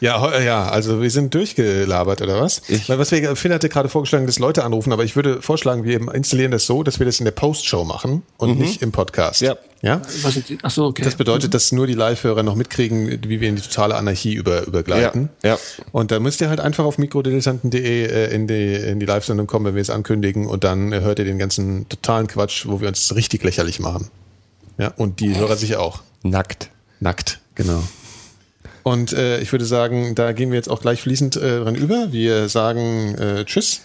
[0.00, 2.60] Ja, heu- ja, also wir sind durchgelabert, oder was?
[2.66, 5.84] Ich- Weil was wir, Finn hatte gerade vorgeschlagen, dass Leute anrufen, aber ich würde vorschlagen,
[5.84, 9.42] wir installieren das so, dass wir das in der Postshow machen und nicht im Podcast.
[9.42, 9.56] Ja.
[9.82, 10.00] Ja?
[10.22, 10.36] Was?
[10.62, 11.02] Ach so, okay.
[11.04, 14.66] Das bedeutet, dass nur die Live-Hörer noch mitkriegen, wie wir in die totale Anarchie über,
[14.66, 15.28] übergleiten.
[15.44, 15.58] Ja, ja.
[15.92, 19.66] Und da müsst ihr halt einfach auf mikrodilettanten.de äh, in die, in die Live-Sendung kommen,
[19.66, 22.88] wenn wir es ankündigen und dann äh, hört ihr den ganzen totalen Quatsch, wo wir
[22.88, 24.10] uns richtig lächerlich machen.
[24.78, 26.00] Ja, und die Hörer sich auch.
[26.22, 26.70] Nackt.
[27.00, 27.82] Nackt, genau.
[28.82, 32.12] Und äh, ich würde sagen, da gehen wir jetzt auch gleich fließend äh, dran über.
[32.12, 33.80] Wir sagen äh, Tschüss.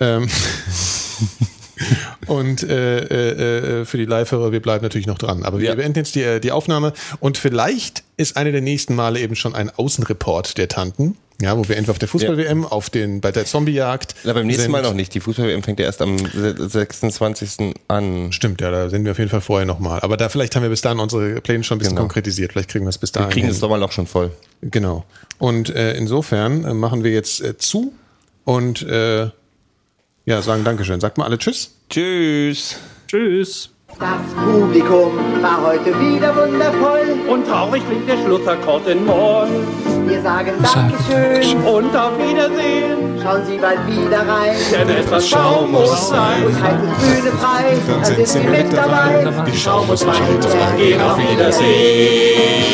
[0.00, 0.28] Ähm
[2.26, 5.44] und äh, äh, äh, für die Live-Hörer, wir bleiben natürlich noch dran.
[5.44, 5.74] Aber wir Ja.
[5.74, 6.92] beenden jetzt die, äh, die Aufnahme.
[7.20, 11.16] Und vielleicht ist eine der nächsten Male eben schon ein Außenreport der Tanten.
[11.40, 14.16] Ja, wo wir entweder auf der Fußball-WM, auf den, bei der Zombiejagd.
[14.24, 14.72] Na, beim nächsten sind.
[14.72, 15.14] Mal noch nicht.
[15.14, 17.74] Die Fußball-WM fängt ja erst am se- 26.
[17.86, 18.32] an.
[18.32, 20.00] Stimmt, ja, da sind wir auf jeden Fall vorher nochmal.
[20.00, 22.02] Aber da vielleicht haben wir bis dahin unsere Pläne schon ein bisschen Genau.
[22.02, 22.52] konkretisiert.
[22.52, 23.28] Vielleicht kriegen wir es bis dahin.
[23.28, 24.32] Wir kriegen das Sommerloch schon voll.
[24.62, 25.04] Genau.
[25.38, 27.92] Und äh, insofern äh, machen wir jetzt äh, zu
[28.44, 29.28] und äh,
[30.28, 31.00] ja, sagen Dankeschön.
[31.00, 31.70] Sagt mal alle Tschüss.
[31.88, 32.76] Tschüss.
[33.06, 33.70] Tschüss.
[33.98, 37.18] Das Publikum war heute wieder wundervoll.
[37.28, 39.48] Und traurig klingt der Schlussakkord in Moll.
[40.06, 41.64] Wir sagen Dankeschön.
[41.64, 43.18] Und auf Wiedersehen.
[43.22, 44.54] Schauen Sie bald wieder rein.
[44.70, 46.44] Denn etwas Schaum muss sein.
[46.44, 47.76] Und halten Bühne frei.
[47.86, 49.26] Da sind Sie mit dabei.
[49.50, 50.76] Die Schau muss weiter.
[50.76, 52.68] Gehen auf Wiedersehen.